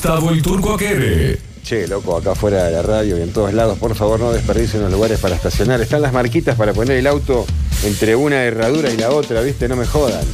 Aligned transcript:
Gustavo 0.00 0.30
el 0.30 0.40
Turco 0.40 0.72
Aquere. 0.72 1.38
Che, 1.62 1.86
loco, 1.86 2.16
acá 2.16 2.34
fuera 2.34 2.64
de 2.64 2.70
la 2.70 2.80
radio 2.80 3.18
y 3.18 3.20
en 3.20 3.34
todos 3.34 3.52
lados, 3.52 3.76
por 3.76 3.94
favor 3.94 4.18
no 4.18 4.32
desperdicien 4.32 4.80
los 4.80 4.90
lugares 4.90 5.18
para 5.20 5.34
estacionar. 5.34 5.78
Están 5.82 6.00
las 6.00 6.14
marquitas 6.14 6.56
para 6.56 6.72
poner 6.72 6.96
el 6.96 7.06
auto 7.06 7.44
entre 7.84 8.16
una 8.16 8.42
herradura 8.42 8.88
y 8.88 8.96
la 8.96 9.10
otra, 9.10 9.42
¿viste? 9.42 9.68
No 9.68 9.76
me 9.76 9.84
jodan. 9.84 10.24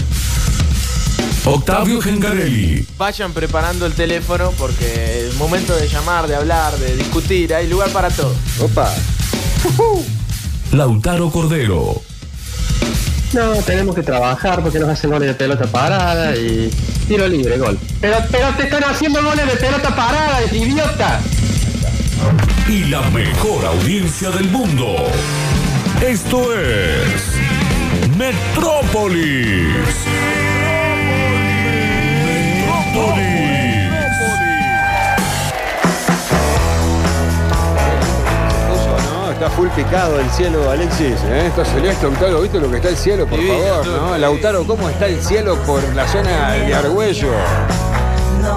Octavio 1.47 2.01
Gengarelli. 2.01 2.87
Vayan 2.97 3.33
preparando 3.33 3.87
el 3.87 3.95
teléfono 3.95 4.53
porque 4.57 5.27
el 5.27 5.35
momento 5.35 5.75
de 5.75 5.89
llamar, 5.89 6.29
de 6.29 6.37
hablar, 6.37 6.79
de 6.79 6.95
discutir, 6.95 7.53
hay 7.53 7.69
lugar 7.69 7.91
para 7.91 8.11
todo. 8.11 8.37
Opa. 8.61 8.95
Lautaro 10.71 11.29
Cordero. 11.33 12.03
No, 13.33 13.53
tenemos 13.63 13.95
que 13.95 14.03
trabajar 14.03 14.63
porque 14.63 14.79
nos 14.79 14.89
hacen 14.89 15.11
goles 15.11 15.29
de 15.29 15.35
pelota 15.35 15.67
parada 15.67 16.35
y 16.37 16.71
tiro 17.09 17.27
libre, 17.27 17.59
gol. 17.59 17.79
Pero, 18.01 18.17
pero 18.31 18.49
te 18.57 18.65
están 18.65 18.85
haciendo 18.85 19.23
goles 19.23 19.47
de 19.47 19.57
pelota 19.57 19.95
parada, 19.95 20.43
idiota. 20.53 21.21
Y 22.69 22.85
la 22.85 23.03
mejor 23.11 23.65
audiencia 23.67 24.31
del 24.31 24.49
mundo. 24.49 24.97
Esto 26.01 26.53
es 26.55 27.37
Metrópolis. 28.17 29.75
Metrópolis. 32.95 33.56
Full 39.57 39.69
picado 39.69 40.21
el 40.21 40.29
cielo, 40.31 40.71
Alexis. 40.71 41.17
¿eh? 41.25 41.47
Está 41.47 41.65
celeste, 41.65 42.05
Lautaro, 42.07 42.41
¿viste 42.43 42.61
lo 42.61 42.71
que 42.71 42.77
está 42.77 42.89
el 42.91 42.97
cielo, 42.97 43.27
por 43.27 43.39
Divino, 43.39 43.59
favor? 43.69 43.85
todo. 43.85 44.07
¿no? 44.11 44.19
Lautaro, 44.19 44.67
¿cómo 44.67 44.89
está 44.89 45.07
el 45.07 45.21
cielo 45.23 45.57
por 45.67 45.83
la 45.95 46.07
zona 46.07 46.53
de 46.53 46.75
Argüello? 46.75 47.31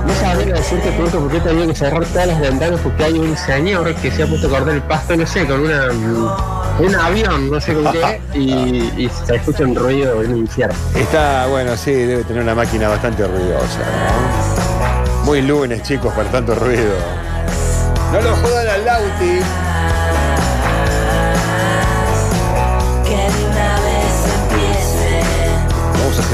No 0.05 0.13
sabría 0.21 0.53
decirte 0.53 0.91
pronto 0.91 1.19
por 1.19 1.31
qué 1.31 1.39
tenía 1.39 1.65
que 1.67 1.73
cerrar 1.75 2.05
todas 2.05 2.27
las 2.27 2.39
ventanas 2.39 2.79
porque 2.81 3.05
hay 3.05 3.13
un 3.17 3.35
señor 3.35 3.93
que 3.95 4.11
se 4.11 4.23
ha 4.23 4.27
puesto 4.27 4.47
a 4.47 4.49
cortar 4.51 4.75
el 4.75 4.81
pasto, 4.83 5.15
no 5.15 5.25
sé, 5.25 5.45
con 5.47 5.61
una, 5.61 5.87
un 6.79 6.95
avión, 6.95 7.49
no 7.49 7.59
sé 7.59 7.73
con 7.73 7.91
qué, 7.91 8.21
y, 8.35 8.83
y 8.97 9.09
se 9.25 9.37
escucha 9.37 9.63
un 9.63 9.75
ruido 9.75 10.21
en 10.21 10.31
un 10.33 10.37
infierno. 10.39 10.75
Está, 10.95 11.47
bueno, 11.47 11.75
sí, 11.75 11.91
debe 11.91 12.23
tener 12.23 12.43
una 12.43 12.53
máquina 12.55 12.87
bastante 12.89 13.25
ruidosa. 13.25 13.79
¿no? 13.79 15.23
Muy 15.23 15.41
lunes, 15.41 15.81
chicos, 15.81 16.13
para 16.13 16.29
tanto 16.29 16.53
ruido. 16.55 16.93
No 18.13 18.21
lo 18.21 18.35
jodan 18.35 18.67
al 18.67 18.85
Lauti. 18.85 19.39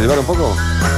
Silbar 0.05 0.19
un 0.19 0.25
poco. 0.27 0.94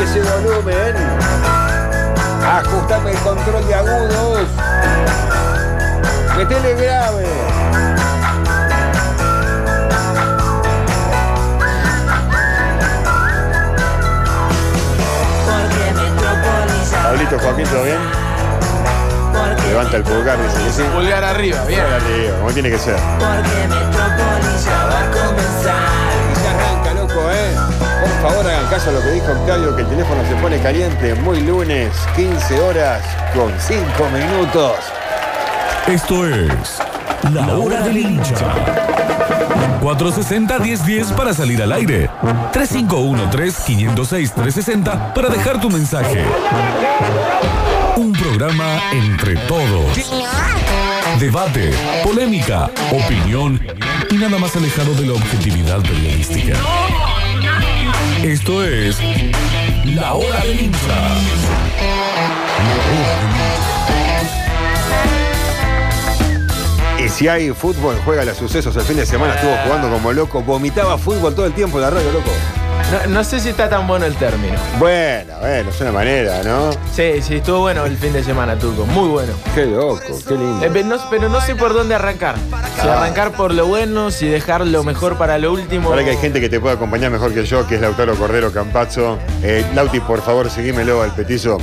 Que 0.00 0.04
ese 0.04 0.20
volumen. 0.22 0.94
Ajustame 2.46 3.10
el 3.10 3.18
control 3.18 3.66
de 3.66 3.74
agudos. 3.74 4.48
Metele 6.36 6.74
grave. 6.74 7.26
Pablito, 17.02 17.38
Joaquín, 17.38 17.66
¿todo 17.66 17.84
bien? 17.84 17.98
Porque, 19.32 19.68
Levanta 19.68 19.96
el 19.96 20.02
pulgar, 20.04 20.38
dice 20.42 20.64
que 20.64 20.72
sí. 20.72 20.82
Pulgar 20.94 21.24
arriba, 21.24 21.64
bien. 21.64 21.80
Pulgar 21.80 22.00
arriba, 22.00 22.36
como 22.38 22.50
tiene 22.52 22.70
que 22.70 22.78
ser. 22.78 22.96
porque 23.18 23.68
Metrópolis 23.68 23.99
Por 28.00 28.08
favor, 28.22 28.46
hagan 28.46 28.66
caso 28.70 28.90
a 28.90 28.92
lo 28.94 29.02
que 29.02 29.10
dijo 29.10 29.30
Octavio, 29.30 29.76
que 29.76 29.82
el 29.82 29.88
teléfono 29.88 30.22
se 30.26 30.34
pone 30.36 30.58
caliente. 30.60 31.14
Muy 31.16 31.40
lunes, 31.40 31.92
15 32.16 32.60
horas 32.60 33.02
con 33.34 33.52
5 33.58 33.82
minutos. 34.10 34.76
Esto 35.86 36.26
es 36.26 36.78
La 37.32 37.58
Hora 37.58 37.82
del 37.82 37.98
Hincha. 37.98 38.54
460-1010 39.82 41.14
para 41.14 41.34
salir 41.34 41.62
al 41.62 41.72
aire. 41.72 42.08
351-3506-360 42.52 45.12
para 45.12 45.28
dejar 45.28 45.60
tu 45.60 45.68
mensaje. 45.68 46.24
Un 47.96 48.12
programa 48.12 48.80
entre 48.92 49.34
todos. 49.46 49.98
Debate, 51.18 51.72
polémica, 52.04 52.70
opinión 52.92 53.60
y 54.10 54.16
nada 54.16 54.38
más 54.38 54.54
alejado 54.56 54.94
de 54.94 55.06
la 55.06 55.14
objetividad 55.14 55.80
periodística. 55.82 56.56
Esto 58.22 58.62
es 58.62 58.98
La 59.86 60.12
Hora 60.12 60.40
del 60.40 60.60
Hincha. 60.60 60.78
Y 67.02 67.08
si 67.08 67.28
hay 67.28 67.50
fútbol, 67.50 67.96
juega 68.04 68.26
los 68.26 68.36
sucesos. 68.36 68.76
El 68.76 68.82
fin 68.82 68.96
de 68.96 69.06
semana 69.06 69.34
estuvo 69.34 69.56
jugando 69.64 69.88
como 69.88 70.12
loco. 70.12 70.42
Vomitaba 70.42 70.98
fútbol 70.98 71.34
todo 71.34 71.46
el 71.46 71.54
tiempo 71.54 71.78
en 71.78 71.82
la 71.82 71.90
radio, 71.90 72.12
loco. 72.12 72.30
No, 73.06 73.06
no 73.14 73.24
sé 73.24 73.38
si 73.40 73.50
está 73.50 73.68
tan 73.68 73.86
bueno 73.86 74.04
el 74.06 74.14
término. 74.16 74.54
Bueno, 74.78 75.32
bueno, 75.40 75.70
es 75.70 75.80
una 75.80 75.92
manera, 75.92 76.42
¿no? 76.42 76.70
Sí, 76.92 77.22
sí, 77.22 77.36
estuvo 77.36 77.60
bueno 77.60 77.84
el 77.84 77.96
fin 77.96 78.12
de 78.12 78.22
semana, 78.24 78.58
Turco. 78.58 78.84
Muy 78.86 79.08
bueno. 79.08 79.32
Qué 79.54 79.66
loco, 79.66 80.00
qué 80.26 80.34
lindo. 80.34 80.64
Eh, 80.66 80.70
pero, 80.72 80.88
no, 80.88 80.96
pero 81.08 81.28
no 81.28 81.40
sé 81.40 81.54
por 81.54 81.72
dónde 81.72 81.94
arrancar. 81.94 82.34
Si 82.80 82.88
Ah. 82.88 82.98
arrancar 83.00 83.32
por 83.32 83.54
lo 83.54 83.66
bueno, 83.66 84.10
si 84.10 84.26
dejar 84.26 84.66
lo 84.66 84.82
mejor 84.82 85.16
para 85.16 85.38
lo 85.38 85.52
último. 85.52 85.90
Ahora 85.90 86.02
que 86.02 86.10
hay 86.10 86.16
gente 86.16 86.40
que 86.40 86.48
te 86.48 86.58
puede 86.58 86.74
acompañar 86.74 87.10
mejor 87.12 87.32
que 87.32 87.44
yo, 87.44 87.66
que 87.66 87.76
es 87.76 87.80
Lautaro 87.80 88.14
Cordero 88.16 88.52
Campazzo. 88.52 89.18
Eh, 89.42 89.64
Lauti, 89.74 90.00
por 90.00 90.20
favor, 90.22 90.50
seguímelo 90.50 91.02
al 91.02 91.14
petizo. 91.14 91.58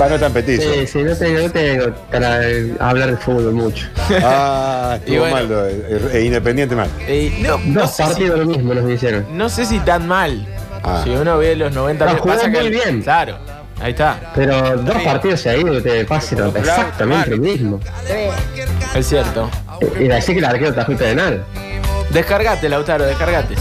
Va, 0.00 0.08
no 0.08 0.18
tan 0.18 0.32
petizo. 0.32 0.62
Sí, 0.62 0.86
sí, 0.86 1.02
no 1.02 1.14
tengo, 1.16 1.40
no 1.40 1.50
tengo 1.50 1.94
para 2.10 2.48
eh, 2.48 2.74
hablar 2.78 3.10
de 3.10 3.16
fútbol 3.16 3.52
mucho. 3.52 3.86
Ah, 4.22 4.94
estuvo 4.98 5.16
Y 5.16 5.18
bueno. 5.18 5.34
mal, 5.36 5.48
lo 5.48 5.66
eh, 5.66 6.00
eh, 6.12 6.22
Independiente 6.24 6.74
mal. 6.76 6.88
Eh, 7.00 7.36
no, 7.40 7.58
no 7.66 7.80
Dos 7.82 7.90
sé 7.90 7.96
si, 7.96 8.02
partidos 8.08 8.38
lo 8.40 8.46
mismo 8.46 8.74
nos 8.74 8.90
hicieron. 8.90 9.26
no 9.36 9.48
sé 9.48 9.64
si 9.66 9.78
tan 9.80 10.06
mal. 10.06 10.46
Ah. 10.82 11.00
Si 11.04 11.10
uno 11.10 11.38
ve 11.38 11.56
los 11.56 11.72
90 11.72 12.04
No, 12.04 12.10
minutos, 12.12 12.22
jugó 12.22 12.34
pasa 12.36 12.50
que- 12.52 12.60
muy 12.60 12.70
bien. 12.70 13.02
Claro, 13.02 13.38
ahí 13.80 13.90
está. 13.90 14.20
Pero 14.34 14.76
dos 14.78 15.02
partidos 15.02 15.40
seguidos 15.40 15.82
te 15.82 16.04
pasan 16.04 16.52
exactamente 16.56 17.30
lo 17.30 17.38
mismo. 17.38 17.80
Es 18.94 19.06
cierto. 19.08 19.50
Y 19.98 20.04
decir 20.04 20.34
que 20.34 20.38
el 20.40 20.44
arquero 20.44 20.74
tajó 20.74 20.92
el 20.92 20.98
penal. 20.98 21.44
Descargate, 22.10 22.68
Lautaro, 22.68 23.04
descargate. 23.04 23.54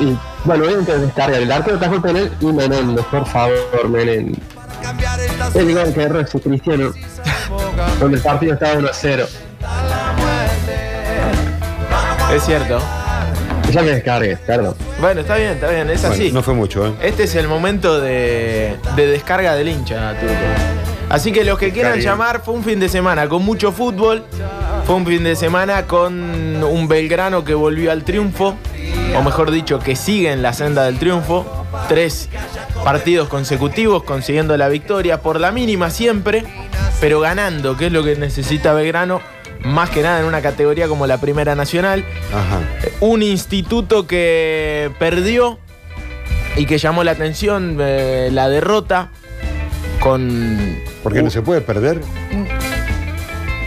Y, 0.00 0.04
y, 0.04 0.18
bueno, 0.44 0.64
obviamente 0.64 0.96
descarga. 0.98 1.38
El 1.38 1.50
arquero 1.50 1.78
tajó 1.78 1.94
el 1.96 2.02
penal 2.02 2.30
y 2.40 2.46
Menéndez, 2.46 3.04
por 3.06 3.26
favor, 3.26 3.88
Menéndez. 3.88 4.38
Es 5.54 5.62
igual 5.68 5.94
que 5.94 6.02
error 6.02 6.20
ese 6.22 6.40
Cristiano. 6.40 6.92
Donde 8.00 8.16
el 8.16 8.22
partido 8.22 8.54
estaba 8.54 8.74
1 8.78 8.88
a 8.88 8.92
0. 8.92 9.26
Es 12.34 12.42
cierto. 12.44 12.78
Ya 13.70 13.82
me 13.82 13.90
descargué, 13.92 14.36
perdón. 14.36 14.74
Bueno, 15.00 15.20
está 15.22 15.36
bien, 15.36 15.50
está 15.52 15.70
bien, 15.70 15.90
es 15.90 16.00
Bueno, 16.00 16.14
así. 16.14 16.32
no 16.32 16.42
fue 16.42 16.54
mucho, 16.54 16.86
¿eh? 16.86 16.92
Este 17.02 17.24
es 17.24 17.34
el 17.34 17.48
momento 17.48 18.00
de, 18.00 18.76
de 18.94 19.06
descarga 19.06 19.54
del 19.54 19.68
hincha, 19.68 20.14
Turco. 20.20 20.34
Así 21.08 21.32
que 21.32 21.44
los 21.44 21.58
que 21.58 21.72
quieran 21.72 22.00
llamar, 22.00 22.42
fue 22.44 22.54
un 22.54 22.64
fin 22.64 22.80
de 22.80 22.88
semana 22.88 23.28
con 23.28 23.44
mucho 23.44 23.72
fútbol. 23.72 24.24
Fue 24.86 24.94
un 24.96 25.06
fin 25.06 25.24
de 25.24 25.34
semana 25.36 25.86
con 25.86 26.62
un 26.62 26.88
Belgrano 26.88 27.44
que 27.44 27.54
volvió 27.54 27.90
al 27.92 28.04
triunfo. 28.04 28.56
o 29.16 29.22
mejor 29.22 29.50
dicho, 29.50 29.78
que 29.78 29.96
sigue 29.96 30.32
en 30.32 30.42
la 30.42 30.52
senda 30.52 30.84
del 30.84 30.98
triunfo. 30.98 31.63
Tres 31.88 32.28
partidos 32.84 33.28
consecutivos 33.28 34.02
consiguiendo 34.04 34.56
la 34.56 34.68
victoria, 34.68 35.20
por 35.20 35.40
la 35.40 35.52
mínima 35.52 35.90
siempre, 35.90 36.44
pero 37.00 37.20
ganando, 37.20 37.76
que 37.76 37.86
es 37.86 37.92
lo 37.92 38.02
que 38.02 38.16
necesita 38.16 38.72
Belgrano, 38.72 39.20
más 39.64 39.90
que 39.90 40.02
nada 40.02 40.20
en 40.20 40.26
una 40.26 40.42
categoría 40.42 40.88
como 40.88 41.06
la 41.06 41.18
Primera 41.18 41.54
Nacional. 41.54 42.04
Ajá. 42.32 42.60
Un 43.00 43.22
instituto 43.22 44.06
que 44.06 44.90
perdió 44.98 45.58
y 46.56 46.66
que 46.66 46.78
llamó 46.78 47.04
la 47.04 47.12
atención 47.12 47.78
eh, 47.80 48.28
la 48.32 48.48
derrota 48.48 49.10
con... 50.00 50.78
Porque 51.02 51.22
no 51.22 51.30
se 51.30 51.42
puede 51.42 51.60
perder. 51.60 52.00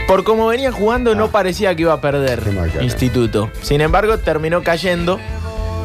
Por 0.07 0.24
cómo 0.24 0.48
venía 0.48 0.71
jugando 0.71 1.15
no 1.15 1.30
parecía 1.30 1.75
que 1.75 1.81
iba 1.81 1.94
a 1.94 2.01
perder. 2.01 2.42
Instituto. 2.81 3.51
Sin 3.62 3.81
embargo, 3.81 4.18
terminó 4.19 4.63
cayendo. 4.63 5.19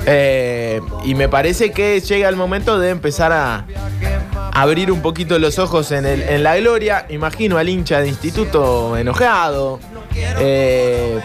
Eh, 0.06 0.81
y 1.04 1.14
me 1.14 1.28
parece 1.28 1.70
que 1.72 2.00
llega 2.00 2.28
el 2.28 2.37
momento 2.37 2.78
de 2.78 2.90
empezar 2.90 3.32
a 3.32 3.64
abrir 4.54 4.90
un 4.93 5.00
poquito 5.00 5.38
los 5.38 5.58
ojos 5.58 5.93
en, 5.93 6.04
el- 6.06 6.22
en 6.22 6.43
la 6.43 6.56
gloria. 6.58 7.06
Imagino 7.08 7.58
al 7.58 7.69
hincha 7.69 8.00
de 8.00 8.08
Instituto 8.08 8.96
enojado. 8.96 9.81
eh, 10.14 11.19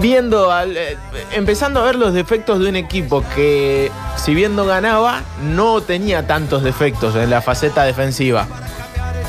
viendo, 0.00 0.50
al- 0.50 0.76
eh, 0.76 0.96
empezando 1.32 1.80
a 1.80 1.84
ver 1.84 1.96
los 1.96 2.14
defectos 2.14 2.60
de 2.60 2.68
un 2.68 2.76
equipo 2.76 3.22
que, 3.34 3.90
si 4.16 4.34
bien 4.34 4.56
no 4.56 4.64
ganaba, 4.64 5.22
no 5.42 5.80
tenía 5.82 6.26
tantos 6.26 6.62
defectos 6.62 7.14
en 7.16 7.30
la 7.30 7.42
faceta 7.42 7.84
defensiva. 7.84 8.46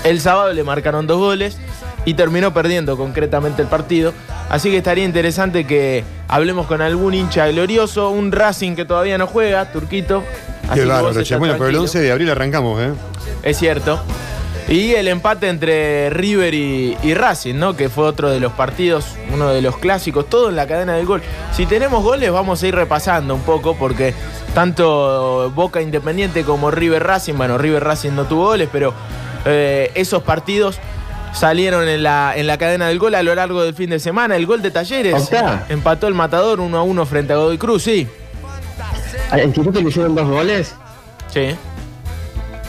El 0.04 0.22
sábado 0.22 0.54
le 0.54 0.63
marcaron 0.63 1.08
dos 1.08 1.18
goles 1.19 1.58
y 2.06 2.13
terminó 2.13 2.54
perdiendo 2.54 2.96
concretamente 2.98 3.62
el 3.63 3.68
partido. 3.68 4.13
Así 4.56 4.72
que 4.72 4.78
estaría 4.78 5.04
interesante 5.04 5.68
que 5.68 6.06
hablemos 6.30 6.66
con 6.66 6.81
algún 6.81 7.13
hincha 7.13 7.46
glorioso, 7.50 8.12
un 8.12 8.31
Racing 8.31 8.78
que 8.78 8.86
todavía 8.86 9.18
no 9.18 9.28
juega, 9.28 9.69
Turquito. 9.69 10.24
Así 10.69 10.75
Qué 10.75 10.80
que 10.80 10.86
bárbaro, 10.86 11.13
Bueno, 11.13 11.40
pero 11.40 11.50
el 11.50 11.57
tranquilo. 11.57 11.81
11 11.81 12.00
de 12.00 12.12
abril 12.13 12.30
arrancamos, 12.30 12.81
¿eh? 12.81 12.94
Es 13.44 13.57
cierto. 13.57 14.00
Y 14.69 14.94
el 14.94 15.10
empate 15.10 15.50
entre 15.50 16.10
River 16.10 16.54
y, 16.54 16.98
y 17.04 17.13
Racing, 17.16 17.56
¿no? 17.56 17.75
Que 17.75 17.90
fue 17.90 18.06
otro 18.06 18.30
de 18.31 18.40
los 18.40 18.54
partidos, 18.54 19.07
uno 19.34 19.50
de 19.50 19.62
los 19.62 19.78
clásicos, 19.78 20.30
todo 20.30 20.48
en 20.48 20.56
la 20.56 20.66
cadena 20.68 20.94
del 20.94 21.06
gol. 21.06 21.22
Si 21.51 21.66
tenemos 21.66 22.01
goles, 22.01 22.31
vamos 22.31 22.63
a 22.63 22.68
ir 22.68 22.75
repasando 22.75 23.36
un 23.36 23.42
poco, 23.42 23.75
porque 23.75 24.13
tanto 24.54 25.51
Boca 25.54 25.81
Independiente 25.81 26.46
como 26.46 26.72
River 26.72 27.04
Racing, 27.04 27.34
bueno, 27.34 27.58
River 27.58 27.84
Racing 27.84 28.12
no 28.12 28.24
tuvo 28.24 28.46
goles, 28.46 28.69
pero 28.72 28.94
eh, 29.44 29.92
esos 29.96 30.24
partidos 30.24 30.80
salieron 31.36 31.88
en 31.88 32.02
la, 32.04 32.34
en 32.36 32.48
la 32.48 32.58
cadena 32.58 32.88
del 32.88 32.98
gol 32.98 33.14
a 33.16 33.22
lo 33.24 33.36
largo 33.36 33.64
del 33.64 33.74
fin 33.76 33.90
de 33.92 34.00
semana. 34.00 34.36
El 34.36 34.46
gol 34.46 34.62
de 34.62 34.72
Talleres 34.72 35.30
empató 35.70 36.08
el 36.08 36.14
matador 36.14 36.60
1 36.60 36.78
a 36.78 36.82
1 36.84 37.06
frente 37.06 37.34
a 37.34 37.36
Godoy 37.38 37.58
Cruz, 37.58 37.84
sí. 37.84 38.08
¿Al 39.32 39.44
Instituto 39.44 39.82
le 39.82 39.90
hicieron 39.90 40.16
dos 40.16 40.28
goles? 40.28 40.74
Sí. 41.32 41.56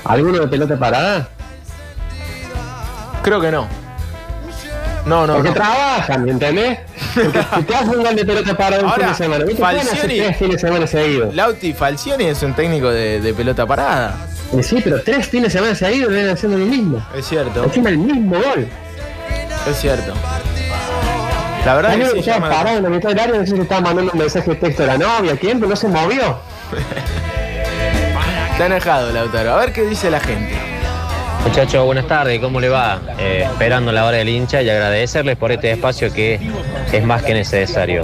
¿Alguno 0.05 0.39
de 0.41 0.49
pelota 0.49 0.79
parada? 0.79 1.29
Creo 3.23 3.41
que 3.41 3.51
no. 3.51 3.67
No, 5.05 5.27
no. 5.27 5.35
Porque 5.35 5.51
no. 5.51 5.55
trabajan, 5.55 6.25
¿me 6.25 6.33
entendés? 6.33 6.79
Porque 7.15 7.41
si 7.57 7.63
te 7.63 7.75
haces 7.77 7.89
un 7.95 8.03
gol 8.03 8.17
de 8.17 8.25
pelota 8.25 8.57
parada 8.57 8.83
un 8.83 8.89
Ahora, 8.91 9.15
fin 9.15 9.29
de 9.29 9.45
semana, 9.45 9.45
Falcioni- 9.45 10.17
tres 10.19 10.37
fines 10.37 10.53
de 10.55 10.59
semana 10.69 10.87
seguidos. 10.87 11.35
Lauti 11.35 11.73
Falcioni 11.73 12.25
es 12.25 12.43
un 12.43 12.55
técnico 12.55 12.91
de, 12.91 13.21
de 13.21 13.35
pelota 13.35 13.65
parada. 13.67 14.17
Y 14.53 14.63
sí, 14.63 14.81
pero 14.83 15.03
tres 15.03 15.27
fines 15.29 15.53
de 15.53 15.59
semana 15.59 15.75
seguidos 15.75 16.13
vienen 16.13 16.31
haciendo 16.31 16.59
lo 16.59 16.67
mismo. 16.67 17.05
Es 17.15 17.27
cierto, 17.27 17.65
Encima 17.65 17.91
el 17.91 17.99
mismo 17.99 18.37
gol. 18.37 18.69
es 19.71 19.77
cierto. 19.81 20.15
La 21.65 21.75
verdad 21.75 21.93
Hay 21.93 21.99
que 22.01 22.21
estaba 22.21 22.49
parado 22.49 22.77
en 22.77 22.83
la 22.85 22.89
mitad 22.91 23.09
del 23.09 23.19
área, 23.19 23.39
no 23.41 23.47
sé 23.47 23.57
si 23.57 23.61
estaba 23.61 23.81
mandando 23.81 24.13
un 24.13 24.19
mensaje 24.19 24.51
de 24.51 24.57
texto 24.57 24.85
a 24.85 24.87
la 24.87 24.99
novia, 24.99 25.37
¿quién? 25.37 25.59
Pero 25.59 25.71
no 25.71 25.77
se 25.77 25.89
movió. 25.89 26.39
Está 28.53 28.67
enojado 28.67 29.13
Lautaro. 29.13 29.53
A 29.53 29.57
ver 29.57 29.73
qué 29.73 29.83
dice 29.83 30.11
la 30.11 30.21
gente. 30.21 30.55
Muchachos, 31.47 31.87
buenas 31.87 32.09
tardes, 32.09 32.41
¿cómo 32.41 32.61
le 32.61 32.69
va? 32.69 33.01
Eh, 33.21 33.45
esperando 33.45 33.93
la 33.93 34.05
hora 34.05 34.17
del 34.17 34.29
hincha 34.29 34.63
y 34.63 34.69
agradecerles 34.69 35.37
por 35.37 35.53
este 35.53 35.71
espacio 35.71 36.13
que 36.13 36.41
es 36.93 37.05
más 37.05 37.23
que 37.23 37.35
necesario. 37.35 38.03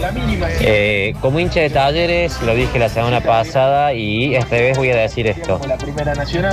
Eh, 0.61 1.15
como 1.21 1.41
hincha 1.41 1.59
de 1.59 1.69
talleres, 1.69 2.41
lo 2.43 2.55
dije 2.55 2.79
la 2.79 2.89
semana 2.89 3.21
pasada 3.21 3.95
y 3.95 4.37
esta 4.37 4.57
vez 4.57 4.79
voy 4.79 4.91
a 4.91 4.97
decir 4.97 5.27
esto. 5.27 5.61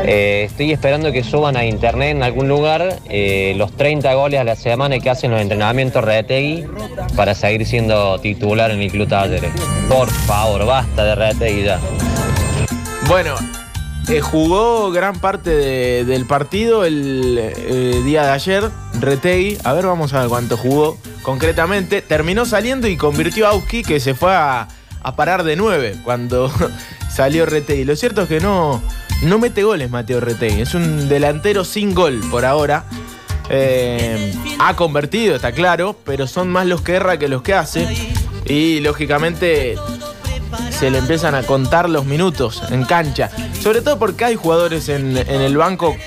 Eh, 0.04 0.46
estoy 0.50 0.72
esperando 0.72 1.12
que 1.12 1.24
suban 1.24 1.56
a 1.58 1.64
internet 1.64 2.10
en 2.10 2.24
algún 2.24 2.50
lugar 2.50 2.96
eh, 3.08 3.54
los 3.56 3.72
30 3.78 4.12
goles 4.16 4.40
a 4.40 4.44
la 4.44 4.56
semana 4.56 4.98
que 4.98 5.12
hacen 5.12 5.30
los 5.30 5.40
entrenamientos 5.40 6.04
Retegui 6.04 6.66
para 7.16 7.36
seguir 7.36 7.68
siendo 7.68 8.20
titular 8.20 8.72
en 8.72 8.82
el 8.82 8.92
Club 8.92 9.08
Talleres. 9.08 9.52
Por 9.88 10.10
favor, 10.10 10.66
basta 10.66 11.04
de 11.06 11.14
Retegui 11.14 11.66
ya. 11.66 11.80
Bueno, 13.08 13.36
eh, 14.10 14.22
jugó 14.22 14.92
gran 14.92 15.20
parte 15.20 15.50
de- 15.52 16.06
del 16.06 16.26
partido 16.26 16.84
el 16.86 17.38
eh, 17.40 18.02
día 18.06 18.24
de 18.24 18.32
ayer, 18.32 18.70
Retegui. 19.00 19.58
A 19.64 19.74
ver, 19.74 19.86
vamos 19.86 20.14
a 20.14 20.22
ver 20.22 20.30
cuánto 20.30 20.58
jugó 20.58 20.98
concretamente. 21.22 22.02
Terminó 22.02 22.46
saliendo 22.46 22.88
y 22.88 22.98
convirtió 22.98 23.46
a 23.48 23.52
Auski, 23.52 23.84
que 23.84 24.00
se 24.00 24.16
fue 24.16 24.34
a, 24.34 24.68
a 25.02 25.16
parar 25.16 25.44
de 25.44 25.56
9 25.56 25.98
cuando 26.04 26.52
salió 27.14 27.46
Retegui. 27.46 27.86
Lo 27.86 27.96
cierto 27.96 28.24
es 28.24 28.30
que 28.30 28.40
no, 28.40 28.82
no 29.24 29.38
mete 29.40 29.64
goles 29.64 29.90
Mateo 29.92 30.20
Retegui. 30.20 30.62
Es 30.62 30.74
un 30.74 31.08
delantero 31.08 31.64
sin 31.64 31.94
gol 31.94 32.20
por 32.32 32.46
ahora. 32.46 32.86
Eh, 33.52 34.34
ha 34.60 34.76
convertido, 34.76 35.36
está 35.36 35.52
claro, 35.52 35.96
pero 36.04 36.28
son 36.28 36.50
más 36.50 36.66
los 36.68 36.82
que 36.82 36.94
erra 36.94 37.18
que 37.20 37.28
los 37.28 37.42
que 37.42 37.54
hace. 37.54 37.88
Y 38.46 38.80
lógicamente 38.80 39.76
se 40.80 40.90
le 40.90 41.00
empiezan 41.00 41.36
a 41.36 41.44
contar 41.44 41.90
los 41.90 42.06
minutos 42.06 42.64
en 42.72 42.86
cancha. 42.86 43.30
Sobre 43.62 43.82
todo 43.82 44.00
porque 44.00 44.24
hay 44.24 44.36
jugadores 44.36 44.88
en, 44.88 45.18
el 45.18 45.58
banco 45.58 45.98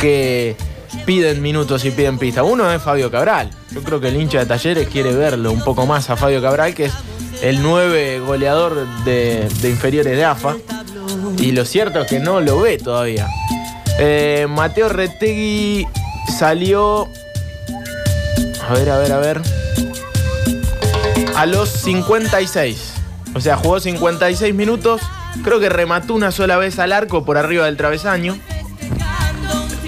que 0.00 0.56
piden 1.04 1.42
minutos 1.42 1.84
y 1.84 1.90
piden 1.90 2.18
pista. 2.18 2.44
Uno 2.44 2.70
es 2.70 2.80
Fabio 2.80 3.10
Cabral. 3.10 3.50
Yo 3.72 3.82
creo 3.82 4.00
que 4.00 4.08
el 4.08 4.20
hincha 4.20 4.38
de 4.38 4.46
Talleres 4.46 4.88
quiere 4.88 5.12
verlo 5.12 5.50
un 5.50 5.64
poco 5.64 5.84
más 5.84 6.10
a 6.10 6.16
Fabio 6.16 6.40
Cabral, 6.40 6.74
que 6.74 6.84
es 6.84 6.92
el 7.42 7.60
9 7.60 8.20
goleador 8.20 8.86
de, 9.04 9.48
de 9.60 9.70
inferiores 9.70 10.16
de 10.16 10.24
AFA. 10.24 10.56
Y 11.38 11.50
lo 11.50 11.64
cierto 11.64 12.00
es 12.00 12.06
que 12.06 12.20
no 12.20 12.40
lo 12.40 12.60
ve 12.60 12.78
todavía. 12.78 13.26
Eh, 13.98 14.46
Mateo 14.48 14.88
Retegui 14.88 15.88
salió... 16.38 17.08
A 18.68 18.74
ver, 18.74 18.90
a 18.90 18.98
ver, 18.98 19.12
a 19.12 19.18
ver. 19.18 19.42
A 21.34 21.46
los 21.46 21.68
56. 21.68 22.93
O 23.34 23.40
sea, 23.40 23.56
jugó 23.56 23.80
56 23.80 24.54
minutos. 24.54 25.00
Creo 25.42 25.60
que 25.60 25.68
remató 25.68 26.14
una 26.14 26.30
sola 26.30 26.56
vez 26.56 26.78
al 26.78 26.92
arco 26.92 27.24
por 27.24 27.36
arriba 27.36 27.66
del 27.66 27.76
travesaño. 27.76 28.38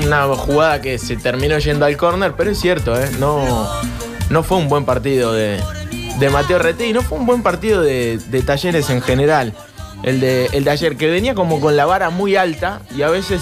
Una 0.05 0.25
jugada 0.25 0.81
que 0.81 0.99
se 0.99 1.17
terminó 1.17 1.59
yendo 1.59 1.85
al 1.87 1.97
córner, 1.97 2.35
pero 2.37 2.51
es 2.51 2.61
cierto, 2.61 3.01
¿eh? 3.01 3.09
no, 3.19 3.67
no 4.31 4.43
fue 4.43 4.59
un 4.59 4.69
buen 4.69 4.85
partido 4.85 5.33
de, 5.33 5.61
de 6.19 6.31
Mateo 6.31 6.59
Retegui, 6.59 6.93
no 6.93 7.03
fue 7.03 7.19
un 7.19 7.27
buen 7.27 7.43
partido 7.43 7.83
de, 7.83 8.19
de 8.29 8.43
Talleres 8.43 8.91
en 8.91 9.01
general. 9.01 9.55
El 10.03 10.21
de, 10.21 10.47
el 10.53 10.65
de 10.65 10.71
ayer, 10.71 10.97
que 10.97 11.09
venía 11.09 11.35
como 11.35 11.61
con 11.61 11.77
la 11.77 11.87
vara 11.87 12.11
muy 12.11 12.37
alta 12.37 12.83
y 12.95 13.03
a 13.03 13.09
veces 13.09 13.41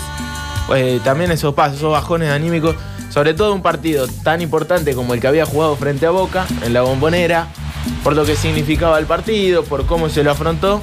eh, 0.75 1.01
también 1.05 1.31
esos 1.31 1.55
pasos, 1.55 1.79
esos 1.79 1.93
bajones 1.93 2.31
anímicos, 2.31 2.77
sobre 3.11 3.35
todo 3.35 3.53
un 3.53 3.63
partido 3.63 4.07
tan 4.23 4.41
importante 4.41 4.95
como 4.95 5.15
el 5.15 5.21
que 5.21 5.27
había 5.27 5.45
jugado 5.45 5.77
frente 5.77 6.07
a 6.07 6.11
Boca, 6.11 6.47
en 6.63 6.73
la 6.73 6.83
bombonera, 6.83 7.49
por 8.03 8.15
lo 8.15 8.25
que 8.25 8.37
significaba 8.37 8.99
el 8.99 9.07
partido, 9.07 9.65
por 9.65 9.87
cómo 9.87 10.09
se 10.09 10.23
lo 10.23 10.31
afrontó. 10.31 10.81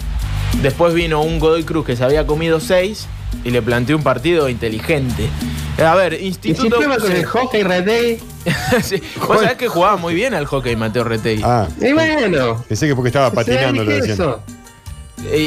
Después 0.62 0.93
vino 0.93 1.22
un 1.22 1.39
Godoy 1.39 1.63
Cruz 1.63 1.86
que 1.86 1.96
se 1.96 2.03
había 2.03 2.27
comido 2.27 2.60
seis 2.60 3.08
y 3.43 3.51
le 3.51 3.62
planteó 3.62 3.96
un 3.98 4.03
partido 4.03 4.50
inteligente. 4.50 5.29
A 5.84 5.96
ver, 5.96 6.13
Y 6.13 6.34
si 6.34 6.50
Instituto. 6.50 6.77
con 7.00 7.12
el 7.12 7.25
hockey 7.25 7.63
Retegui, 7.63 8.20
Sí, 8.84 9.01
Vos 9.27 9.39
sabés 9.39 9.55
que 9.55 9.67
jugaba 9.67 9.98
muy 9.98 10.13
bien 10.13 10.34
al 10.34 10.46
hockey 10.46 10.75
Mateo 10.75 11.03
Retegui. 11.03 11.41
Ah, 11.46 11.67
y 11.79 11.93
bueno. 11.93 12.63
pensé 12.67 12.88
que 12.88 12.96
porque 12.96 13.08
estaba 13.10 13.31
patinando, 13.31 13.84
lo 13.84 13.91
¿sabes 13.91 14.03
qué 14.05 14.12
decían. 14.12 14.36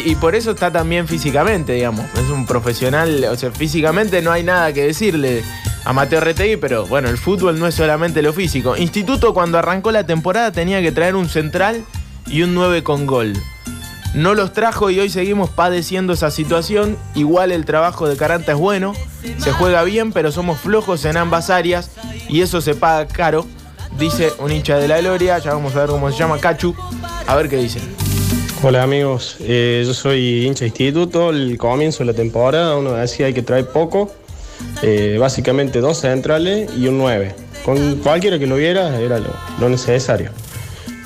Y, 0.07 0.13
y 0.13 0.15
por 0.15 0.35
eso 0.35 0.53
está 0.53 0.71
también 0.73 1.07
físicamente, 1.09 1.73
digamos. 1.75 2.07
Es 2.15 2.31
un 2.31 2.47
profesional, 2.47 3.25
o 3.31 3.37
sea, 3.37 3.51
físicamente 3.51 4.23
no 4.23 4.31
hay 4.33 4.43
nada 4.45 4.73
que 4.73 4.85
decirle 4.87 5.43
a 5.85 5.93
Mateo 5.93 6.21
pero 6.61 6.87
bueno, 6.87 7.09
el 7.09 7.19
fútbol 7.19 7.59
no 7.59 7.67
es 7.67 7.75
solamente 7.75 8.23
lo 8.23 8.33
físico. 8.33 8.77
Instituto 8.77 9.35
cuando 9.35 9.59
arrancó 9.59 9.93
la 9.93 10.05
temporada 10.05 10.51
tenía 10.51 10.81
que 10.81 10.93
traer 10.93 11.15
un 11.15 11.29
central 11.29 11.85
y 12.27 12.43
un 12.43 12.55
9 12.55 12.83
con 12.83 13.07
gol. 13.07 13.35
No 14.15 14.35
los 14.35 14.53
trajo 14.53 14.91
y 14.91 15.01
hoy 15.01 15.11
seguimos 15.11 15.51
padeciendo 15.51 16.13
esa 16.13 16.31
situación. 16.31 16.97
Igual 17.15 17.53
el 17.53 17.65
trabajo 17.65 18.09
de 18.09 18.17
Caranta 18.17 18.53
es 18.53 18.59
bueno, 18.59 18.95
se 19.39 19.53
juega 19.53 19.83
bien, 19.83 20.13
pero 20.13 20.33
somos 20.33 20.61
flojos 20.61 21.05
en 21.05 21.17
ambas 21.17 21.51
áreas 21.51 21.91
y 22.29 22.41
eso 22.41 22.61
se 22.61 22.75
paga 22.75 23.07
caro, 23.09 23.45
dice 23.99 24.33
un 24.39 24.53
hincha 24.53 24.79
de 24.79 24.89
la 24.89 25.01
Gloria. 25.01 25.39
Ya 25.39 25.53
vamos 25.53 25.75
a 25.77 25.81
ver 25.81 25.89
cómo 25.89 26.11
se 26.11 26.17
llama 26.19 26.39
Cachu. 26.39 26.75
A 27.27 27.35
ver 27.35 27.49
qué 27.49 27.57
dice. 27.57 27.81
Hola 28.63 28.83
amigos, 28.83 29.37
Eh, 29.41 29.83
yo 29.87 29.93
soy 29.93 30.47
hincha 30.47 30.61
de 30.61 30.69
instituto, 30.69 31.31
el 31.31 31.59
comienzo 31.59 31.99
de 31.99 32.07
la 32.07 32.15
temporada 32.15 32.77
uno 32.79 32.93
decía 32.93 33.27
hay 33.27 33.35
que 33.35 33.43
traer 33.43 33.67
poco, 33.67 34.11
Eh, 34.83 35.17
básicamente 35.19 35.81
dos 35.81 35.99
centrales 35.99 36.71
y 36.77 36.89
un 36.89 36.99
9. 36.99 37.35
Con 37.65 37.97
cualquiera 37.97 38.39
que 38.39 38.47
lo 38.47 38.57
viera 38.57 39.01
era 39.01 39.19
lo, 39.19 39.31
lo 39.59 39.69
necesario. 39.69 40.31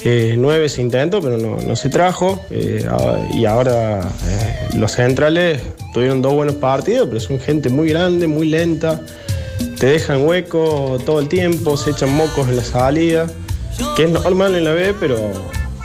Eh, 0.05 0.37
nueve 0.39 0.69
se 0.69 0.81
intentó, 0.81 1.21
pero 1.21 1.37
no, 1.37 1.77
se 1.77 1.89
trajo. 1.89 2.41
Eh, 2.51 2.87
y 3.35 3.45
ahora 3.45 4.01
eh, 4.01 4.69
los 4.77 4.93
centrales 4.93 5.61
tuvieron 5.93 6.23
dos 6.23 6.35
buenos 6.35 6.57
partidos, 6.57 7.09
pero 7.09 7.21
son 7.21 7.41
gente 7.41 7.69
muy 7.69 7.89
grande, 7.89 8.27
muy 8.27 8.49
lenta. 8.49 9.01
Te 9.79 9.87
dejan 9.87 10.25
hueco 10.25 10.99
todo 11.05 11.21
el 11.21 11.29
tiempo, 11.29 11.77
se 11.77 11.91
echan 11.91 12.15
mocos 12.15 12.49
en 12.49 12.57
la 12.57 12.65
salida, 12.65 13.27
que 13.97 14.05
es 14.05 14.11
normal 14.11 14.55
en 14.55 14.65
la 14.65 14.73
B, 14.73 14.95
pero 14.99 15.17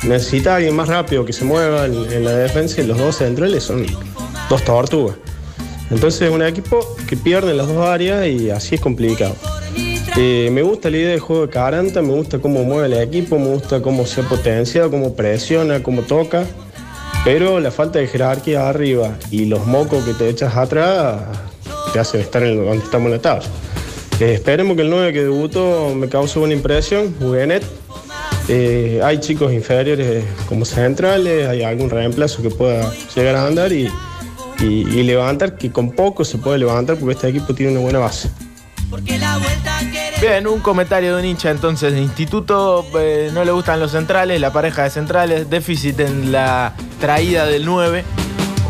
necesita 0.04 0.56
alguien 0.56 0.76
más 0.76 0.90
rápido 0.90 1.26
que 1.26 1.34
se 1.34 1.46
mueva 1.46 1.86
en 1.86 2.24
la 2.24 2.32
defensa 2.32 2.82
y 2.82 2.88
los 2.88 2.98
dos 2.98 3.18
centrales 3.18 3.64
son 3.64 3.86
dos 4.50 4.64
tortugas. 4.64 5.16
Entonces 5.92 6.24
es 6.24 6.32
un 6.32 6.42
equipo 6.42 6.80
que 7.08 7.16
pierde 7.16 7.52
en 7.52 7.58
las 7.58 7.68
dos 7.68 7.86
áreas 7.86 8.28
y 8.28 8.50
así 8.50 8.76
es 8.76 8.82
complicado. 8.82 9.36
Eh, 10.16 10.50
me 10.52 10.62
gusta 10.62 10.92
la 10.92 10.98
idea 10.98 11.10
del 11.10 11.20
juego 11.20 11.48
de 11.48 11.52
Caranta, 11.52 12.02
me 12.02 12.14
gusta 12.14 12.38
cómo 12.40 12.64
mueve 12.64 12.86
el 12.86 12.94
equipo, 13.02 13.40
me 13.40 13.48
gusta 13.48 13.82
cómo 13.82 14.06
se 14.06 14.22
ha 14.22 14.24
potenciado, 14.24 14.92
cómo 14.92 15.16
presiona, 15.16 15.82
cómo 15.82 16.04
toca, 16.04 16.46
pero 17.26 17.60
la 17.60 17.72
falta 17.72 17.98
de 17.98 18.08
jerarquía 18.08 18.70
arriba 18.70 19.18
y 19.32 19.46
los 19.46 19.66
mocos 19.66 20.04
que 20.04 20.14
te 20.14 20.30
echas 20.30 20.56
atrás 20.56 21.22
te 21.94 22.00
hacen 22.00 22.22
estar 22.22 22.44
en 22.44 22.64
donde 22.64 22.84
estamos 22.84 23.08
en 23.08 23.12
la 23.14 23.20
tabla. 23.20 23.46
Eh, 24.20 24.34
esperemos 24.36 24.76
que 24.76 24.84
el 24.84 24.90
9 24.92 25.14
que 25.14 25.24
debutó 25.24 25.96
me 25.96 26.08
cause 26.08 26.38
buena 26.38 26.54
impresión, 26.54 27.16
Huguenet. 27.20 27.64
Eh, 28.50 29.00
hay 29.04 29.20
chicos 29.20 29.52
inferiores 29.52 30.26
como 30.48 30.66
centrales, 30.66 31.48
hay 31.48 31.64
algún 31.64 31.90
reemplazo 31.90 32.44
que 32.44 32.50
pueda 32.50 32.92
llegar 33.16 33.36
a 33.36 33.48
andar 33.48 33.72
y, 33.72 33.88
y- 34.64 35.00
y 35.00 35.04
levantar, 35.04 35.58
que 35.58 35.72
con 35.72 35.92
poco 35.92 36.24
se 36.26 36.38
puede 36.38 36.58
levantar 36.58 36.98
porque 36.98 37.14
este 37.16 37.28
equipo 37.30 37.54
tiene 37.54 37.74
una 37.74 37.82
buena 37.82 38.00
base. 38.00 38.30
Bien, 40.22 40.48
un 40.48 40.60
comentario 40.62 41.16
de 41.16 41.22
un 41.22 41.26
hincha 41.28 41.50
entonces 41.52 41.94
de 41.94 42.02
instituto. 42.02 42.86
eh, 43.00 43.30
no 43.34 43.44
le 43.44 43.52
gustan 43.52 43.80
los 43.80 43.92
centrales, 43.92 44.40
la 44.40 44.54
pareja 44.54 44.84
de 44.84 44.90
centrales, 44.90 45.50
déficit 45.50 46.00
en 46.00 46.32
la 46.32 46.74
traída 47.00 47.46
del 47.46 47.66
9. 47.66 48.04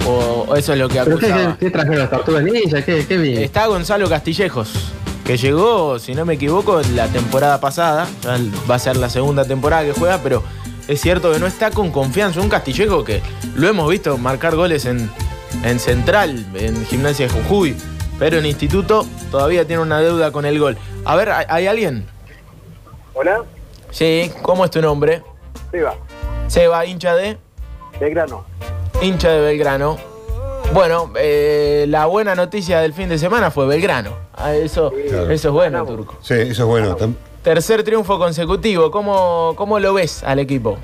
O, 0.05 0.45
o 0.49 0.55
eso 0.55 0.73
es 0.73 0.79
lo 0.79 0.89
que 0.89 0.99
¿Pero 1.03 1.17
qué, 1.17 1.27
acusaba. 1.27 1.57
qué, 1.57 1.65
qué 1.65 1.71
trajeron 1.71 1.99
las 1.99 2.09
tortugas 2.09 2.43
ninja? 2.43 2.81
¿Qué, 2.81 3.05
qué 3.07 3.17
vi? 3.17 3.37
Está 3.37 3.67
Gonzalo 3.67 4.09
Castillejos, 4.09 4.69
que 5.23 5.37
llegó, 5.37 5.97
si 5.99 6.13
no 6.15 6.25
me 6.25 6.33
equivoco, 6.33 6.81
la 6.95 7.07
temporada 7.07 7.59
pasada. 7.61 8.07
Ya 8.23 8.37
Va 8.69 8.75
a 8.75 8.79
ser 8.79 8.97
la 8.97 9.09
segunda 9.09 9.45
temporada 9.45 9.83
que 9.85 9.93
juega, 9.93 10.19
pero 10.23 10.43
es 10.87 10.99
cierto 10.99 11.31
que 11.31 11.39
no 11.39 11.47
está 11.47 11.69
con 11.71 11.91
confianza. 11.91 12.41
Un 12.41 12.49
Castillejo 12.49 13.03
que 13.03 13.21
lo 13.55 13.67
hemos 13.69 13.89
visto 13.89 14.17
marcar 14.17 14.55
goles 14.55 14.85
en, 14.85 15.09
en 15.63 15.79
Central, 15.79 16.45
en 16.55 16.85
Gimnasia 16.85 17.27
de 17.27 17.33
Jujuy, 17.33 17.75
pero 18.19 18.37
en 18.37 18.45
Instituto 18.45 19.05
todavía 19.31 19.65
tiene 19.65 19.81
una 19.81 19.99
deuda 19.99 20.31
con 20.31 20.45
el 20.45 20.59
gol. 20.59 20.77
A 21.05 21.15
ver, 21.15 21.29
¿hay, 21.31 21.45
hay 21.49 21.67
alguien? 21.67 22.05
Hola, 23.13 23.43
Sí, 23.91 24.31
¿cómo 24.41 24.65
es 24.65 24.71
tu 24.71 24.81
nombre? 24.81 25.21
Seba, 25.71 25.93
Seba, 26.47 26.85
hincha 26.85 27.13
de. 27.15 27.37
Belgrano. 27.99 28.43
hincha 29.01 29.29
de 29.29 29.39
Belgrano. 29.41 29.97
Bueno, 30.73 31.11
eh, 31.17 31.85
la 31.87 32.07
buena 32.07 32.33
noticia 32.33 32.79
del 32.79 32.93
fin 32.93 33.07
de 33.09 33.19
semana 33.19 33.51
fue 33.51 33.67
Belgrano. 33.67 34.11
Ah, 34.35 34.55
eso, 34.55 34.91
Claro. 35.09 35.29
eso 35.29 35.47
es 35.49 35.53
bueno, 35.53 35.85
Turco. 35.85 36.17
Sí, 36.21 36.33
eso 36.33 36.63
es 36.63 36.67
bueno. 36.67 36.97
Tercer 37.43 37.83
triunfo 37.83 38.17
consecutivo. 38.17 38.89
¿Cómo, 38.89 39.53
cómo 39.55 39.77
lo 39.79 39.93
ves 39.93 40.23
al 40.23 40.39
equipo? 40.39 40.79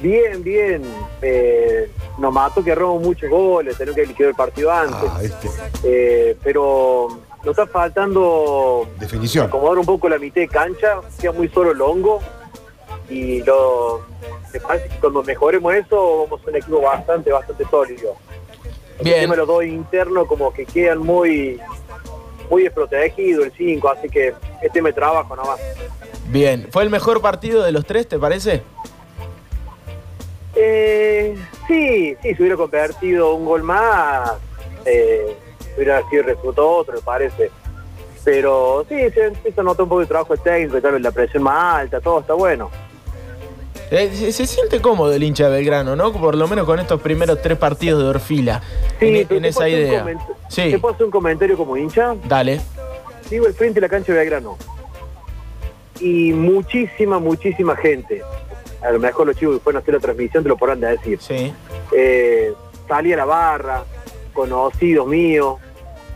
Bien, 0.00 0.42
bien. 0.42 0.82
Eh, 1.22 1.90
nos 2.18 2.32
mató 2.32 2.62
que 2.62 2.74
robó 2.74 2.98
muchos 3.00 3.28
goles, 3.30 3.76
tenemos 3.76 3.96
que 3.96 4.06
liquidar 4.06 4.30
el 4.30 4.36
partido 4.36 4.70
antes. 4.72 5.10
Ah, 5.10 5.20
este, 5.22 5.48
Eh, 5.84 6.36
pero 6.42 7.08
nos 7.44 7.46
está 7.58 7.66
faltando 7.66 8.88
definición. 8.98 9.46
acomodar 9.46 9.78
un 9.78 9.86
poco 9.86 10.08
la 10.08 10.18
mitad 10.18 10.40
de 10.40 10.48
cancha, 10.48 11.00
queda 11.20 11.32
muy 11.32 11.48
solo 11.48 11.72
el 11.72 11.80
hongo. 11.80 12.20
Y 13.08 13.42
lo, 13.42 14.02
me 14.52 14.60
parece 14.60 14.88
que 14.88 14.96
cuando 14.96 15.22
mejoremos 15.22 15.74
eso, 15.74 16.24
vamos 16.24 16.40
a 16.40 16.44
ser 16.44 16.54
un 16.54 16.56
equipo 16.60 16.80
bastante, 16.80 17.32
bastante 17.32 17.64
sólido. 17.70 18.16
El 18.98 19.04
Bien. 19.04 19.20
tema 19.20 19.34
de 19.34 19.38
los 19.38 19.48
dos 19.48 19.64
internos 19.64 20.26
como 20.26 20.52
que 20.52 20.66
quedan 20.66 20.98
muy 20.98 21.60
muy 22.50 22.62
desprotegidos, 22.62 23.44
el 23.44 23.52
5, 23.52 23.88
así 23.90 24.08
que 24.08 24.32
este 24.62 24.80
me 24.80 24.92
trabajo 24.92 25.36
nomás. 25.36 25.60
Bien. 26.28 26.66
¿Fue 26.70 26.82
el 26.82 26.88
mejor 26.90 27.20
partido 27.20 27.62
de 27.62 27.72
los 27.72 27.84
tres, 27.84 28.08
te 28.08 28.18
parece? 28.18 28.62
Eh, 30.60 31.36
sí, 31.68 32.16
sí, 32.20 32.34
se 32.34 32.42
hubiera 32.42 32.56
convertido 32.56 33.34
un 33.34 33.44
gol 33.44 33.62
más, 33.62 34.32
eh, 34.84 35.36
hubiera 35.76 36.02
sido 36.10 36.24
resultado 36.24 36.68
otro, 36.68 36.94
me 36.94 37.00
parece. 37.00 37.50
Pero 38.24 38.84
sí, 38.88 38.96
se 39.10 39.60
a 39.60 39.62
notar 39.62 39.84
un 39.84 39.88
poco 39.88 40.00
de 40.00 40.06
trabajo 40.06 40.36
técnico, 40.36 40.80
tal 40.80 40.92
vez 40.92 41.02
la 41.02 41.12
presión 41.12 41.44
más 41.44 41.82
alta, 41.82 42.00
todo 42.00 42.20
está 42.20 42.34
bueno. 42.34 42.70
Eh, 43.90 44.10
se, 44.12 44.32
se 44.32 44.46
siente 44.46 44.80
cómodo 44.80 45.14
el 45.14 45.22
hincha 45.22 45.48
de 45.48 45.56
Belgrano, 45.56 45.94
¿no? 45.96 46.12
Por 46.12 46.34
lo 46.34 46.46
menos 46.48 46.66
con 46.66 46.78
estos 46.78 47.00
primeros 47.00 47.40
tres 47.40 47.56
partidos 47.56 48.02
de 48.02 48.08
Orfila. 48.08 48.60
Sí, 48.98 49.20
en, 49.20 49.28
¿te 49.28 49.48
esa 49.48 49.68
idea. 49.68 50.04
Sí, 50.48 50.72
¿Te 50.72 50.78
puedo 50.78 50.94
hacer 50.94 51.06
un 51.06 51.12
comentario 51.12 51.56
como 51.56 51.76
hincha? 51.76 52.16
dale. 52.24 52.60
Digo 53.30 53.46
el 53.46 53.54
frente 53.54 53.74
de 53.74 53.82
la 53.82 53.88
cancha 53.88 54.12
de 54.12 54.18
Belgrano. 54.18 54.58
Y 56.00 56.32
muchísima, 56.32 57.18
muchísima 57.18 57.76
gente. 57.76 58.22
A 58.82 58.90
lo 58.90 58.98
mejor 58.98 59.26
los 59.26 59.36
chicos 59.36 59.56
que 59.56 59.60
fueron 59.60 59.80
a 59.80 59.82
hacer 59.82 59.94
la 59.94 60.00
transmisión 60.00 60.42
te 60.42 60.48
lo 60.48 60.56
podrán 60.56 60.80
decir. 60.80 61.18
Sí. 61.20 61.52
eh, 61.92 62.52
salí 62.86 63.12
a 63.12 63.16
la 63.16 63.24
barra, 63.24 63.84
conocidos 64.32 65.06
míos. 65.06 65.58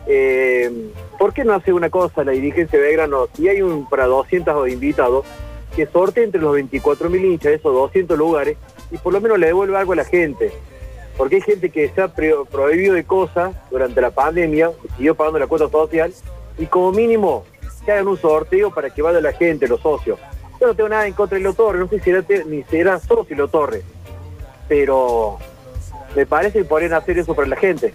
Eh, 0.07 0.89
¿Por 1.17 1.33
qué 1.33 1.43
no 1.43 1.53
hace 1.53 1.73
una 1.73 1.89
cosa 1.89 2.23
la 2.23 2.31
dirigencia 2.31 2.79
de 2.79 2.85
Belgrano? 2.85 3.27
Si 3.35 3.47
hay 3.47 3.61
un 3.61 3.87
para 3.87 4.05
200 4.05 4.69
invitados, 4.69 5.25
que 5.75 5.85
sorte 5.87 6.23
entre 6.23 6.41
los 6.41 6.53
24 6.53 7.09
mil 7.09 7.25
hinchas 7.25 7.53
esos 7.53 7.73
200 7.73 8.17
lugares 8.17 8.57
y 8.91 8.97
por 8.97 9.13
lo 9.13 9.21
menos 9.21 9.39
le 9.39 9.47
devuelva 9.47 9.79
algo 9.79 9.93
a 9.93 9.97
la 9.97 10.05
gente. 10.05 10.51
Porque 11.17 11.35
hay 11.35 11.41
gente 11.41 11.69
que 11.69 11.89
se 11.89 12.01
ha 12.01 12.07
prohibido 12.07 12.95
de 12.95 13.03
cosas 13.03 13.55
durante 13.69 14.01
la 14.01 14.11
pandemia, 14.11 14.71
siguió 14.97 15.15
pagando 15.15 15.39
la 15.39 15.47
cuota 15.47 15.69
social, 15.69 16.11
y 16.57 16.65
como 16.65 16.91
mínimo 16.91 17.45
que 17.85 17.91
hagan 17.91 18.07
un 18.07 18.17
sorteo 18.17 18.71
para 18.73 18.89
que 18.89 19.01
vaya 19.01 19.19
la 19.19 19.33
gente, 19.33 19.67
los 19.67 19.81
socios. 19.81 20.17
Yo 20.63 20.67
no 20.69 20.75
tengo 20.75 20.87
nada 20.87 21.05
en 21.07 21.13
contra 21.13 21.37
de 21.37 21.43
Lo 21.43 21.53
Torre, 21.53 21.77
no 21.77 21.89
sé 21.89 21.99
si 21.99 22.09
era 22.09 22.23
ni 22.47 22.63
si 22.63 22.77
era 22.77 22.97
socio 22.97 23.35
Lo 23.35 23.49
Torre, 23.49 23.81
pero 24.69 25.37
me 26.15 26.25
parece 26.25 26.59
que 26.59 26.63
podrían 26.63 26.93
hacer 26.93 27.19
eso 27.19 27.35
para 27.35 27.49
la 27.49 27.57
gente. 27.57 27.93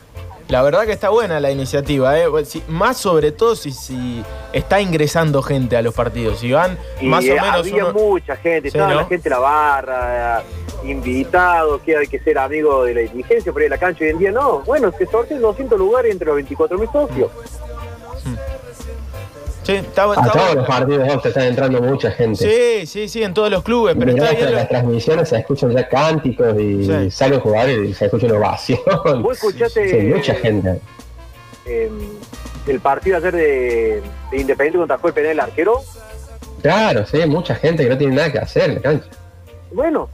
La 0.48 0.60
verdad 0.60 0.84
que 0.84 0.92
está 0.92 1.08
buena 1.08 1.40
la 1.40 1.50
iniciativa, 1.50 2.18
¿eh? 2.18 2.26
Más 2.68 2.98
sobre 2.98 3.32
todo 3.32 3.56
si, 3.56 3.72
si 3.72 4.22
está 4.52 4.82
ingresando 4.82 5.40
gente 5.42 5.78
a 5.78 5.82
los 5.82 5.94
partidos. 5.94 6.40
Si 6.40 6.52
van 6.52 6.76
Y 7.00 7.06
más 7.06 7.24
o 7.24 7.28
menos 7.28 7.48
había 7.48 7.86
uno- 7.86 7.94
mucha 7.94 8.36
gente, 8.36 8.70
Sí, 8.70 8.76
estaba 8.76 8.92
¿no? 8.92 9.00
la 9.00 9.06
gente 9.06 9.28
en 9.30 9.32
la 9.32 9.38
barra, 9.38 10.42
invitados, 10.84 11.80
que 11.80 11.96
hay 11.96 12.06
que 12.06 12.18
ser 12.20 12.36
amigo 12.36 12.84
de 12.84 12.92
la 12.94 13.00
dirigencia, 13.00 13.50
por 13.50 13.62
ahí 13.62 13.66
en 13.66 13.70
la 13.70 13.78
cancha 13.78 14.04
hoy 14.04 14.10
en 14.10 14.18
día 14.18 14.30
no. 14.32 14.58
Bueno, 14.66 14.92
se 14.98 15.06
sortean 15.06 15.40
200 15.40 15.78
lugares 15.78 16.12
entre 16.12 16.26
los 16.26 16.34
24 16.34 16.76
mil 16.76 16.88
socios. 16.92 17.30
Sí, 19.68 19.74
está, 19.74 20.04
A 20.04 20.14
está 20.14 20.22
todos 20.32 20.46
bueno. 20.46 20.54
los 20.62 20.66
partidos 20.66 21.14
Ox, 21.14 21.26
está 21.26 21.46
entrando 21.46 21.82
mucha 21.82 22.10
gente. 22.10 22.36
Sí, 22.80 22.86
sí, 22.86 23.06
sí, 23.06 23.22
en 23.22 23.34
todos 23.34 23.50
los 23.50 23.62
clubes, 23.62 23.94
pero 23.98 24.12
está 24.12 24.30
bien. 24.32 24.54
las 24.54 24.66
transmisiones 24.66 25.28
se 25.28 25.36
escuchan 25.36 25.72
ya 25.72 25.86
cánticos 25.86 26.58
y 26.58 26.86
Sí. 26.86 27.10
salen 27.10 27.38
jugadores 27.40 27.90
y 27.90 27.92
se 27.92 28.06
escucha 28.06 28.26
una 28.28 28.36
ovación. 28.38 28.80
Vos 29.22 29.36
escuchaste 29.36 29.90
Sí, 29.90 30.06
mucha 30.06 30.34
gente. 30.36 30.80
eh, 31.66 31.90
el 32.66 32.80
partido 32.80 33.18
ayer 33.18 33.34
de, 33.34 34.02
de 34.30 34.36
Independiente 34.38 34.78
contra 34.78 34.96
fue 34.96 35.10
el 35.10 35.14
penal 35.14 35.28
del 35.32 35.40
arquero. 35.40 35.80
Claro, 36.62 37.04
sí, 37.04 37.18
mucha 37.26 37.54
gente 37.54 37.82
que 37.84 37.90
no 37.90 37.98
tiene 37.98 38.16
nada 38.16 38.32
que 38.32 38.38
hacer 38.38 38.70
en 38.70 38.74
la 38.76 38.80
cancha. 38.80 39.06
Bueno, 39.70 40.08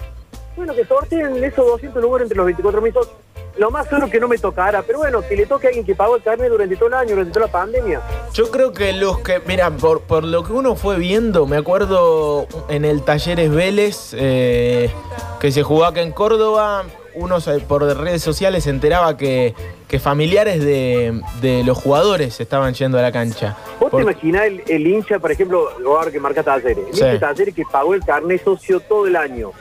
bueno, 0.57 0.75
que 0.75 0.85
sorteen 0.85 1.45
esos 1.45 1.65
200 1.65 2.03
lugares 2.03 2.25
entre 2.25 2.39
los 2.39 2.47
24 2.47 2.83
mil 2.83 2.93
socios. 2.93 3.15
Lo 3.57 3.71
más 3.71 3.87
seguro 3.89 4.11
que 4.11 4.19
no 4.19 4.27
me 4.27 4.37
tocara, 4.37 4.83
pero 4.83 4.99
bueno, 4.99 5.23
que 5.23 5.37
le 5.37 5.47
toque 5.47 5.67
a 5.67 5.69
alguien 5.69 5.87
que 5.87 5.95
pagó 5.95 6.17
el 6.17 6.23
carnet 6.23 6.51
durante 6.51 6.75
todo 6.77 6.89
el 6.89 6.95
año, 6.95 7.11
durante 7.11 7.33
toda 7.33 7.47
la 7.47 7.53
pandemia. 7.53 8.01
Yo 8.33 8.51
creo 8.51 8.73
que 8.73 8.93
los 8.93 9.21
que, 9.21 9.41
mira, 9.47 9.71
por, 9.71 10.01
por 10.01 10.25
lo 10.25 10.43
que 10.43 10.53
uno 10.53 10.75
fue 10.75 10.97
viendo, 10.99 11.47
me 11.47 11.57
acuerdo 11.57 12.47
en 12.69 12.85
el 12.85 13.03
Talleres 13.03 13.51
Vélez, 13.53 14.13
eh, 14.19 14.91
que 15.39 15.53
se 15.53 15.63
jugó 15.63 15.85
acá 15.85 16.03
en 16.03 16.11
Córdoba, 16.11 16.85
uno 17.15 17.37
por 17.69 17.83
redes 17.85 18.23
sociales 18.23 18.65
se 18.65 18.71
enteraba 18.71 19.17
que, 19.17 19.55
que 19.87 20.01
familiares 20.01 20.61
de, 20.65 21.21
de 21.41 21.63
los 21.63 21.79
jugadores 21.79 22.41
estaban 22.41 22.75
yendo 22.75 22.99
a 22.99 23.03
la 23.03 23.13
cancha. 23.13 23.57
¿Vos 23.79 23.93
te 23.93 24.03
imaginás 24.03 24.47
el, 24.47 24.65
el 24.67 24.85
hincha, 24.85 25.21
por 25.21 25.31
ejemplo, 25.31 25.69
ahora 25.87 26.11
que 26.11 26.19
marca 26.19 26.43
Talleres? 26.43 26.89
El 26.89 26.93
Sí. 26.95 27.01
hincha 27.03 27.13
de 27.13 27.19
Talleres 27.21 27.55
que 27.55 27.63
pagó 27.71 27.95
el 27.95 28.05
carnet 28.05 28.43
socio 28.43 28.81
todo 28.81 29.07
el 29.07 29.15
año. 29.15 29.53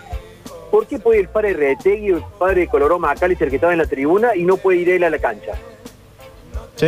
¿Por 0.73 0.87
qué 0.87 0.97
puede 0.97 1.19
ir 1.19 1.25
el 1.25 1.29
padre 1.29 1.53
Retegui 1.53 2.13
o 2.13 2.17
el 2.17 2.23
padre 2.39 2.67
Coloró 2.67 2.97
Macalister 2.97 3.47
que 3.47 3.57
estaba 3.57 3.73
en 3.73 3.77
la 3.77 3.85
tribuna 3.85 4.35
y 4.35 4.41
no 4.43 4.57
puede 4.57 4.79
ir 4.79 4.89
él 4.89 5.03
a 5.03 5.11
la 5.11 5.19
cancha? 5.19 5.51
Sí. 6.75 6.87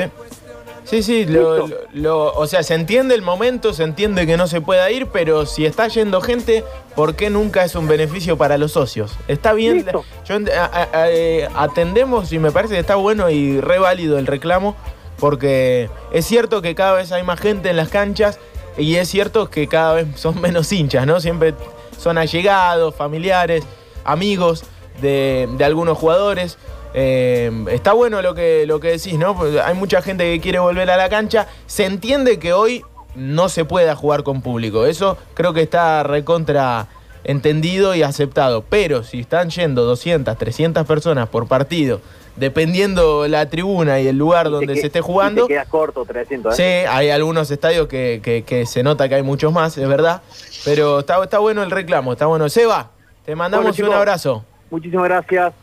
Sí, 0.86 1.04
sí, 1.04 1.26
lo- 1.28 1.68
Listo. 1.68 1.86
lo- 1.94 2.02
lo- 2.02 2.34
o 2.34 2.48
sea, 2.48 2.64
se 2.64 2.74
entiende 2.74 3.14
el 3.14 3.22
momento, 3.22 3.74
se 3.74 3.84
entiende 3.84 4.26
que 4.26 4.38
no 4.38 4.48
se 4.48 4.60
pueda 4.60 4.90
ir, 4.90 5.06
pero 5.14 5.46
si 5.46 5.68
está 5.68 5.88
yendo 5.88 6.20
gente, 6.20 6.64
¿por 6.96 7.16
qué 7.16 7.30
nunca 7.30 7.64
es 7.64 7.76
un 7.76 7.88
beneficio 7.88 8.38
para 8.38 8.58
los 8.58 8.72
socios? 8.72 9.16
Está 9.28 9.54
bien, 9.54 9.76
Listo. 9.76 10.04
yo 10.28 10.36
a- 10.60 10.88
a- 10.92 11.12
eh, 11.12 11.48
atendemos 11.54 12.34
y 12.34 12.40
me 12.40 12.52
parece 12.52 12.74
que 12.74 12.80
está 12.80 12.96
bueno 12.96 13.30
y 13.30 13.62
re 13.62 13.78
válido 13.78 14.18
el 14.18 14.26
reclamo, 14.26 14.76
porque 15.20 15.92
es 16.12 16.26
cierto 16.26 16.64
que 16.64 16.74
cada 16.74 16.94
vez 16.94 17.12
hay 17.12 17.22
más 17.22 17.40
gente 17.40 17.70
en 17.70 17.78
las 17.78 17.90
canchas 17.90 18.40
y 18.80 18.96
es 18.96 19.08
cierto 19.10 19.52
que 19.52 19.68
cada 19.68 19.94
vez 19.94 20.08
son 20.16 20.42
menos 20.42 20.72
hinchas, 20.72 21.06
¿no? 21.06 21.20
Siempre 21.20 21.54
son 21.98 22.18
allegados, 22.18 22.96
familiares, 22.96 23.64
amigos 24.04 24.64
de, 25.02 25.48
de 25.58 25.66
algunos 25.66 25.98
jugadores. 25.98 26.58
Eh, 26.94 27.52
está 27.72 27.92
bueno 27.94 28.22
lo 28.22 28.34
que, 28.36 28.66
lo 28.66 28.80
que 28.80 28.92
decís, 28.92 29.18
¿no? 29.18 29.36
Pues 29.36 29.58
hay 29.60 29.74
mucha 29.76 30.02
gente 30.02 30.24
que 30.34 30.40
quiere 30.40 30.60
volver 30.60 30.90
a 30.92 30.98
la 30.98 31.10
cancha. 31.10 31.48
Se 31.68 31.86
entiende 31.86 32.40
que 32.40 32.54
hoy 32.54 32.84
no 33.16 33.50
se 33.50 33.66
pueda 33.66 33.96
jugar 33.96 34.24
con 34.24 34.42
público. 34.42 34.86
Eso 34.86 35.18
creo 35.34 35.54
que 35.54 35.62
está 35.62 36.04
recontra 36.04 36.88
entendido 37.24 37.96
y 37.96 38.04
aceptado. 38.04 38.64
Pero 38.70 39.04
si 39.04 39.20
están 39.22 39.50
yendo 39.50 39.84
200, 39.84 40.38
300 40.38 40.86
personas 40.86 41.28
por 41.28 41.48
partido, 41.48 42.00
dependiendo 42.38 43.28
la 43.28 43.50
tribuna 43.50 44.00
y 44.00 44.08
el 44.08 44.18
lugar 44.18 44.50
donde 44.50 44.74
que- 44.76 44.82
se 44.82 44.88
esté 44.88 45.02
jugando, 45.02 45.48
Te 45.48 45.54
quedas 45.54 45.68
corto, 45.68 46.06
300, 46.06 46.56
Sí, 46.56 46.64
¿eh? 46.64 46.86
hay 46.88 47.10
algunos 47.10 47.50
estadios 47.52 47.88
que, 47.88 48.20
que- 48.24 48.44
que 48.44 48.66
se 48.66 48.84
nota 48.84 49.10
que 49.10 49.16
hay 49.16 49.24
muchos 49.24 49.52
más, 49.52 49.78
es 49.78 49.88
verdad. 49.88 50.22
Pero 50.66 51.00
está, 51.00 51.24
está 51.24 51.40
bueno 51.40 51.64
el 51.64 51.72
reclamo, 51.72 52.12
está 52.14 52.26
bueno. 52.26 52.50
Seba, 52.50 52.90
te 53.26 53.36
mandamos 53.36 53.66
Bueno, 53.66 53.76
chicos, 53.76 53.90
un 53.90 53.96
abrazo. 53.96 54.44
Muchísimas 54.72 55.06
gracias. 55.06 55.54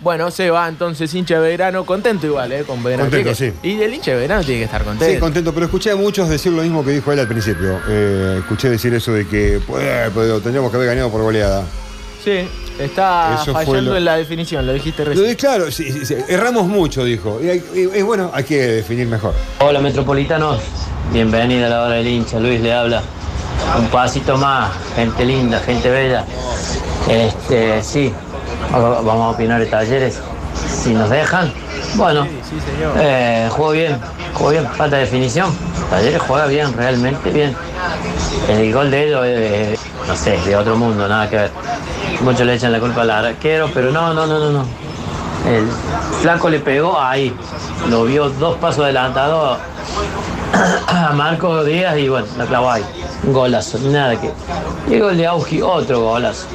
Bueno, 0.00 0.30
Seba, 0.30 0.68
entonces 0.68 1.12
hincha 1.12 1.34
de 1.40 1.48
Belgrano, 1.48 1.84
contento 1.84 2.26
igual, 2.26 2.52
¿eh? 2.52 2.62
Con 2.64 2.82
Belgrano. 2.84 3.10
Contento, 3.10 3.30
que- 3.30 3.34
sí. 3.34 3.52
Y 3.64 3.82
el 3.82 3.92
hincha 3.94 4.12
de 4.12 4.16
Belgrano 4.18 4.42
tiene 4.44 4.60
que 4.60 4.64
estar 4.64 4.84
contento. 4.84 5.12
Sí, 5.12 5.18
contento, 5.20 5.52
pero 5.52 5.66
escuché 5.66 5.90
a 5.90 5.96
muchos 5.96 6.28
decir 6.28 6.52
lo 6.52 6.62
mismo 6.62 6.84
que 6.84 6.92
dijo 6.92 7.12
él 7.12 7.18
al 7.18 7.26
principio. 7.28 7.80
Eh, 7.88 8.36
escuché 8.38 8.70
decir 8.70 8.94
eso 8.94 9.12
de 9.12 9.26
que 9.26 9.60
pues, 9.66 10.10
pues, 10.14 10.32
tendríamos 10.42 10.70
que 10.70 10.76
haber 10.76 10.88
ganado 10.88 11.10
por 11.10 11.22
goleada. 11.22 11.64
Sí, 12.24 12.48
está 12.78 13.40
Eso 13.42 13.52
fallando 13.52 13.90
lo- 13.92 13.96
en 13.96 14.04
la 14.04 14.16
definición, 14.16 14.66
lo 14.66 14.72
dijiste 14.72 15.02
Lo 15.04 15.10
recién. 15.10 15.28
de- 15.28 15.36
claro, 15.36 15.70
sí, 15.72 15.90
sí, 15.92 16.06
sí, 16.06 16.14
erramos 16.28 16.66
mucho, 16.66 17.04
dijo. 17.04 17.40
Y, 17.42 17.48
hay- 17.50 17.64
y- 17.74 17.98
y 17.98 18.02
bueno, 18.02 18.30
hay 18.32 18.44
que 18.44 18.56
definir 18.66 19.08
mejor. 19.08 19.34
Hola 19.60 19.80
metropolitanos, 19.80 20.60
bienvenida 21.12 21.66
a 21.66 21.70
la 21.70 21.82
hora 21.82 21.94
del 21.96 22.06
hincha, 22.06 22.38
Luis 22.38 22.60
le 22.60 22.72
habla. 22.72 23.02
Un 23.76 23.86
pasito 23.88 24.36
más, 24.36 24.70
gente 24.96 25.24
linda, 25.24 25.60
gente 25.60 25.90
bella. 25.90 26.24
Este, 27.08 27.82
sí, 27.82 28.12
va- 28.74 29.00
vamos 29.00 29.26
a 29.26 29.28
opinar 29.30 29.60
de 29.60 29.66
talleres, 29.66 30.20
si 30.82 30.94
nos 30.94 31.10
dejan. 31.10 31.52
Bueno, 31.94 32.26
eh, 32.98 33.48
juego 33.50 33.70
bien, 33.72 33.98
juego 34.34 34.50
bien, 34.50 34.66
falta 34.76 34.96
de 34.96 35.02
definición. 35.02 35.50
Talleres 35.90 36.20
juega 36.26 36.46
bien, 36.46 36.72
realmente 36.76 37.30
bien. 37.30 37.54
El 38.48 38.72
gol 38.72 38.90
de 38.90 39.06
ellos 39.08 39.26
es, 39.26 39.80
no 40.06 40.16
sé, 40.16 40.38
de 40.38 40.56
otro 40.56 40.76
mundo, 40.76 41.06
nada 41.08 41.28
que 41.28 41.36
ver. 41.36 41.50
Muchos 42.22 42.46
le 42.46 42.54
echan 42.54 42.72
la 42.72 42.80
culpa 42.80 43.02
al 43.02 43.10
arquero, 43.10 43.70
pero 43.72 43.90
no, 43.92 44.12
no, 44.12 44.26
no, 44.26 44.38
no, 44.38 44.50
no. 44.50 44.64
El 45.48 45.68
flaco 46.20 46.48
le 46.50 46.58
pegó 46.60 46.98
ahí. 47.00 47.34
Lo 47.88 48.04
vio 48.04 48.28
dos 48.28 48.56
pasos 48.56 48.84
adelantado 48.84 49.56
a 50.86 51.12
Marco 51.12 51.64
Díaz 51.64 51.98
y 51.98 52.08
bueno, 52.08 52.26
la 52.36 52.46
clavó 52.46 52.70
ahí. 52.70 52.84
Un 53.24 53.32
golazo, 53.32 53.78
nada 53.78 54.20
que. 54.20 54.30
Y 54.88 54.94
el 54.94 55.02
gol 55.02 55.16
de 55.16 55.26
Augi, 55.26 55.62
otro 55.62 56.00
golazo. 56.00 56.46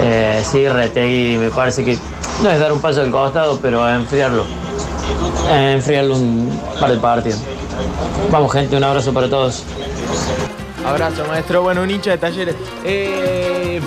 Eh, 0.00 0.42
sí, 0.44 0.68
Retegui, 0.68 1.38
me 1.38 1.50
parece 1.50 1.84
que 1.84 1.98
no 2.42 2.50
es 2.50 2.60
dar 2.60 2.72
un 2.72 2.80
paso 2.80 3.00
al 3.02 3.10
costado, 3.10 3.58
pero 3.60 3.88
enfriarlo. 3.88 4.44
Eh, 5.50 5.72
enfriarlo 5.74 6.16
un 6.16 6.60
par 6.80 6.90
de 6.90 6.98
partidos. 6.98 7.40
Vamos, 8.30 8.52
gente, 8.52 8.76
un 8.76 8.84
abrazo 8.84 9.12
para 9.12 9.28
todos. 9.28 9.64
Abrazo, 10.86 11.24
maestro. 11.28 11.62
Bueno, 11.62 11.82
un 11.82 11.90
hincha 11.90 12.10
de 12.10 12.18
talleres. 12.18 12.56
Eh, 12.84 13.80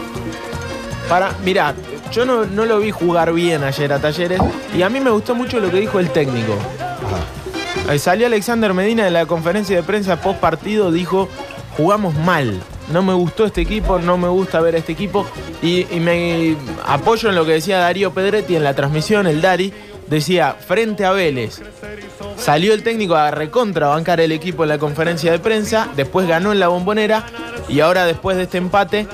para, 1.09 1.31
mirá, 1.43 1.73
yo 2.11 2.25
no, 2.25 2.45
no 2.45 2.65
lo 2.65 2.79
vi 2.79 2.91
jugar 2.91 3.31
bien 3.33 3.63
ayer 3.63 3.91
a 3.93 3.99
talleres 3.99 4.39
y 4.75 4.81
a 4.81 4.89
mí 4.89 4.99
me 4.99 5.11
gustó 5.11 5.35
mucho 5.35 5.59
lo 5.59 5.69
que 5.69 5.77
dijo 5.77 5.99
el 5.99 6.09
técnico. 6.09 6.53
Salió 7.97 8.27
Alexander 8.27 8.73
Medina 8.73 9.05
de 9.05 9.11
la 9.11 9.25
conferencia 9.25 9.75
de 9.75 9.83
prensa 9.83 10.21
post 10.21 10.39
partido, 10.39 10.91
dijo, 10.91 11.29
jugamos 11.77 12.13
mal. 12.15 12.61
No 12.91 13.01
me 13.01 13.13
gustó 13.13 13.45
este 13.45 13.61
equipo, 13.61 13.99
no 13.99 14.17
me 14.17 14.27
gusta 14.27 14.59
ver 14.61 14.75
a 14.75 14.79
este 14.79 14.91
equipo. 14.91 15.25
Y, 15.61 15.87
y 15.91 15.99
me 15.99 16.55
apoyo 16.85 17.29
en 17.29 17.35
lo 17.35 17.45
que 17.45 17.53
decía 17.53 17.79
Darío 17.79 18.13
Pedretti 18.13 18.55
en 18.55 18.63
la 18.63 18.73
transmisión, 18.73 19.27
el 19.27 19.41
Dari, 19.41 19.73
decía, 20.07 20.55
frente 20.59 21.05
a 21.05 21.11
Vélez, 21.11 21.61
Salió 22.37 22.73
el 22.73 22.83
técnico 22.83 23.15
a 23.15 23.31
recontrabancar 23.31 24.19
el 24.19 24.31
equipo 24.31 24.63
en 24.63 24.69
la 24.69 24.77
conferencia 24.77 25.31
de 25.31 25.39
prensa, 25.39 25.89
después 25.95 26.27
ganó 26.27 26.51
en 26.51 26.59
la 26.59 26.67
bombonera 26.67 27.25
y 27.67 27.79
ahora 27.79 28.05
después 28.05 28.37
de 28.37 28.43
este 28.43 28.57
empate 28.57 29.07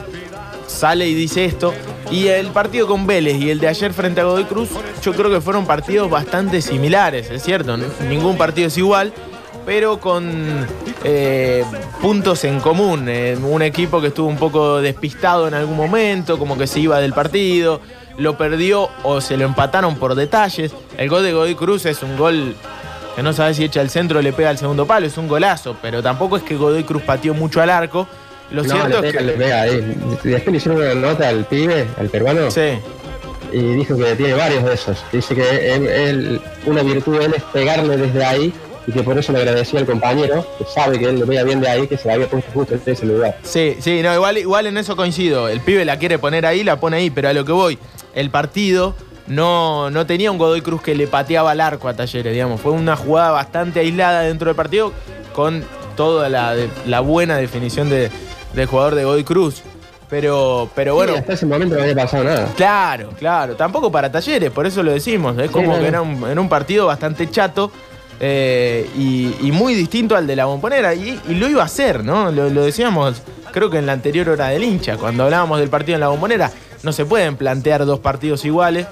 sale 0.68 1.08
y 1.08 1.14
dice 1.14 1.46
esto. 1.46 1.74
Y 2.12 2.28
el 2.28 2.48
partido 2.48 2.88
con 2.88 3.08
Vélez 3.08 3.42
y 3.42 3.50
el 3.50 3.60
de 3.60 3.70
ayer 3.70 3.94
frente 3.94 4.20
a 4.20 4.26
Godoy 4.26 4.44
Cruz, 4.44 4.70
yo 5.02 5.14
creo 5.14 5.32
que 5.32 5.40
fueron 5.40 5.66
partidos 5.66 6.10
bastante 6.10 6.62
similares, 6.62 7.32
es 7.32 7.42
cierto, 7.42 7.78
ningún 8.10 8.38
partido 8.38 8.68
es 8.68 8.78
igual, 8.78 9.14
pero 9.66 10.00
con 10.00 10.68
eh, 11.06 11.64
puntos 12.02 12.44
en 12.44 12.60
común. 12.60 13.08
Un 13.44 13.62
equipo 13.62 14.02
que 14.02 14.08
estuvo 14.08 14.28
un 14.28 14.36
poco 14.36 14.82
despistado 14.82 15.48
en 15.48 15.54
algún 15.54 15.78
momento, 15.78 16.38
como 16.38 16.58
que 16.58 16.68
se 16.68 16.82
iba 16.82 17.00
del 17.00 17.14
partido, 17.14 17.80
lo 18.18 18.38
perdió 18.38 18.90
o 19.04 19.22
se 19.22 19.38
lo 19.38 19.46
empataron 19.46 19.96
por 19.96 20.16
detalles. 20.16 20.74
El 20.98 21.08
gol 21.10 21.24
de 21.24 21.32
Godoy 21.32 21.56
Cruz 21.56 21.86
es 21.86 22.04
un 22.04 22.18
gol 22.18 22.56
que 23.16 23.24
no 23.24 23.32
sabe 23.32 23.54
si 23.54 23.64
echa 23.64 23.82
el 23.82 23.90
centro 23.90 24.20
o 24.20 24.22
le 24.22 24.34
pega 24.34 24.50
al 24.50 24.58
segundo 24.58 24.86
palo, 24.86 25.06
es 25.06 25.18
un 25.18 25.30
golazo, 25.30 25.78
pero 25.82 26.04
tampoco 26.04 26.36
es 26.36 26.44
que 26.44 26.56
Godoy 26.58 26.84
Cruz 26.84 27.04
pateó 27.04 27.34
mucho 27.34 27.62
al 27.62 27.70
arco. 27.70 28.08
Lo 28.52 28.64
no, 28.64 28.70
cierto 28.74 29.02
le 29.02 29.08
es 29.08 29.14
pega, 29.14 29.20
que. 29.20 29.26
le 29.26 29.32
pega 29.34 29.62
ahí. 29.62 29.96
Después 30.24 30.48
le 30.48 30.58
hicieron 30.58 30.82
una 30.82 30.94
nota 30.96 31.30
al 31.30 31.46
pibe, 31.46 31.86
al 32.00 32.10
peruano, 32.10 32.52
Sí. 32.52 32.80
y 33.52 33.60
dijo 33.76 33.96
que 33.98 34.16
tiene 34.16 34.34
varios 34.34 34.64
de 34.64 34.74
esos. 34.74 35.04
Dice 35.12 35.36
que 35.36 35.74
él- 35.76 35.88
él- 35.88 36.42
una 36.66 36.84
virtud 36.84 37.18
de 37.20 37.26
él 37.26 37.34
es 37.38 37.44
pegarle 37.44 37.98
desde 37.98 38.24
ahí 38.26 38.54
y 38.88 38.92
que 38.92 39.04
por 39.04 39.18
eso 39.18 39.32
le 39.32 39.40
agradecía 39.40 39.80
al 39.80 39.86
compañero, 39.86 40.46
que 40.58 40.66
sabe 40.66 40.98
que 41.00 41.06
él 41.06 41.20
le 41.20 41.26
pega 41.26 41.44
bien 41.44 41.62
de 41.62 41.70
ahí, 41.70 41.88
que 41.88 41.98
se 41.98 42.08
la 42.08 42.16
había 42.16 42.28
puesto 42.28 42.50
justo 42.54 42.74
en 42.76 42.82
ese 42.86 43.06
lugar. 43.06 43.38
Sí, 43.44 43.78
sí, 43.80 44.02
no, 44.02 44.14
igual, 44.14 44.38
igual 44.38 44.68
en 44.68 44.78
eso 44.78 44.96
coincido. 44.96 45.48
El 45.50 45.60
pibe 45.62 45.86
la 45.86 45.98
quiere 46.00 46.18
poner 46.20 46.46
ahí, 46.46 46.64
la 46.64 46.80
pone 46.80 46.98
ahí, 46.98 47.10
pero 47.10 47.30
a 47.30 47.34
lo 47.34 47.46
que 47.46 47.52
voy, 47.52 47.78
el 48.16 48.30
partido 48.32 48.96
no, 49.28 49.90
no 49.92 50.06
tenía 50.06 50.32
un 50.32 50.38
Godoy 50.38 50.62
Cruz 50.62 50.82
que 50.82 50.96
le 50.96 51.08
pateaba 51.08 51.52
al 51.52 51.62
arco 51.62 51.88
a 51.88 51.94
Talleres, 51.94 52.34
digamos. 52.34 52.60
Fue 52.60 52.72
una 52.72 52.96
jugada 52.96 53.32
bastante 53.32 53.80
aislada 53.80 54.22
dentro 54.24 54.48
del 54.48 54.56
partido 54.56 54.92
con 55.34 55.64
toda 55.96 56.28
la, 56.30 56.56
de- 56.56 56.70
la 56.88 57.00
buena 57.02 57.38
definición 57.38 57.90
de- 57.90 58.10
del 58.54 58.66
jugador 58.68 58.96
de 58.96 59.04
Godoy 59.06 59.24
Cruz. 59.24 59.62
Pero, 60.10 60.70
pero 60.76 60.96
bueno. 60.96 61.14
Sí, 61.14 61.20
hasta 61.20 61.34
ese 61.34 61.46
momento 61.46 61.76
no 61.76 61.82
había 61.84 61.96
pasado 61.96 62.24
nada. 62.26 62.48
Claro, 62.58 63.12
claro. 63.18 63.56
Tampoco 63.56 63.92
para 63.92 64.12
talleres, 64.12 64.52
por 64.52 64.66
eso 64.66 64.84
lo 64.84 64.92
decimos. 64.92 65.38
Es 65.38 65.50
como 65.50 65.68
no, 65.68 65.76
que 65.76 65.82
no. 65.84 65.88
era 65.88 66.02
un, 66.02 66.24
era 66.30 66.42
un 66.42 66.50
partido 66.50 66.86
bastante 66.86 67.30
chato 67.30 67.72
eh, 68.20 68.90
y, 68.98 69.34
y 69.42 69.52
muy 69.54 69.74
distinto 69.74 70.18
al 70.18 70.28
de 70.28 70.36
la 70.36 70.46
bombonera. 70.46 70.94
Y, 70.94 71.18
y 71.30 71.36
lo 71.36 71.48
iba 71.48 71.62
a 71.62 71.66
hacer, 71.66 72.04
¿no? 72.04 72.30
Lo, 72.30 72.50
lo 72.50 72.64
decíamos, 72.64 73.24
creo 73.54 73.70
que 73.70 73.78
en 73.78 73.86
la 73.86 73.94
anterior 73.94 74.28
hora 74.28 74.48
del 74.50 74.64
hincha, 74.64 74.98
cuando 74.98 75.24
hablábamos 75.24 75.60
del 75.60 75.70
partido 75.70 75.96
en 75.96 76.02
la 76.02 76.10
bombonera. 76.10 76.52
No 76.84 76.92
se 76.92 77.06
pueden 77.06 77.38
plantear 77.38 77.86
dos 77.86 78.00
partidos 78.00 78.44
iguales 78.44 78.88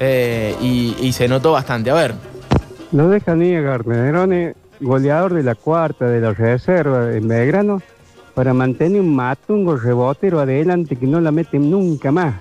eh, 0.00 0.56
y, 0.60 0.96
y 1.00 1.12
se 1.12 1.28
notó 1.28 1.52
bastante. 1.52 1.90
A 1.90 1.94
ver, 1.94 2.14
No 2.90 3.08
deja 3.08 3.34
ni 3.34 3.54
a 3.54 3.60
Garnerone, 3.60 4.54
goleador 4.80 5.34
de 5.34 5.42
la 5.42 5.54
cuarta 5.54 6.06
de 6.06 6.20
la 6.20 6.32
reserva 6.32 7.12
en 7.12 7.28
Belgrano, 7.28 7.82
para 8.36 8.52
mantener 8.52 9.00
un 9.00 9.16
matungo 9.16 9.76
rebotero 9.78 10.40
adelante 10.40 10.94
que 10.96 11.06
no 11.06 11.20
la 11.22 11.32
meten 11.32 11.70
nunca 11.70 12.12
más. 12.12 12.34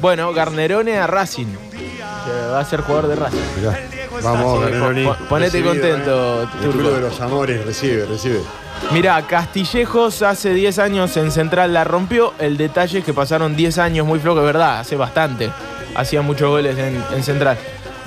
bueno, 0.00 0.32
Garnerone 0.32 0.96
a 0.96 1.06
Racing, 1.06 1.46
que 1.70 2.48
va 2.50 2.60
a 2.60 2.64
ser 2.64 2.80
jugador 2.80 3.08
de 3.08 3.16
Racing. 3.16 3.38
Mirá, 3.58 3.78
vamos, 4.22 4.58
pon- 4.70 5.16
ponete 5.28 5.58
Recibido, 5.60 5.72
contento, 5.74 6.42
eh. 6.42 6.46
El 6.54 6.60
Turco. 6.70 6.78
club 6.78 6.94
de 6.94 7.00
los 7.02 7.20
amores, 7.20 7.66
recibe, 7.66 8.06
recibe. 8.06 8.40
Mirá, 8.90 9.20
Castillejos 9.26 10.22
hace 10.22 10.54
10 10.54 10.78
años 10.78 11.14
en 11.18 11.30
Central 11.30 11.74
la 11.74 11.84
rompió. 11.84 12.32
El 12.38 12.56
detalle 12.56 13.00
es 13.00 13.04
que 13.04 13.12
pasaron 13.12 13.54
10 13.54 13.76
años 13.78 14.06
muy 14.06 14.18
flojos, 14.18 14.40
es 14.40 14.46
verdad, 14.46 14.80
hace 14.80 14.96
bastante. 14.96 15.50
Hacía 15.94 16.22
muchos 16.22 16.48
goles 16.48 16.76
en, 16.78 17.02
en 17.14 17.22
Central. 17.22 17.58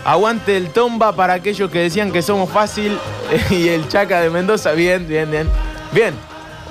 Aguante 0.05 0.57
el 0.57 0.69
tomba 0.71 1.11
para 1.15 1.33
aquellos 1.33 1.69
que 1.69 1.79
decían 1.79 2.11
que 2.11 2.23
somos 2.23 2.49
fácil. 2.49 2.97
y 3.51 3.67
el 3.67 3.87
Chaca 3.87 4.21
de 4.21 4.31
Mendoza, 4.31 4.71
bien, 4.71 5.07
bien, 5.07 5.29
bien. 5.29 5.47
Bien, 5.91 6.13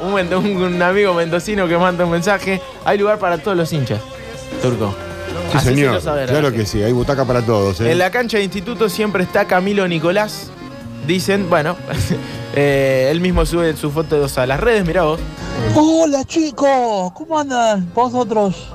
un, 0.00 0.14
men- 0.14 0.32
un- 0.34 0.62
un 0.62 0.82
amigo 0.82 1.14
mendocino 1.14 1.66
que 1.68 1.76
manda 1.78 2.04
un 2.04 2.10
mensaje. 2.10 2.60
Hay 2.84 2.98
lugar 2.98 3.18
para 3.18 3.38
todos 3.38 3.56
los 3.56 3.72
hinchas, 3.72 4.00
Turco. 4.62 4.94
Sí, 5.52 5.58
señor. 5.60 6.00
saber 6.02 6.28
claro 6.28 6.50
la 6.50 6.56
que 6.56 6.66
sí, 6.66 6.82
hay 6.82 6.92
butaca 6.92 7.24
para 7.24 7.40
todos. 7.42 7.80
¿eh? 7.80 7.90
en 7.92 7.98
la 7.98 8.10
cancha 8.10 8.36
de 8.38 8.44
instituto 8.44 8.88
siempre 8.88 9.22
está 9.22 9.46
Camilo 9.46 9.86
Nicolás. 9.88 10.50
Dicen, 11.06 11.48
bueno, 11.48 11.74
eh, 12.54 13.08
él 13.10 13.20
mismo 13.22 13.46
sube 13.46 13.74
sus 13.76 13.92
fotos 13.92 14.36
a 14.36 14.46
las 14.46 14.60
redes, 14.60 14.84
mirá 14.86 15.04
vos. 15.04 15.18
Hola 15.74 16.22
chicos, 16.24 17.12
¿cómo 17.14 17.38
andan 17.38 17.90
vosotros? 17.94 18.68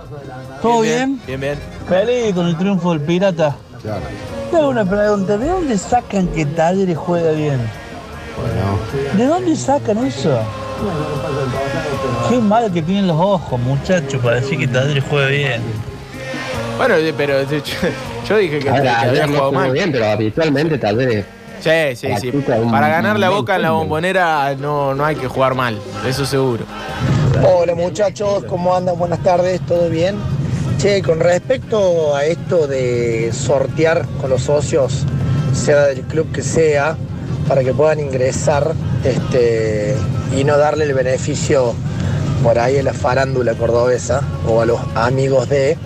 ¿Todo 0.62 0.82
bien? 0.82 1.22
Bien, 1.28 1.40
bien. 1.40 1.60
Feliz 1.88 2.34
con 2.34 2.48
el 2.48 2.58
triunfo 2.58 2.92
del 2.92 3.02
Pirata. 3.02 3.56
Claro. 3.82 4.02
Tengo 4.50 4.70
una 4.70 4.84
pregunta, 4.86 5.38
¿de 5.38 5.48
dónde 5.48 5.78
sacan 5.78 6.28
que 6.30 6.46
Talleres 6.46 6.98
juega 6.98 7.32
bien? 7.32 7.60
¿De 9.16 9.26
dónde 9.26 9.56
sacan 9.56 10.06
eso? 10.06 10.40
Qué 12.30 12.38
mal 12.40 12.72
que 12.72 12.82
tienen 12.82 13.08
los 13.08 13.20
ojos, 13.20 13.60
muchachos, 13.60 14.22
para 14.22 14.38
decir 14.38 14.60
que 14.60 14.68
Talleres 14.68 15.04
juega 15.10 15.28
bien. 15.28 15.62
Bueno, 16.78 16.96
pero 17.16 17.44
yo, 17.44 17.58
yo 18.28 18.38
dije 18.38 18.60
que, 18.60 18.70
A 18.70 18.74
ver, 18.74 18.84
que 18.84 18.90
ayer 18.90 19.10
había 19.10 19.28
jugado 19.28 19.52
mal. 19.52 19.72
bien, 19.72 19.92
pero 19.92 20.06
habitualmente 20.06 20.78
tal 20.78 20.96
vez 20.98 21.26
Sí, 21.64 21.96
sí, 21.96 22.08
sí. 22.20 22.32
Para 22.70 22.90
ganar 22.90 23.18
la 23.18 23.30
boca 23.30 23.56
en 23.56 23.62
la 23.62 23.72
bombonera 23.72 24.54
no, 24.56 24.94
no 24.94 25.06
hay 25.06 25.16
que 25.16 25.28
jugar 25.28 25.56
mal, 25.56 25.80
eso 26.06 26.26
seguro. 26.26 26.66
Hola 27.42 27.74
muchachos, 27.74 28.44
¿cómo 28.50 28.76
andan? 28.76 28.98
Buenas 29.00 29.20
tardes, 29.20 29.62
¿todo 29.66 29.90
bien? 29.90 30.18
Che, 30.78 31.02
con 31.02 31.22
respecto 31.22 32.16
a 32.18 32.26
esto 32.26 32.68
de 32.68 33.32
sortear 33.32 34.06
con 34.20 34.30
los 34.30 34.42
socios, 34.44 35.06
sea 35.54 35.84
del 35.86 36.02
club 36.02 36.30
que 36.34 36.42
sea, 36.42 36.98
para 37.48 37.64
que 37.64 37.74
puedan 37.74 38.02
ingresar 38.02 38.74
este, 39.04 39.96
y 40.36 40.44
no 40.44 40.58
darle 40.58 40.86
el 40.86 40.94
beneficio 40.94 41.74
por 42.44 42.60
ahí 42.60 42.78
a 42.78 42.84
la 42.84 42.94
farándula 42.94 43.54
cordobesa 43.54 44.22
o 44.48 44.62
a 44.62 44.66
los 44.66 44.80
amigos 44.96 45.50
de. 45.50 45.78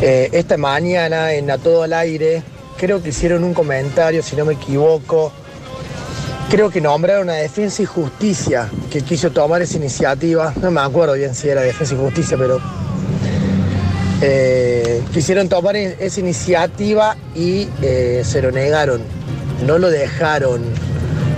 eh, 0.00 0.28
esta 0.32 0.56
mañana 0.56 1.32
en 1.34 1.50
A 1.50 1.58
Todo 1.58 1.82
al 1.84 1.92
Aire, 1.92 2.42
creo 2.76 3.02
que 3.02 3.10
hicieron 3.10 3.44
un 3.44 3.54
comentario, 3.54 4.22
si 4.22 4.34
no 4.36 4.44
me 4.44 4.54
equivoco, 4.54 5.32
creo 6.50 6.70
que 6.70 6.80
nombraron 6.80 7.30
a 7.30 7.34
Defensa 7.34 7.82
y 7.82 7.86
Justicia, 7.86 8.68
que 8.90 9.00
quiso 9.02 9.30
tomar 9.30 9.62
esa 9.62 9.76
iniciativa, 9.76 10.52
no 10.60 10.70
me 10.70 10.80
acuerdo 10.80 11.14
bien 11.14 11.34
si 11.34 11.48
era 11.48 11.62
Defensa 11.62 11.94
y 11.94 11.98
Justicia, 11.98 12.36
pero 12.36 12.60
eh, 14.20 15.02
quisieron 15.12 15.48
tomar 15.48 15.76
e- 15.76 15.96
esa 15.98 16.20
iniciativa 16.20 17.16
y 17.34 17.68
eh, 17.82 18.22
se 18.24 18.42
lo 18.42 18.50
negaron, 18.52 19.02
no 19.66 19.78
lo 19.78 19.90
dejaron. 19.90 20.62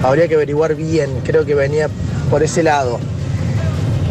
Habría 0.05 0.29
que 0.29 0.35
averiguar 0.35 0.75
bien, 0.75 1.09
creo 1.25 1.47
que 1.47 1.55
venía 1.55 1.89
por 2.31 2.43
ese 2.43 2.63
lado. 2.63 3.01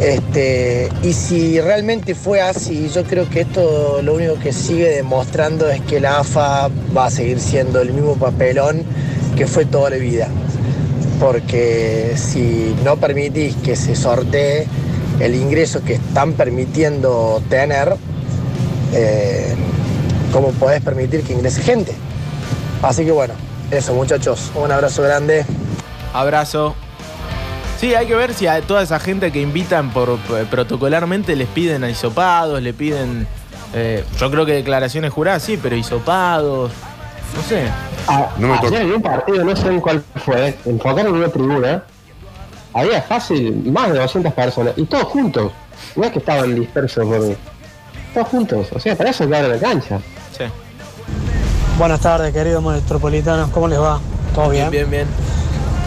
Este, 0.02 0.90
y 1.04 1.14
si 1.14 1.62
realmente 1.62 2.16
fue 2.16 2.42
así, 2.42 2.90
yo 2.90 3.04
creo 3.04 3.30
que 3.30 3.42
esto 3.42 4.02
lo 4.02 4.16
único 4.16 4.40
que 4.40 4.52
sigue 4.52 4.90
demostrando 4.90 5.70
es 5.70 5.82
que 5.82 6.00
la 6.00 6.22
AFA 6.22 6.72
va 6.98 7.06
a 7.06 7.12
seguir 7.12 7.40
siendo 7.40 7.80
el 7.80 7.94
mismo 7.94 8.16
papelón 8.16 8.84
que 9.38 9.46
fue 9.46 9.66
toda 9.66 9.92
la 9.92 9.98
vida. 9.98 10.30
Porque 11.20 12.14
si 12.16 12.76
no 12.84 12.98
permitís 12.98 13.56
que 13.58 13.76
se 13.76 13.96
sortee 13.96 14.66
el 15.20 15.36
ingreso 15.36 15.84
que 15.84 15.94
están 15.94 16.34
permitiendo 16.34 17.40
tener, 17.52 17.94
eh, 18.94 19.54
¿cómo 20.32 20.50
podés 20.54 20.82
permitir 20.82 21.22
que 21.22 21.34
ingrese 21.34 21.62
gente? 21.62 21.94
Así 22.82 23.06
que 23.06 23.12
bueno, 23.12 23.36
eso 23.70 23.94
muchachos, 23.94 24.50
un 24.56 24.72
abrazo 24.72 25.04
grande. 25.04 25.46
Abrazo. 26.14 26.76
Sí, 27.80 27.94
hay 27.96 28.08
que 28.08 28.16
ver 28.16 28.34
si 28.34 28.48
a 28.48 28.62
toda 28.62 28.82
esa 28.82 29.00
gente 29.00 29.32
que 29.32 29.42
invitan 29.42 29.90
por 29.92 30.18
eh, 30.38 30.46
protocolarmente 30.50 31.36
les 31.36 31.48
piden 31.50 31.84
a 31.84 31.90
hisopados, 31.90 32.62
le 32.62 32.74
piden. 32.74 33.28
eh, 33.74 34.06
yo 34.20 34.32
creo 34.32 34.46
que 34.46 34.54
declaraciones 34.54 35.12
juradas, 35.12 35.44
sí, 35.44 35.60
pero 35.62 35.76
hisopados. 35.76 36.72
No 37.36 37.42
sé. 37.44 37.66
No 38.38 38.48
me 38.48 38.54
Ayer 38.60 38.82
había 38.84 38.96
un 38.96 39.02
partido, 39.02 39.44
no 39.44 39.56
sé 39.56 39.68
en 39.68 39.82
cuál 39.82 40.04
fue, 40.24 40.58
enfocaron 40.66 41.08
en 41.14 41.20
una 41.22 41.28
tribuna. 41.30 41.84
Había 42.74 43.02
fácil 43.02 43.72
más 43.72 43.92
de 43.92 44.00
200 44.00 44.34
personas 44.34 44.74
y 44.78 44.86
todos 44.86 45.06
juntos. 45.06 45.52
No 45.96 46.04
es 46.06 46.12
que 46.12 46.20
estaban 46.20 46.56
dispersos 46.56 47.06
por 47.06 47.20
mí. 47.20 47.36
Todos 48.14 48.28
juntos. 48.30 48.68
O 48.72 48.80
sea, 48.80 48.96
para 48.96 49.10
eso 49.10 49.26
quedaron 49.26 49.52
en 49.52 49.62
la 49.62 49.68
cancha. 49.68 50.00
Sí. 50.38 50.46
Buenas 51.78 52.00
tardes, 52.00 52.32
queridos 52.34 52.64
metropolitanos, 52.64 53.50
¿cómo 53.50 53.68
les 53.68 53.80
va? 53.80 54.00
¿Todo 54.34 54.50
bien? 54.50 54.70
Bien, 54.70 54.90
bien. 54.90 55.08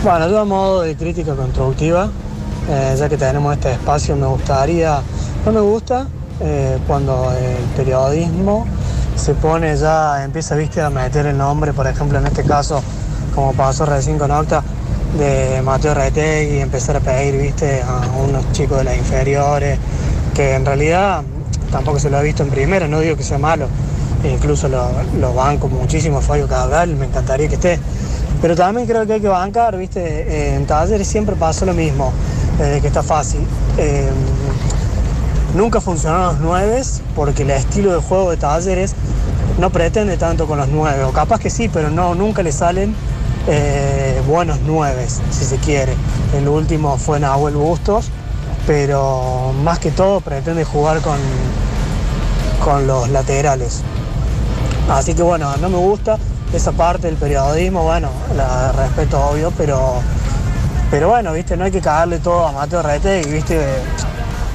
Bueno, 0.06 0.28
yo 0.28 0.38
a 0.38 0.44
modo 0.44 0.82
de 0.82 0.94
crítica 0.94 1.34
constructiva, 1.34 2.08
eh, 2.70 2.94
ya 2.96 3.08
que 3.08 3.16
tenemos 3.16 3.52
este 3.52 3.72
espacio, 3.72 4.14
me 4.14 4.28
gustaría, 4.28 5.00
no 5.44 5.50
me 5.50 5.58
gusta 5.58 6.06
eh, 6.38 6.78
cuando 6.86 7.32
el 7.32 7.64
periodismo 7.76 8.68
se 9.16 9.34
pone 9.34 9.76
ya, 9.76 10.22
empieza 10.22 10.54
viste, 10.54 10.80
a 10.80 10.90
meter 10.90 11.26
el 11.26 11.36
nombre, 11.36 11.72
por 11.72 11.88
ejemplo, 11.88 12.20
en 12.20 12.26
este 12.28 12.44
caso, 12.44 12.80
como 13.34 13.52
pasó 13.54 13.84
recién 13.84 14.16
con 14.16 14.30
Octa, 14.30 14.62
de 15.18 15.60
Mateo 15.62 15.92
Retegui, 15.92 16.60
empezar 16.60 16.98
a 16.98 17.00
pedir, 17.00 17.42
viste, 17.42 17.82
a 17.82 18.02
unos 18.16 18.52
chicos 18.52 18.78
de 18.78 18.84
las 18.84 18.96
inferiores, 18.96 19.76
que 20.36 20.54
en 20.54 20.64
realidad 20.64 21.22
tampoco 21.72 21.98
se 21.98 22.10
lo 22.10 22.18
ha 22.18 22.22
visto 22.22 22.44
en 22.44 22.50
primera, 22.50 22.86
no 22.86 23.00
digo 23.00 23.16
que 23.16 23.24
sea 23.24 23.38
malo, 23.38 23.66
incluso 24.22 24.68
lo, 24.68 24.88
lo 25.18 25.34
banco 25.34 25.66
muchísimo, 25.66 26.20
Fabio 26.20 26.46
Cabral, 26.46 26.94
me 26.94 27.06
encantaría 27.06 27.48
que 27.48 27.56
esté. 27.56 27.80
Pero 28.42 28.54
también 28.54 28.86
creo 28.86 29.06
que 29.06 29.14
hay 29.14 29.20
que 29.20 29.28
bancar, 29.28 29.76
¿viste? 29.76 30.00
Eh, 30.00 30.54
en 30.56 30.66
talleres 30.66 31.06
siempre 31.06 31.36
pasa 31.36 31.64
lo 31.64 31.72
mismo, 31.72 32.12
que 32.58 32.86
está 32.86 33.02
fácil. 33.02 33.40
Eh, 33.78 34.10
nunca 35.54 35.80
funcionaron 35.80 36.26
los 36.26 36.40
nueves 36.40 37.02
porque 37.14 37.42
el 37.42 37.50
estilo 37.50 37.92
de 37.92 38.00
juego 38.00 38.30
de 38.30 38.36
talleres 38.36 38.94
no 39.58 39.70
pretende 39.70 40.16
tanto 40.16 40.46
con 40.46 40.58
los 40.58 40.68
nueve, 40.68 41.02
o 41.04 41.12
capaz 41.12 41.40
que 41.40 41.50
sí, 41.50 41.68
pero 41.68 41.90
no, 41.90 42.14
nunca 42.14 42.42
le 42.42 42.52
salen 42.52 42.94
eh, 43.48 44.20
buenos 44.26 44.60
nueves, 44.60 45.20
si 45.30 45.44
se 45.44 45.56
quiere. 45.56 45.94
El 46.36 46.48
último 46.48 46.98
fue 46.98 47.18
Nahuel 47.18 47.56
Bustos, 47.56 48.10
pero 48.66 49.52
más 49.62 49.78
que 49.78 49.90
todo 49.90 50.20
pretende 50.20 50.64
jugar 50.64 51.00
con, 51.00 51.18
con 52.62 52.86
los 52.86 53.08
laterales. 53.08 53.82
Así 54.90 55.14
que 55.14 55.22
bueno, 55.22 55.56
no 55.56 55.68
me 55.68 55.78
gusta 55.78 56.18
esa 56.52 56.72
parte 56.72 57.06
del 57.08 57.16
periodismo, 57.16 57.82
bueno, 57.82 58.10
la 58.36 58.72
respeto 58.72 59.20
obvio, 59.20 59.52
pero, 59.56 59.94
pero 60.90 61.08
bueno, 61.08 61.32
viste, 61.32 61.56
no 61.56 61.64
hay 61.64 61.70
que 61.70 61.80
cagarle 61.80 62.18
todo 62.18 62.46
a 62.46 62.52
Mateo 62.52 62.82
Rete 62.82 63.20
y 63.20 63.30
viste, 63.30 63.60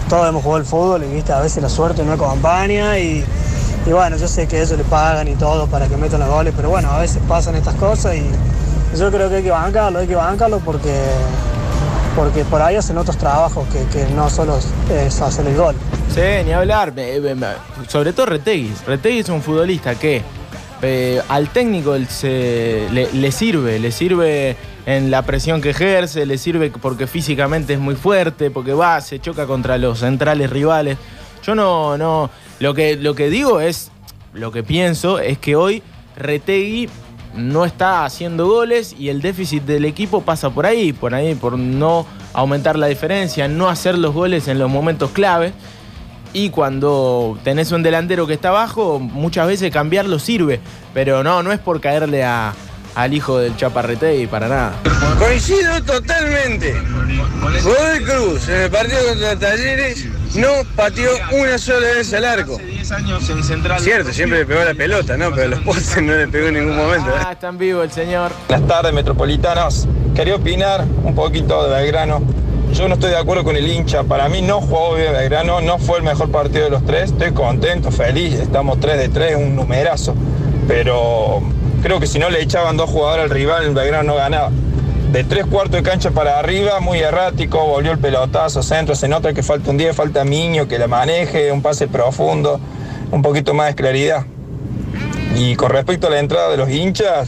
todos 0.09 0.27
hemos 0.27 0.43
jugado 0.43 0.59
al 0.61 0.65
fútbol 0.65 1.03
y 1.03 1.07
viste, 1.13 1.33
a 1.33 1.39
veces 1.39 1.61
la 1.61 1.69
suerte 1.69 2.03
no 2.03 2.13
acompaña 2.13 2.97
y, 2.97 3.23
y 3.85 3.91
bueno, 3.91 4.17
yo 4.17 4.27
sé 4.27 4.47
que 4.47 4.57
ellos 4.57 4.77
le 4.77 4.83
pagan 4.83 5.27
y 5.27 5.35
todo 5.35 5.67
para 5.67 5.87
que 5.87 5.97
metan 5.97 6.21
los 6.21 6.29
goles, 6.29 6.53
pero 6.55 6.69
bueno, 6.69 6.89
a 6.91 6.99
veces 6.99 7.21
pasan 7.27 7.55
estas 7.55 7.75
cosas 7.75 8.15
y 8.15 8.25
yo 8.97 9.11
creo 9.11 9.29
que 9.29 9.37
hay 9.37 9.43
que 9.43 9.51
bancarlo, 9.51 9.99
hay 9.99 10.07
que 10.07 10.15
bancarlo 10.15 10.59
porque, 10.59 10.93
porque 12.15 12.43
por 12.45 12.61
ahí 12.61 12.75
hacen 12.75 12.97
otros 12.97 13.17
trabajos 13.17 13.67
que, 13.67 13.85
que 13.85 14.11
no 14.13 14.29
solo 14.29 14.57
es 14.89 15.21
hacer 15.21 15.47
el 15.47 15.55
gol. 15.55 15.75
Sí, 16.13 16.43
ni 16.45 16.51
hablar. 16.51 16.93
Sobre 17.87 18.11
todo 18.11 18.25
Retegui. 18.25 18.73
Retegui 18.85 19.19
es 19.19 19.29
un 19.29 19.41
futbolista 19.41 19.95
que 19.95 20.21
eh, 20.81 21.21
al 21.29 21.49
técnico 21.49 21.95
se- 22.09 22.87
le, 22.91 23.11
le 23.13 23.31
sirve, 23.31 23.79
le 23.79 23.91
sirve 23.91 24.55
en 24.85 25.11
la 25.11 25.21
presión 25.21 25.61
que 25.61 25.69
ejerce, 25.71 26.25
le 26.25 26.37
sirve 26.37 26.71
porque 26.71 27.07
físicamente 27.07 27.73
es 27.73 27.79
muy 27.79 27.95
fuerte, 27.95 28.49
porque 28.51 28.73
va, 28.73 28.99
se 29.01 29.19
choca 29.19 29.45
contra 29.45 29.77
los 29.77 29.99
centrales 29.99 30.49
rivales. 30.49 30.97
Yo 31.43 31.55
no, 31.55 31.97
no, 31.97 32.29
lo 32.59 32.73
que, 32.73 32.95
lo 32.95 33.13
que 33.15 33.29
digo 33.29 33.59
es, 33.61 33.91
lo 34.33 34.51
que 34.51 34.63
pienso 34.63 35.19
es 35.19 35.37
que 35.37 35.55
hoy 35.55 35.83
Retegui 36.15 36.89
no 37.35 37.63
está 37.65 38.03
haciendo 38.05 38.47
goles 38.47 38.93
y 38.97 39.09
el 39.09 39.21
déficit 39.21 39.63
del 39.63 39.85
equipo 39.85 40.21
pasa 40.21 40.49
por 40.49 40.65
ahí, 40.65 40.93
por 40.93 41.13
ahí, 41.15 41.33
por 41.35 41.57
no 41.57 42.05
aumentar 42.33 42.77
la 42.77 42.87
diferencia, 42.87 43.47
no 43.47 43.69
hacer 43.69 43.97
los 43.97 44.13
goles 44.13 44.47
en 44.47 44.59
los 44.59 44.69
momentos 44.69 45.11
clave. 45.11 45.53
Y 46.33 46.49
cuando 46.49 47.37
tenés 47.43 47.71
un 47.71 47.83
delantero 47.83 48.25
que 48.25 48.33
está 48.35 48.49
abajo, 48.49 48.99
muchas 48.99 49.47
veces 49.47 49.71
cambiarlo 49.71 50.17
sirve. 50.19 50.59
Pero 50.93 51.23
no, 51.23 51.43
no 51.43 51.51
es 51.51 51.59
por 51.59 51.81
caerle 51.81 52.23
a- 52.23 52.53
al 52.95 53.13
hijo 53.13 53.37
del 53.39 53.55
Chaparrete 53.57 54.17
y 54.17 54.27
para 54.27 54.47
nada. 54.47 54.73
Coincido 55.19 55.81
totalmente. 55.83 56.73
Godoy 57.63 58.03
Cruz 58.03 58.49
en 58.49 58.61
el 58.63 58.69
partido 58.71 58.99
contra 59.09 59.35
Talleres 59.37 60.05
no 60.35 60.47
pateó 60.75 61.09
una 61.31 61.57
sola 61.57 61.87
vez 61.95 62.13
al 62.13 62.25
arco. 62.25 62.57
Cierto, 63.79 64.11
siempre 64.13 64.39
le 64.39 64.45
pegó 64.45 64.63
la 64.63 64.73
pelota, 64.73 65.17
¿no? 65.17 65.31
Pero 65.33 65.49
los 65.49 65.59
postes 65.61 66.01
no 66.03 66.13
le 66.13 66.27
pegó 66.27 66.47
en 66.47 66.55
ningún 66.55 66.75
momento. 66.75 67.09
¿eh? 67.09 67.13
Ah, 67.25 67.31
está 67.33 67.47
en 67.49 67.57
vivo 67.57 67.81
el 67.83 67.91
señor. 67.91 68.31
Buenas 68.47 68.67
tardes, 68.67 68.93
metropolitanos. 68.93 69.87
Quería 70.15 70.35
opinar 70.35 70.85
un 71.03 71.15
poquito 71.15 71.67
de 71.69 71.75
Belgrano. 71.81 72.21
Yo 72.73 72.87
no 72.87 72.93
estoy 72.93 73.09
de 73.11 73.17
acuerdo 73.17 73.43
con 73.43 73.57
el 73.57 73.69
hincha. 73.69 74.03
Para 74.03 74.29
mí 74.29 74.41
no 74.41 74.61
jugó 74.61 74.95
bien 74.95 75.11
Belgrano, 75.11 75.59
no 75.59 75.77
fue 75.77 75.97
el 75.97 76.03
mejor 76.03 76.31
partido 76.31 76.65
de 76.65 76.69
los 76.69 76.85
tres. 76.85 77.11
Estoy 77.11 77.33
contento, 77.33 77.91
feliz. 77.91 78.35
Estamos 78.35 78.79
3 78.79 78.97
de 78.97 79.09
3, 79.09 79.35
un 79.35 79.55
numerazo. 79.55 80.15
Pero 80.67 81.41
creo 81.83 81.99
que 81.99 82.07
si 82.07 82.17
no 82.17 82.29
le 82.29 82.41
echaban 82.41 82.77
dos 82.77 82.89
jugadores 82.89 83.25
al 83.25 83.29
rival, 83.29 83.65
el 83.65 83.73
Belgrano 83.73 84.03
no 84.03 84.15
ganaba. 84.15 84.51
De 85.11 85.25
tres 85.25 85.45
cuartos 85.45 85.73
de 85.73 85.83
cancha 85.83 86.11
para 86.11 86.39
arriba, 86.39 86.79
muy 86.79 86.99
errático, 86.99 87.65
volvió 87.65 87.91
el 87.91 87.99
pelotazo, 87.99 88.63
centro, 88.63 88.95
se 88.95 89.09
nota 89.09 89.33
que 89.33 89.43
falta 89.43 89.69
un 89.69 89.77
10, 89.77 89.93
falta 89.93 90.23
Miño 90.23 90.69
que 90.69 90.79
la 90.79 90.87
maneje, 90.87 91.51
un 91.51 91.61
pase 91.61 91.89
profundo, 91.89 92.61
un 93.11 93.21
poquito 93.21 93.53
más 93.53 93.67
de 93.67 93.75
claridad. 93.75 94.25
Y 95.35 95.57
con 95.57 95.71
respecto 95.71 96.07
a 96.07 96.11
la 96.11 96.19
entrada 96.19 96.49
de 96.49 96.55
los 96.55 96.69
hinchas, 96.69 97.27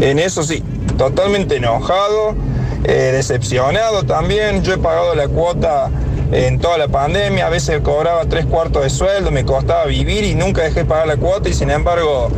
en 0.00 0.20
eso 0.20 0.44
sí, 0.44 0.62
totalmente 0.96 1.56
enojado, 1.56 2.36
eh, 2.84 3.10
decepcionado 3.12 4.04
también. 4.04 4.62
Yo 4.62 4.74
he 4.74 4.78
pagado 4.78 5.14
la 5.14 5.28
cuota 5.28 5.90
en 6.32 6.58
toda 6.58 6.76
la 6.78 6.88
pandemia, 6.88 7.46
a 7.46 7.50
veces 7.50 7.80
cobraba 7.80 8.24
tres 8.24 8.46
cuartos 8.46 8.82
de 8.82 8.90
sueldo, 8.90 9.30
me 9.30 9.44
costaba 9.44 9.84
vivir 9.86 10.24
y 10.24 10.34
nunca 10.34 10.62
dejé 10.62 10.80
de 10.80 10.84
pagar 10.84 11.06
la 11.06 11.16
cuota 11.16 11.48
y 11.48 11.54
sin 11.54 11.70
embargo 11.70 12.30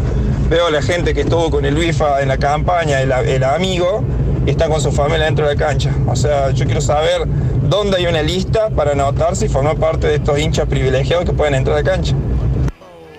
veo 0.51 0.67
a 0.67 0.71
la 0.71 0.83
gente 0.83 1.15
que 1.15 1.23
estuvo 1.23 1.51
con 1.51 1.65
el 1.65 1.75
BIFA 1.75 2.23
en 2.23 2.29
la 2.29 2.37
campaña, 2.37 3.01
el, 3.01 3.13
el 3.13 3.45
amigo, 3.45 4.03
y 4.47 4.51
está 4.51 4.69
con 4.69 4.81
su 4.81 4.93
familia 4.93 5.27
dentro 5.27 5.47
de 5.47 5.55
la 5.55 5.59
cancha. 5.59 5.91
O 6.07 6.17
sea, 6.17 6.51
yo 6.51 6.65
quiero 6.65 6.81
saber 6.81 7.27
dónde 7.63 7.99
hay 7.99 8.07
una 8.07 8.23
lista 8.23 8.71
para 8.71 8.93
anotarse 8.93 9.47
y 9.47 9.49
formar 9.49 9.77
parte 9.77 10.07
de 10.07 10.15
estos 10.17 10.39
hinchas 10.39 10.67
privilegiados 10.67 11.27
que 11.27 11.33
pueden 11.33 11.55
entrar 11.55 11.77
a 11.77 11.83
la 11.83 11.91
cancha. 11.91 12.15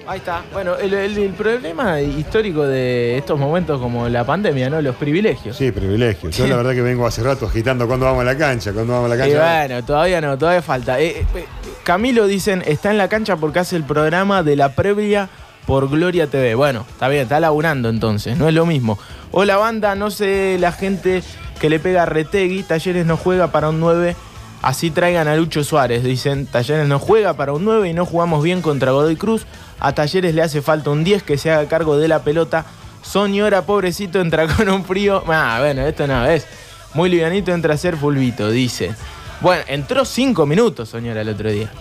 Ahí 0.10 0.18
está. 0.18 0.42
Bueno, 0.52 0.76
el, 0.76 0.92
el- 0.92 1.18
el 1.20 1.34
problema 1.34 2.02
histórico 2.02 2.64
de 2.66 3.16
estos 3.18 3.38
momentos 3.38 3.80
como 3.80 4.10
la 4.10 4.24
pandemia, 4.24 4.68
¿no? 4.68 4.82
Los 4.82 4.96
privilegios. 4.96 5.56
Sí, 5.56 5.72
privilegio. 5.72 6.32
Yo 6.32 6.48
la 6.48 6.56
verdad 6.56 6.72
que 6.74 6.82
vengo 6.82 7.06
hace 7.06 7.22
rato 7.22 7.46
agitando 7.46 7.86
cuando 7.86 8.08
vamos 8.08 8.22
a 8.22 8.26
la 8.26 8.36
cancha, 8.36 8.74
cuando 8.74 8.94
vamos 8.94 9.12
a 9.12 9.16
la 9.16 9.28
Y 9.28 9.32
cancha. 9.32 9.66
bueno, 9.68 9.86
todavía 9.86 10.20
no, 10.20 10.36
todavía 10.36 10.64
falta. 10.64 11.00
Eh, 11.00 11.28
eh, 11.36 11.46
Camilo 11.84 12.26
dicen, 12.26 12.64
está 12.66 12.90
en 12.90 12.98
la 12.98 13.08
cancha 13.08 13.36
porque 13.38 13.60
hace 13.60 13.76
el 13.76 13.84
programa 13.84 14.42
de 14.42 14.56
la 14.56 14.70
previa 14.74 15.30
por 15.68 15.88
Gloria 15.88 16.26
TV. 16.26 16.56
Bueno, 16.56 16.88
está 16.90 17.08
bien, 17.08 17.22
está 17.24 17.40
laburando 17.40 17.90
entonces, 17.90 18.36
no 18.36 18.48
es 18.48 18.56
lo 18.56 18.66
mismo. 18.66 18.98
Hola 19.32 19.58
banda, 19.58 19.94
no 19.94 20.10
sé 20.10 20.58
la 20.60 20.72
gente 20.72 21.22
que 21.62 21.70
le 21.70 21.80
pega 21.80 22.02
a 22.02 22.06
Retegui, 22.08 22.64
Talleres 22.64 23.06
no 23.06 23.16
juega 23.16 23.52
para 23.52 23.70
un 23.70 23.80
9, 23.80 24.16
así 24.64 24.90
traigan 24.90 25.28
a 25.28 25.36
Lucho 25.36 25.64
Suárez. 25.64 26.04
Dicen, 26.04 26.48
Talleres 26.48 26.88
no 26.88 26.98
juega 26.98 27.36
para 27.36 27.54
un 27.54 27.64
9 27.64 27.90
y 27.90 27.94
no 27.94 28.08
jugamos 28.08 28.44
bien 28.44 28.64
contra 28.64 28.92
Godoy 28.92 29.16
Cruz. 29.16 29.46
A 29.80 29.94
Talleres 29.94 30.36
le 30.36 30.42
hace 30.42 30.62
falta 30.62 30.90
un 30.90 31.04
10 31.04 31.24
que 31.24 31.38
se 31.38 31.52
haga 31.52 31.68
cargo 31.68 31.98
de 31.98 32.08
la 32.08 32.20
pelota. 32.24 32.66
Soñora, 33.02 33.62
pobrecito, 33.64 34.20
entra 34.20 34.48
con 34.48 34.70
un 34.70 34.84
frío. 34.84 35.24
Ah, 35.28 35.58
bueno, 35.60 35.82
esto 35.88 36.06
no 36.08 36.26
es. 36.26 36.46
Muy 36.94 37.10
livianito 37.10 37.52
entra 37.52 37.74
a 37.76 37.78
ser 37.78 37.96
fulvito, 37.98 38.50
dice. 38.50 38.94
Bueno, 39.42 39.64
entró 39.68 40.04
5 40.04 40.46
minutos, 40.46 40.90
Soñora, 40.90 41.22
el 41.22 41.30
otro 41.30 41.50
día. 41.50 41.72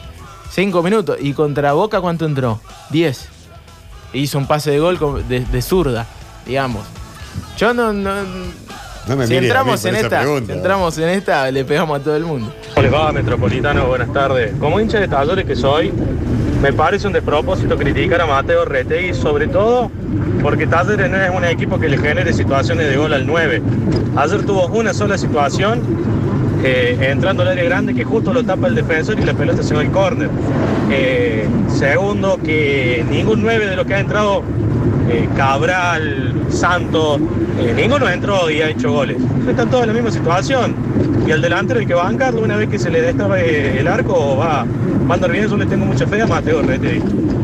5 0.50 0.82
minutos. 0.82 1.16
¿Y 1.20 1.32
contra 1.32 1.72
Boca 1.72 2.00
cuánto 2.00 2.24
entró? 2.24 2.60
10. 2.90 3.28
Hizo 4.12 4.38
un 4.38 4.46
pase 4.46 4.70
de 4.70 4.78
gol 4.78 4.98
de, 5.28 5.40
de 5.40 5.62
zurda, 5.62 6.06
digamos. 6.46 6.86
Yo 7.56 7.74
no. 7.74 7.92
no 7.92 8.22
No 9.08 9.16
me 9.16 9.26
si 9.26 9.36
entramos 9.36 9.84
en 9.84 9.96
esta, 9.96 10.20
pregunta. 10.20 10.52
si 10.52 10.58
entramos 10.58 10.98
en 10.98 11.08
esta, 11.08 11.50
le 11.50 11.64
pegamos 11.64 12.00
a 12.00 12.02
todo 12.02 12.16
el 12.16 12.24
mundo. 12.24 12.54
¿Cómo 12.74 12.82
les 12.82 12.92
va, 12.94 13.12
Metropolitano? 13.12 13.86
Buenas 13.86 14.12
tardes. 14.12 14.54
Como 14.58 14.78
hincha 14.80 15.00
de 15.00 15.08
talleres 15.08 15.44
que 15.44 15.56
soy, 15.56 15.92
me 16.62 16.72
parece 16.72 17.06
un 17.06 17.12
despropósito 17.12 17.76
criticar 17.76 18.20
a 18.20 18.26
Mateo 18.26 18.64
Retegui, 18.64 19.14
sobre 19.14 19.46
todo 19.46 19.90
porque 20.42 20.66
Talleres 20.66 21.10
no 21.10 21.16
es 21.16 21.30
un 21.30 21.44
equipo 21.44 21.78
que 21.78 21.88
le 21.88 21.98
genere 21.98 22.32
situaciones 22.32 22.88
de 22.88 22.96
gol 22.96 23.12
al 23.12 23.26
9. 23.26 23.62
Ayer 24.16 24.44
tuvo 24.44 24.66
una 24.66 24.92
sola 24.92 25.18
situación, 25.18 25.80
eh, 26.64 26.96
entrando 27.00 27.42
al 27.42 27.48
área 27.48 27.64
grande, 27.64 27.94
que 27.94 28.04
justo 28.04 28.32
lo 28.32 28.44
tapa 28.44 28.66
el 28.66 28.74
defensor 28.74 29.18
y 29.20 29.24
la 29.24 29.34
pelota 29.34 29.62
se 29.62 29.74
va 29.74 29.80
al 29.80 29.90
córner. 29.90 30.30
Eh, 30.90 31.46
segundo, 31.68 32.38
que 32.42 33.04
ningún 33.10 33.42
9 33.42 33.66
de 33.66 33.76
los 33.76 33.86
que 33.86 33.94
ha 33.94 34.00
entrado, 34.00 34.42
eh, 35.08 35.28
Cabral, 35.36 36.34
Santos, 36.50 37.20
eh, 37.58 37.72
ninguno 37.74 38.08
entró 38.08 38.50
y 38.50 38.60
ha 38.60 38.70
hecho 38.70 38.92
goles. 38.92 39.16
Están 39.48 39.70
todos 39.70 39.84
en 39.84 39.88
la 39.88 39.94
misma 39.94 40.10
situación. 40.10 40.74
Y 41.26 41.30
el 41.30 41.42
delantero, 41.42 41.80
el 41.80 41.86
que 41.86 41.94
va 41.94 42.02
a 42.02 42.04
bancarlo, 42.04 42.42
una 42.42 42.56
vez 42.56 42.68
que 42.68 42.78
se 42.78 42.90
le 42.90 43.02
destrabe 43.02 43.78
el 43.78 43.88
arco, 43.88 44.36
va, 44.36 44.64
va 44.64 45.10
a 45.10 45.14
andar 45.14 45.30
bien. 45.30 45.48
Yo 45.48 45.56
le 45.56 45.66
tengo 45.66 45.84
mucha 45.84 46.06
fe 46.06 46.22
a 46.22 46.26
Mateo 46.26 46.62
Retegui. 46.62 47.02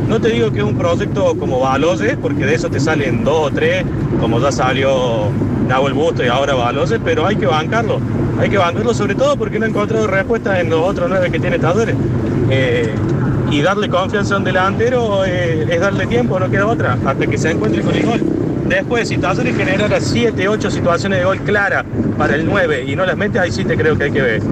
No 0.08 0.20
te 0.20 0.28
digo 0.28 0.50
que 0.52 0.58
es 0.58 0.64
un 0.64 0.76
proyecto 0.76 1.34
como 1.38 1.60
Baloye, 1.60 2.16
porque 2.16 2.44
de 2.44 2.54
eso 2.54 2.68
te 2.68 2.78
salen 2.78 3.24
dos 3.24 3.48
o 3.48 3.50
tres, 3.50 3.84
como 4.20 4.38
ya 4.38 4.52
salió 4.52 5.30
Nahuel 5.68 5.94
Busto 5.94 6.24
y 6.24 6.28
ahora 6.28 6.54
Baloye, 6.54 6.98
pero 7.00 7.26
hay 7.26 7.36
que 7.36 7.46
bancarlo. 7.46 8.00
Hay 8.38 8.50
que 8.50 8.58
bancarlo 8.58 8.92
sobre 8.92 9.14
todo 9.14 9.36
porque 9.36 9.58
no 9.58 9.64
ha 9.64 9.68
encontrado 9.68 10.06
respuesta 10.06 10.60
en 10.60 10.70
los 10.70 10.80
otros 10.80 11.08
nueve 11.08 11.30
que 11.30 11.38
tiene 11.38 11.58
Talleres. 11.58 11.96
Eh, 12.50 12.92
y 13.50 13.62
darle 13.62 13.88
confianza 13.88 14.34
a 14.34 14.38
un 14.38 14.44
delantero 14.44 15.24
eh, 15.24 15.66
es 15.68 15.80
darle 15.80 16.06
tiempo, 16.06 16.38
no 16.38 16.50
queda 16.50 16.66
otra, 16.66 16.98
hasta 17.04 17.26
que 17.26 17.38
se 17.38 17.50
encuentre 17.50 17.82
con 17.82 17.94
el 17.94 18.06
gol. 18.06 18.20
Después, 18.66 19.08
si 19.08 19.18
Talleres 19.18 19.56
generara 19.56 20.00
7, 20.00 20.48
8 20.48 20.70
situaciones 20.70 21.18
de 21.18 21.24
gol 21.24 21.40
claras 21.40 21.84
para 22.16 22.34
el 22.34 22.46
9 22.46 22.84
y 22.86 22.96
no 22.96 23.04
las 23.04 23.16
mete, 23.16 23.38
ahí 23.38 23.52
sí 23.52 23.64
te 23.64 23.76
creo 23.76 23.96
que 23.96 24.04
hay 24.04 24.10
que 24.10 24.22
ver. 24.22 24.42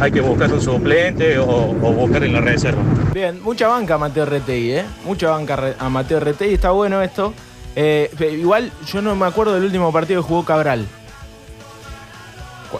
Hay 0.00 0.12
que 0.12 0.20
buscar 0.20 0.52
un 0.52 0.60
suplente 0.60 1.38
o, 1.38 1.46
buscar 1.46 2.24
en 2.24 2.34
la 2.34 2.40
reserva. 2.40 2.82
Bien, 3.14 3.42
mucha 3.42 3.68
banca 3.68 3.94
a 3.94 3.98
Mateo 3.98 4.26
Retegui, 4.26 4.72
¿eh? 4.72 4.84
Mucha 5.04 5.30
banca 5.30 5.74
a 5.78 5.88
Mateo 5.88 6.20
Retegui, 6.20 6.54
está 6.54 6.70
bueno 6.70 7.00
esto. 7.00 7.32
Eh, 7.74 8.10
igual 8.32 8.70
yo 8.86 9.00
no 9.00 9.16
me 9.16 9.26
acuerdo 9.26 9.54
del 9.54 9.64
último 9.64 9.90
partido 9.92 10.20
que 10.20 10.28
jugó 10.28 10.44
Cabral. 10.44 10.86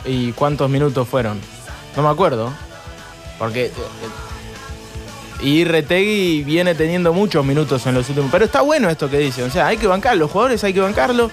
¿Y 0.05 0.33
cuántos 0.33 0.69
minutos 0.69 1.09
fueron? 1.09 1.41
No 1.97 2.03
me 2.03 2.09
acuerdo. 2.09 2.51
Porque... 3.39 3.71
eh, 5.43 5.47
eh, 5.47 5.49
y 5.49 5.65
Retegui 5.65 6.43
viene 6.45 6.75
teniendo 6.75 7.13
muchos 7.13 7.45
minutos 7.45 7.87
en 7.87 7.95
los 7.95 8.09
últimos... 8.09 8.31
Pero 8.31 8.45
está 8.45 8.63
bueno 8.63 8.89
esto 8.89 9.11
que 9.11 9.19
dicen. 9.19 9.45
O 9.45 9.51
sea, 9.51 9.67
hay 9.67 9.77
que 9.77 9.87
bancar. 9.87 10.17
Los 10.17 10.31
jugadores 10.31 10.63
hay 10.65 10.73
que 10.73 10.81
bancarlo. 10.81 11.31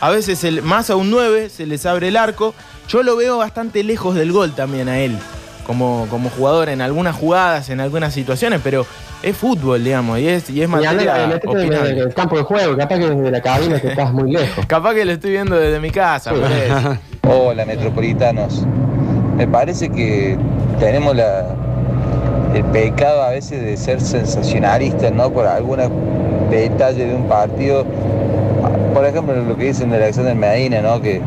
A 0.00 0.10
veces 0.10 0.44
el, 0.44 0.62
más 0.62 0.90
a 0.90 0.96
un 0.96 1.10
9 1.10 1.48
se 1.48 1.66
les 1.66 1.86
abre 1.86 2.08
el 2.08 2.16
arco. 2.16 2.54
Yo 2.88 3.02
lo 3.02 3.16
veo 3.16 3.38
bastante 3.38 3.82
lejos 3.82 4.14
del 4.14 4.32
gol 4.32 4.54
también 4.54 4.88
a 4.88 4.98
él. 4.98 5.16
Como, 5.66 6.06
como 6.10 6.28
jugador 6.28 6.68
en 6.68 6.82
algunas 6.82 7.16
jugadas, 7.16 7.70
en 7.70 7.80
algunas 7.80 8.12
situaciones, 8.12 8.60
pero 8.62 8.84
es 9.22 9.34
fútbol, 9.34 9.82
digamos, 9.82 10.18
y 10.18 10.28
es, 10.28 10.50
y 10.50 10.60
es 10.60 10.68
materia 10.68 11.24
en 11.24 11.32
opinable. 11.32 11.90
el, 11.90 11.98
el 11.98 12.14
campo 12.14 12.36
de 12.36 12.42
juego, 12.42 12.76
capaz 12.76 12.98
que 12.98 13.08
desde 13.08 13.30
la 13.30 13.40
cabina 13.40 13.80
que 13.80 13.88
estás 13.88 14.12
muy 14.12 14.30
lejos. 14.30 14.66
Capaz 14.68 14.92
que 14.92 15.06
lo 15.06 15.12
estoy 15.12 15.30
viendo 15.30 15.56
desde 15.56 15.80
mi 15.80 15.90
casa, 15.90 16.32
por 16.32 16.52
eso. 16.52 16.98
Hola, 17.22 17.64
metropolitanos. 17.64 18.66
Me 19.38 19.48
parece 19.48 19.88
que 19.88 20.36
tenemos 20.78 21.16
la, 21.16 21.56
el 22.54 22.64
pecado 22.66 23.22
a 23.22 23.30
veces 23.30 23.62
de 23.62 23.76
ser 23.76 24.00
sensacionalistas, 24.00 25.12
¿no? 25.12 25.30
Por 25.30 25.46
algún 25.46 25.80
detalle 26.50 27.06
de 27.06 27.14
un 27.14 27.24
partido. 27.24 27.84
Por 28.94 29.04
ejemplo, 29.04 29.34
lo 29.34 29.56
que 29.56 29.64
dicen 29.64 29.90
de 29.90 29.96
Alexander 29.96 30.34
Medina, 30.36 30.80
¿no? 30.80 31.00
Que 31.00 31.20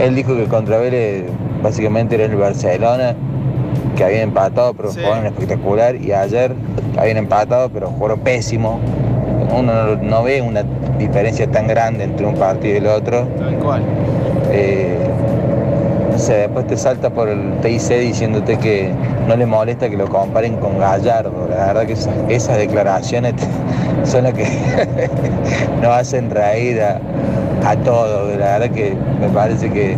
él 0.00 0.14
dijo 0.14 0.36
que 0.36 0.44
contra 0.44 0.76
Vélez 0.78 1.24
básicamente 1.62 2.16
era 2.16 2.24
el 2.26 2.36
Barcelona, 2.36 3.14
que 3.96 4.04
habían 4.04 4.22
empatado, 4.22 4.74
pero 4.74 4.90
jugaron 4.90 5.26
espectacular. 5.26 5.96
Y 5.96 6.12
ayer 6.12 6.54
habían 6.98 7.16
empatado, 7.16 7.70
pero 7.70 7.88
jugaron 7.88 8.20
pésimo. 8.20 8.80
Uno 9.50 9.72
no, 9.72 9.96
no 9.96 10.22
ve 10.22 10.42
una 10.42 10.62
diferencia 10.98 11.50
tan 11.50 11.66
grande 11.68 12.04
entre 12.04 12.26
un 12.26 12.34
partido 12.34 12.74
y 12.74 12.78
el 12.78 12.86
otro. 12.86 13.26
Tal 13.38 13.54
cual. 13.54 13.82
Eh, 14.50 15.07
después 16.34 16.66
te 16.66 16.76
salta 16.76 17.10
por 17.10 17.28
el 17.28 17.52
TIC 17.62 18.00
diciéndote 18.00 18.56
que 18.58 18.90
no 19.26 19.36
le 19.36 19.46
molesta 19.46 19.88
que 19.88 19.96
lo 19.96 20.08
comparen 20.08 20.56
con 20.56 20.78
Gallardo. 20.78 21.48
La 21.48 21.66
verdad 21.72 21.86
que 21.86 21.92
esas, 22.34 22.56
declaraciones 22.56 23.34
son 24.04 24.24
las 24.24 24.34
que 24.34 24.46
nos 25.82 25.90
hacen 25.90 26.30
reír 26.30 26.80
a, 26.82 27.00
a 27.68 27.76
todos. 27.76 28.36
La 28.38 28.58
verdad 28.58 28.70
que 28.70 28.94
me 29.20 29.28
parece 29.28 29.70
que, 29.70 29.96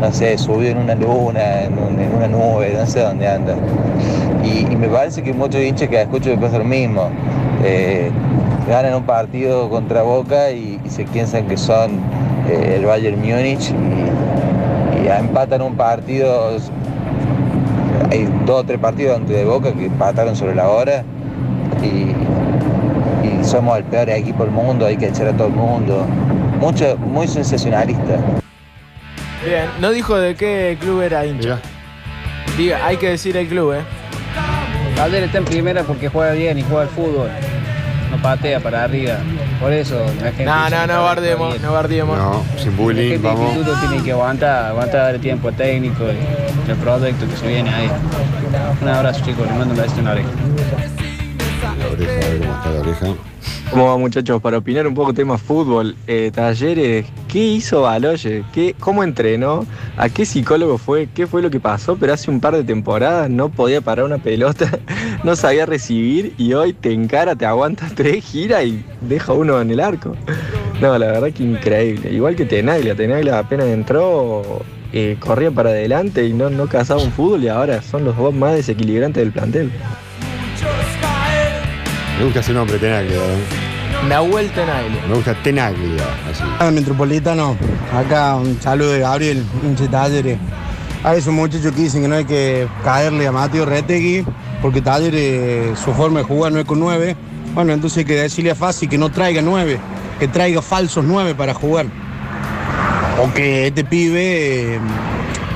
no 0.00 0.12
sé, 0.12 0.36
subió 0.38 0.70
en 0.70 0.78
una 0.78 0.94
luna, 0.94 1.62
en, 1.62 1.78
un- 1.78 1.98
en 2.00 2.14
una 2.14 2.28
nube, 2.28 2.74
no 2.78 2.86
sé 2.86 3.00
dónde 3.00 3.28
anda. 3.28 3.54
Y, 4.42 4.64
me 4.76 4.88
parece 4.88 5.22
que 5.22 5.32
muchos 5.32 5.60
hinchas 5.62 5.88
que 5.88 6.02
escucho 6.02 6.30
que 6.30 6.36
pasa 6.36 6.58
lo 6.58 6.64
mismo. 6.64 7.08
Eh, 7.64 8.10
ganan 8.68 8.94
un 8.94 9.04
partido 9.04 9.68
contra 9.70 10.02
Boca 10.02 10.50
y, 10.50 10.80
y 10.84 10.90
se 10.90 11.04
piensan 11.04 11.46
que 11.46 11.56
son 11.56 11.92
eh, 12.48 12.74
el 12.76 12.84
Bayern 12.86 13.18
Múnich 13.20 13.70
y, 13.70 13.74
y 15.02 15.08
empatan 15.08 15.62
un 15.62 15.76
partido. 15.76 16.56
Hay 18.10 18.28
dos 18.44 18.60
o 18.60 18.64
tres 18.64 18.78
partidos 18.78 19.16
antes 19.16 19.34
de 19.34 19.44
Boca 19.44 19.72
que 19.72 19.86
empataron 19.86 20.36
sobre 20.36 20.54
la 20.54 20.68
hora 20.68 21.04
y, 21.82 22.14
y 23.26 23.44
somos 23.44 23.78
el 23.78 23.84
peor 23.84 24.10
equipo 24.10 24.44
del 24.44 24.52
mundo, 24.52 24.86
hay 24.86 24.96
que 24.96 25.08
echar 25.08 25.28
a 25.28 25.32
todo 25.32 25.48
el 25.48 25.54
mundo. 25.54 26.06
Mucho, 26.60 26.96
muy 26.96 27.26
sensacionalista. 27.26 28.18
Bien, 29.44 29.68
no 29.80 29.90
dijo 29.90 30.16
de 30.16 30.34
qué 30.34 30.76
club 30.80 31.02
era 31.02 31.26
hincha. 31.26 31.58
Diga, 32.56 32.86
hay 32.86 32.96
que 32.96 33.10
decir 33.10 33.36
el 33.36 33.48
club, 33.48 33.72
¿eh? 33.74 33.80
Calder 34.96 35.24
está 35.24 35.38
en 35.38 35.44
primera 35.44 35.82
porque 35.82 36.08
juega 36.08 36.32
bien 36.32 36.58
y 36.58 36.62
juega 36.62 36.82
al 36.82 36.88
fútbol. 36.88 37.28
No 38.14 38.22
patea 38.22 38.60
para 38.60 38.84
arriba. 38.84 39.14
Por 39.60 39.72
eso 39.72 39.98
la 40.20 40.26
gente. 40.30 40.44
No, 40.44 40.70
no, 40.70 40.86
no 40.86 41.02
bien. 41.50 41.62
no 41.62 41.72
bardemos. 41.72 42.18
No, 42.18 42.44
sin 42.56 42.70
La 42.72 42.76
bullying, 42.76 43.10
gente 43.10 43.26
vamos. 43.26 43.54
instituto 43.56 43.80
tiene 43.88 44.04
que 44.04 44.12
aguantar, 44.12 44.66
aguantar 44.66 45.12
dar 45.12 45.18
tiempo 45.20 45.50
técnico 45.52 46.04
y 46.04 46.70
el 46.70 46.76
proyecto 46.76 47.26
que 47.28 47.36
se 47.36 47.46
viene 47.48 47.74
ahí. 47.74 47.90
Un 48.80 48.88
abrazo 48.88 49.24
chicos, 49.24 49.46
les 49.46 49.56
mando 49.56 49.74
un 49.74 49.80
beso 49.80 49.98
en 49.98 50.04
la 50.04 50.10
oreja. 50.12 50.28
La 51.78 51.86
oreja, 51.88 52.12
a 52.12 52.30
ver 52.30 52.38
cómo 52.40 52.54
está 52.54 52.70
la 52.70 52.80
oreja. 52.80 53.33
¿Cómo 53.74 53.86
va 53.86 53.98
muchachos? 53.98 54.40
Para 54.40 54.58
opinar 54.58 54.86
un 54.86 54.94
poco 54.94 55.12
tema 55.12 55.36
fútbol, 55.36 55.96
eh, 56.06 56.30
talleres, 56.32 57.06
¿qué 57.26 57.40
hizo 57.40 57.82
Baloye? 57.82 58.44
¿Qué, 58.52 58.72
¿Cómo 58.78 59.02
entrenó? 59.02 59.66
¿A 59.96 60.08
qué 60.08 60.24
psicólogo 60.24 60.78
fue? 60.78 61.08
¿Qué 61.12 61.26
fue 61.26 61.42
lo 61.42 61.50
que 61.50 61.58
pasó? 61.58 61.96
Pero 61.96 62.12
hace 62.12 62.30
un 62.30 62.38
par 62.38 62.54
de 62.54 62.62
temporadas 62.62 63.28
no 63.28 63.48
podía 63.48 63.80
parar 63.80 64.04
una 64.04 64.18
pelota, 64.18 64.78
no 65.24 65.34
sabía 65.34 65.66
recibir 65.66 66.34
y 66.38 66.52
hoy 66.52 66.72
te 66.72 66.92
encara, 66.92 67.34
te 67.34 67.46
aguanta 67.46 67.88
tres, 67.96 68.24
gira 68.24 68.62
y 68.62 68.84
deja 69.00 69.32
uno 69.32 69.60
en 69.60 69.72
el 69.72 69.80
arco. 69.80 70.14
No, 70.80 70.96
la 70.96 71.06
verdad 71.06 71.32
que 71.32 71.42
increíble. 71.42 72.12
Igual 72.12 72.36
que 72.36 72.44
Tenaglia, 72.44 72.94
Tenaglia 72.94 73.40
apenas 73.40 73.66
entró, 73.66 74.62
eh, 74.92 75.16
corría 75.18 75.50
para 75.50 75.70
adelante 75.70 76.24
y 76.24 76.32
no, 76.32 76.48
no 76.48 76.68
cazaba 76.68 77.02
un 77.02 77.10
fútbol 77.10 77.42
y 77.42 77.48
ahora 77.48 77.82
son 77.82 78.04
los 78.04 78.16
dos 78.16 78.32
más 78.32 78.54
desequilibrantes 78.54 79.20
del 79.20 79.32
plantel. 79.32 79.72
Me 82.20 82.24
gusta 82.24 82.38
ese 82.38 82.52
nombre, 82.52 82.78
Tenaglia. 82.78 83.16
¿eh? 83.16 83.63
Nahuel 84.08 84.50
Tenaglia. 84.50 85.02
Me 85.08 85.14
gusta 85.14 85.34
Tenaglia, 85.42 86.04
así. 86.30 86.42
Hola, 86.60 86.70
Metropolitano, 86.70 87.56
acá 87.92 88.36
un 88.36 88.60
saludo 88.60 88.92
de 88.92 89.00
Gabriel, 89.00 89.44
de 89.62 89.88
Talleres. 89.88 90.38
Hay 91.02 91.18
esos 91.18 91.32
muchachos 91.32 91.72
que 91.72 91.82
dicen 91.82 92.02
que 92.02 92.08
no 92.08 92.16
hay 92.16 92.24
que 92.24 92.68
caerle 92.82 93.26
a 93.26 93.32
Mateo 93.32 93.64
Retegui, 93.64 94.24
porque 94.60 94.82
Talleres, 94.82 95.78
su 95.78 95.92
forma 95.94 96.20
de 96.20 96.24
jugar 96.24 96.52
no 96.52 96.58
es 96.58 96.66
con 96.66 96.80
9, 96.80 97.16
Bueno, 97.54 97.72
entonces 97.72 97.98
hay 97.98 98.04
que 98.04 98.14
decirle 98.14 98.50
a 98.50 98.54
Fasi 98.54 98.88
que 98.88 98.98
no 98.98 99.10
traiga 99.10 99.40
nueve, 99.40 99.78
que 100.18 100.28
traiga 100.28 100.60
falsos 100.60 101.04
nueve 101.04 101.34
para 101.34 101.54
jugar. 101.54 101.86
O 103.22 103.32
que 103.32 103.68
este 103.68 103.84
pibe 103.84 104.74
eh, 104.74 104.80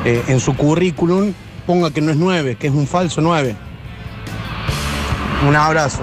eh, 0.04 0.22
en 0.28 0.40
su 0.40 0.56
currículum 0.56 1.32
ponga 1.66 1.90
que 1.90 2.00
no 2.00 2.12
es 2.12 2.16
nueve, 2.16 2.56
que 2.56 2.68
es 2.68 2.72
un 2.72 2.86
falso 2.86 3.20
nueve. 3.20 3.56
Un 5.46 5.54
abrazo. 5.54 6.02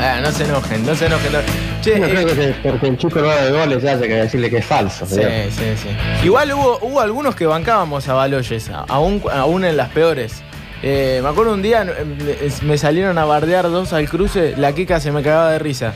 Ah, 0.00 0.20
no 0.22 0.30
se 0.30 0.44
enojen, 0.44 0.86
no 0.86 0.94
se 0.94 1.06
enojen. 1.06 1.32
no- 1.32 1.38
Che, 1.82 1.98
no 1.98 2.06
eh, 2.06 2.10
creo 2.10 2.26
que 2.26 2.54
porque 2.70 2.86
el 2.88 2.96
chico 2.98 3.20
no 3.20 3.28
de 3.28 3.50
goles 3.50 3.82
ya 3.82 3.92
haya 3.92 4.00
que 4.06 4.14
decirle 4.14 4.50
que 4.50 4.58
es 4.58 4.64
falso. 4.64 5.06
Sí, 5.06 5.16
digamos. 5.16 5.54
sí, 5.54 5.64
sí. 5.82 5.88
Igual 6.24 6.52
hubo, 6.52 6.78
hubo 6.82 7.00
algunos 7.00 7.34
que 7.34 7.46
bancábamos 7.46 8.08
a 8.08 8.14
Baloyes, 8.14 8.70
aún, 8.88 9.22
aún 9.32 9.64
en 9.64 9.76
las 9.76 9.88
peores. 9.90 10.42
Eh, 10.82 11.18
me 11.22 11.28
acuerdo 11.28 11.54
un 11.54 11.62
día 11.62 11.84
eh, 11.84 12.50
me 12.62 12.78
salieron 12.78 13.18
a 13.18 13.24
bardear 13.24 13.64
dos 13.70 13.92
al 13.92 14.08
cruce, 14.08 14.54
la 14.56 14.72
Kika 14.72 15.00
se 15.00 15.10
me 15.10 15.22
cagaba 15.22 15.50
de 15.52 15.58
risa 15.58 15.92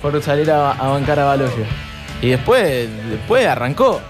por 0.00 0.20
salir 0.22 0.50
a, 0.50 0.72
a 0.72 0.88
bancar 0.88 1.18
a 1.20 1.24
Baloyes. 1.24 1.52
Y 2.22 2.30
después, 2.30 2.88
después 3.10 3.46
arrancó. 3.46 4.00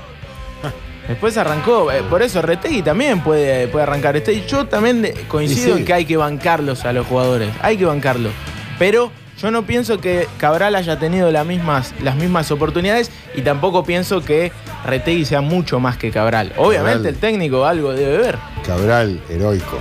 Después 1.08 1.36
arrancó. 1.36 1.88
Por 2.08 2.22
eso 2.22 2.42
Retegui 2.42 2.82
también 2.82 3.20
puede, 3.22 3.66
puede 3.68 3.82
arrancar. 3.82 4.16
Este, 4.16 4.46
yo 4.46 4.66
también 4.66 5.12
coincido 5.28 5.74
sí. 5.74 5.80
en 5.80 5.84
que 5.86 5.92
hay 5.92 6.04
que 6.04 6.16
bancarlos 6.16 6.84
a 6.84 6.92
los 6.92 7.06
jugadores. 7.06 7.50
Hay 7.60 7.76
que 7.76 7.84
bancarlos. 7.84 8.32
Pero 8.78 9.10
yo 9.42 9.50
no 9.50 9.64
pienso 9.66 9.98
que 9.98 10.28
Cabral 10.38 10.76
haya 10.76 11.00
tenido 11.00 11.32
las 11.32 11.44
mismas, 11.44 11.92
las 12.00 12.14
mismas 12.14 12.52
oportunidades 12.52 13.10
y 13.34 13.42
tampoco 13.42 13.82
pienso 13.82 14.20
que 14.20 14.52
Retegui 14.86 15.24
sea 15.24 15.40
mucho 15.40 15.80
más 15.80 15.96
que 15.96 16.12
Cabral. 16.12 16.52
Obviamente 16.56 16.98
Cabral. 16.98 17.14
el 17.14 17.16
técnico 17.16 17.66
algo 17.66 17.92
debe 17.92 18.18
ver. 18.18 18.38
Cabral, 18.64 19.20
heroico. 19.28 19.78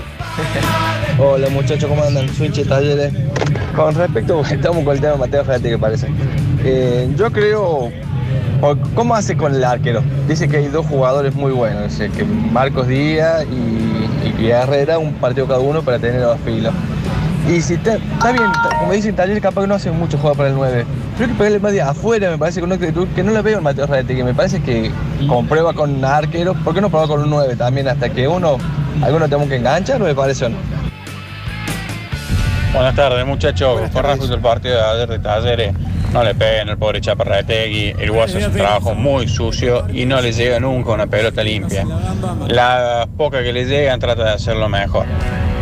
Hola 1.20 1.48
muchachos, 1.50 1.88
¿cómo 1.88 2.04
andan? 2.04 2.28
Switch 2.30 2.56
de 2.56 2.66
talleres. 2.66 3.14
Con 3.76 3.94
respecto, 3.94 4.42
estamos 4.50 4.84
con 4.84 4.96
el 4.96 5.02
tema 5.02 5.14
de 5.14 5.20
Mateo 5.20 5.46
Ferretti, 5.46 5.70
que 5.70 5.78
parece. 5.78 6.08
Eh, 6.64 7.08
yo 7.16 7.32
creo. 7.32 7.92
¿Cómo 8.94 9.16
hace 9.16 9.36
con 9.36 9.56
el 9.56 9.64
arquero? 9.64 10.04
Dice 10.28 10.48
que 10.48 10.58
hay 10.58 10.68
dos 10.68 10.86
jugadores 10.86 11.34
muy 11.34 11.52
buenos, 11.52 11.96
que 11.96 12.24
Marcos 12.24 12.88
Díaz 12.88 13.44
y, 13.46 14.40
y 14.44 14.50
Herrera, 14.52 15.00
un 15.00 15.16
partido 15.16 15.48
cada 15.48 15.60
uno 15.60 15.82
para 15.82 15.98
tener 15.98 16.22
dos 16.22 16.38
filos. 16.46 16.72
Y 17.50 17.60
si 17.62 17.74
está, 17.74 17.96
está 17.96 18.32
bien, 18.32 18.46
está- 18.46 18.78
como 18.80 18.94
dicen 18.94 19.16
Talleres, 19.16 19.42
capaz 19.42 19.62
que 19.62 19.68
no 19.68 19.76
hace 19.76 19.92
mucho 19.92 20.18
juego 20.18 20.36
para 20.36 20.50
el 20.50 20.56
9. 20.56 20.86
Pero 21.18 21.26
hay 21.26 21.32
que 21.32 21.38
pegarle 21.38 21.60
más 21.60 21.72
de 21.74 21.82
afuera, 21.82 22.30
me 22.30 22.38
parece 22.38 22.62
que 22.62 22.68
no, 22.68 22.78
que, 22.78 22.94
que 23.16 23.24
no 23.24 23.32
le 23.32 23.42
veo 23.42 23.58
en 23.58 23.64
Mateo 23.64 23.88
Ferretti, 23.88 24.16
que 24.16 24.24
me 24.24 24.34
parece 24.34 24.62
que 24.62 24.92
comprueba 25.28 25.74
con 25.74 26.04
arquero, 26.06 26.54
¿por 26.54 26.74
qué 26.74 26.82
no 26.82 26.90
prueba 26.90 27.08
con 27.08 27.22
un 27.24 27.30
9 27.30 27.56
también? 27.56 27.88
Hasta 27.88 28.10
que 28.10 28.28
uno, 28.28 28.58
alguno 29.02 29.26
tenemos 29.26 29.50
que 29.50 29.56
enganchar, 29.56 30.00
me 30.00 30.14
parece 30.16 30.46
o 30.46 30.50
no. 30.50 30.58
Buenas 32.74 32.96
tardes, 32.96 33.26
muchachos. 33.26 33.82
Con 33.92 34.04
respecto 34.04 34.34
al 34.34 34.40
partido 34.42 34.76
de 34.76 34.82
ayer 34.82 35.10
de 35.10 35.20
Talleres, 35.20 35.74
no 36.14 36.24
le 36.24 36.34
peguen 36.36 36.70
al 36.70 36.78
pobre 36.78 37.02
Chaparrategui. 37.02 37.96
El 38.00 38.12
Guaso 38.12 38.38
hace 38.38 38.48
un 38.48 38.54
trabajo 38.54 38.94
muy 38.96 39.28
sucio 39.28 39.86
y 39.92 40.06
no 40.06 40.22
le 40.22 40.32
llega 40.32 40.60
nunca 40.60 40.92
una 40.92 41.08
pelota 41.08 41.44
limpia. 41.44 41.86
La 42.48 43.08
poca 43.18 43.44
que 43.44 43.52
le 43.52 43.66
llegan 43.66 44.00
trata 44.00 44.24
de 44.24 44.30
hacerlo 44.32 44.70
mejor. 44.70 45.06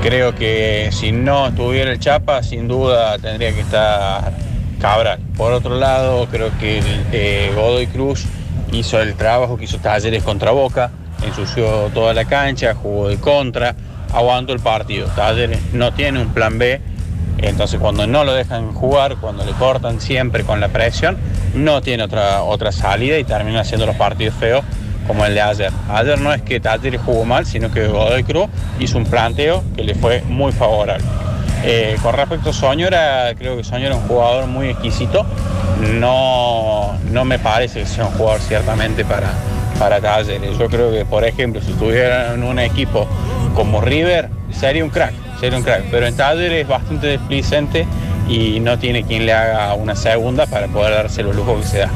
Creo 0.01 0.33
que 0.33 0.89
si 0.93 1.11
no 1.11 1.47
estuviera 1.47 1.91
el 1.91 1.99
Chapa, 1.99 2.41
sin 2.41 2.67
duda 2.69 3.17
tendría 3.19 3.51
que 3.53 3.59
estar 3.59 4.31
Cabral. 4.79 5.19
Por 5.35 5.51
otro 5.51 5.75
lado, 5.75 6.27
creo 6.31 6.51
que 6.57 6.81
eh, 7.11 7.51
Godoy 7.53 7.87
Cruz 7.87 8.25
hizo 8.71 9.01
el 9.01 9.15
trabajo 9.15 9.57
que 9.57 9.65
hizo 9.65 9.77
Talleres 9.79 10.23
contra 10.23 10.51
Boca, 10.51 10.91
ensució 11.21 11.91
toda 11.93 12.13
la 12.13 12.23
cancha, 12.23 12.73
jugó 12.75 13.09
de 13.09 13.17
contra, 13.17 13.75
aguantó 14.13 14.53
el 14.53 14.61
partido. 14.61 15.07
Talleres 15.07 15.59
no 15.73 15.93
tiene 15.93 16.21
un 16.21 16.29
plan 16.29 16.57
B, 16.57 16.79
entonces 17.39 17.77
cuando 17.77 18.07
no 18.07 18.23
lo 18.23 18.33
dejan 18.33 18.71
jugar, 18.71 19.17
cuando 19.17 19.43
le 19.43 19.51
cortan 19.51 19.99
siempre 19.99 20.45
con 20.45 20.61
la 20.61 20.69
presión, 20.69 21.17
no 21.53 21.81
tiene 21.81 22.03
otra, 22.03 22.43
otra 22.43 22.71
salida 22.71 23.19
y 23.19 23.25
termina 23.25 23.61
haciendo 23.61 23.85
los 23.85 23.97
partidos 23.97 24.35
feos 24.35 24.63
como 25.09 25.25
el 25.25 25.33
de 25.33 25.41
ayer. 25.41 25.71
Ayer 25.89 26.21
no 26.21 26.31
es 26.31 26.43
que 26.43 26.59
Talleres 26.59 27.01
jugó 27.03 27.25
mal, 27.25 27.43
sino 27.43 27.71
que 27.71 27.87
Godoy 27.87 28.23
Cruz 28.23 28.45
hizo 28.79 28.99
un 28.99 29.05
planteo 29.05 29.63
que 29.75 29.83
le 29.83 29.95
fue 29.95 30.21
muy 30.21 30.51
favorable. 30.51 31.03
Eh, 31.63 31.97
con 32.03 32.13
respecto 32.13 32.51
a 32.51 32.53
Soñora, 32.53 33.33
creo 33.35 33.57
que 33.57 33.63
Soñora 33.63 33.95
es 33.95 34.01
un 34.01 34.07
jugador 34.07 34.45
muy 34.45 34.69
exquisito. 34.69 35.25
No, 35.99 36.95
no 37.11 37.25
me 37.25 37.39
parece 37.39 37.79
que 37.79 37.85
sea 37.87 38.05
un 38.05 38.11
jugador 38.11 38.39
ciertamente 38.39 39.03
para, 39.03 39.31
para 39.79 39.99
Talleres. 39.99 40.59
Yo 40.59 40.67
creo 40.67 40.91
que, 40.91 41.05
por 41.05 41.23
ejemplo, 41.23 41.59
si 41.59 41.71
estuviera 41.71 42.35
en 42.35 42.43
un 42.43 42.59
equipo 42.59 43.07
como 43.55 43.81
River, 43.81 44.29
sería 44.51 44.83
un 44.83 44.91
crack, 44.91 45.13
sería 45.39 45.57
un 45.57 45.63
crack. 45.63 45.85
Pero 45.89 46.05
en 46.05 46.15
Talleres 46.15 46.61
es 46.61 46.67
bastante 46.67 47.07
desplicente 47.07 47.87
y 48.27 48.59
no 48.59 48.77
tiene 48.77 49.03
quien 49.05 49.25
le 49.25 49.33
haga 49.33 49.73
una 49.73 49.95
segunda 49.95 50.45
para 50.45 50.67
poder 50.67 50.93
darse 50.93 51.23
los 51.23 51.35
lujos 51.35 51.61
que 51.61 51.67
se 51.67 51.77
da. 51.79 51.89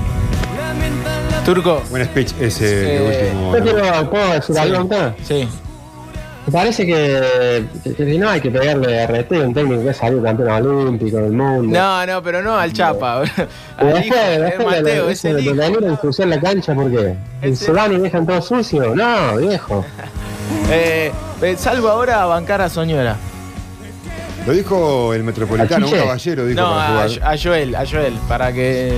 Turco. 1.46 1.82
Buen 1.90 2.06
speech 2.06 2.34
ese 2.40 2.96
Eh, 2.96 3.32
último. 3.34 3.58
Yo 3.58 3.64
quiero, 3.64 4.10
¿puedo 4.10 4.34
decir 4.34 4.56
Sí. 4.56 4.62
algo 4.62 4.78
acá? 4.82 5.16
Sí. 5.24 5.48
Me 6.46 6.52
parece 6.52 6.86
que, 6.86 7.66
que- 7.84 7.94
que 7.96 8.18
no 8.18 8.30
hay 8.30 8.42
que 8.42 8.52
pegarle 8.52 9.02
a 9.02 9.08
Rete, 9.08 9.40
un 9.40 9.54
técnico 9.54 9.82
que 9.84 9.90
ha 9.92 9.94
salido 9.94 10.22
campeón 10.24 10.50
olímpico 10.68 11.18
del 11.18 11.32
mundo. 11.32 11.78
No, 11.80 12.06
no, 12.06 12.22
pero 12.22 12.42
no 12.42 12.58
al 12.58 12.74
Chapa. 12.74 13.22
Después, 13.80 14.06
es 14.12 14.42
después 14.42 14.68
Mateo, 14.68 14.84
de, 15.08 15.14
de, 15.34 15.42
hijo. 15.42 15.54
de 15.54 15.70
venir 15.70 15.86
a 15.86 15.88
ensuciar 15.92 16.28
la 16.28 16.40
cancha, 16.42 16.74
¿por 16.76 16.92
se 17.56 17.72
van 17.72 17.94
y 17.94 17.98
dejan 18.00 18.26
todo 18.28 18.42
sucio. 18.42 18.96
No, 18.96 19.38
viejo. 19.38 19.86
Eh, 20.70 21.12
eh, 21.42 21.56
salvo 21.58 21.88
ahora 21.88 22.22
a 22.22 22.26
bancar 22.26 22.62
a 22.62 22.70
Soñora. 22.70 23.16
Lo 24.46 24.52
dijo 24.54 25.14
el 25.14 25.24
metropolitano, 25.24 25.88
un 25.88 25.94
caballero 25.94 26.46
dijo 26.46 26.62
No, 26.62 26.72
para 26.76 27.04
a, 27.06 27.10
jugar. 27.10 27.34
a 27.34 27.38
Joel, 27.42 27.76
a 27.76 27.86
Joel, 27.90 28.14
para 28.28 28.52
que. 28.52 28.94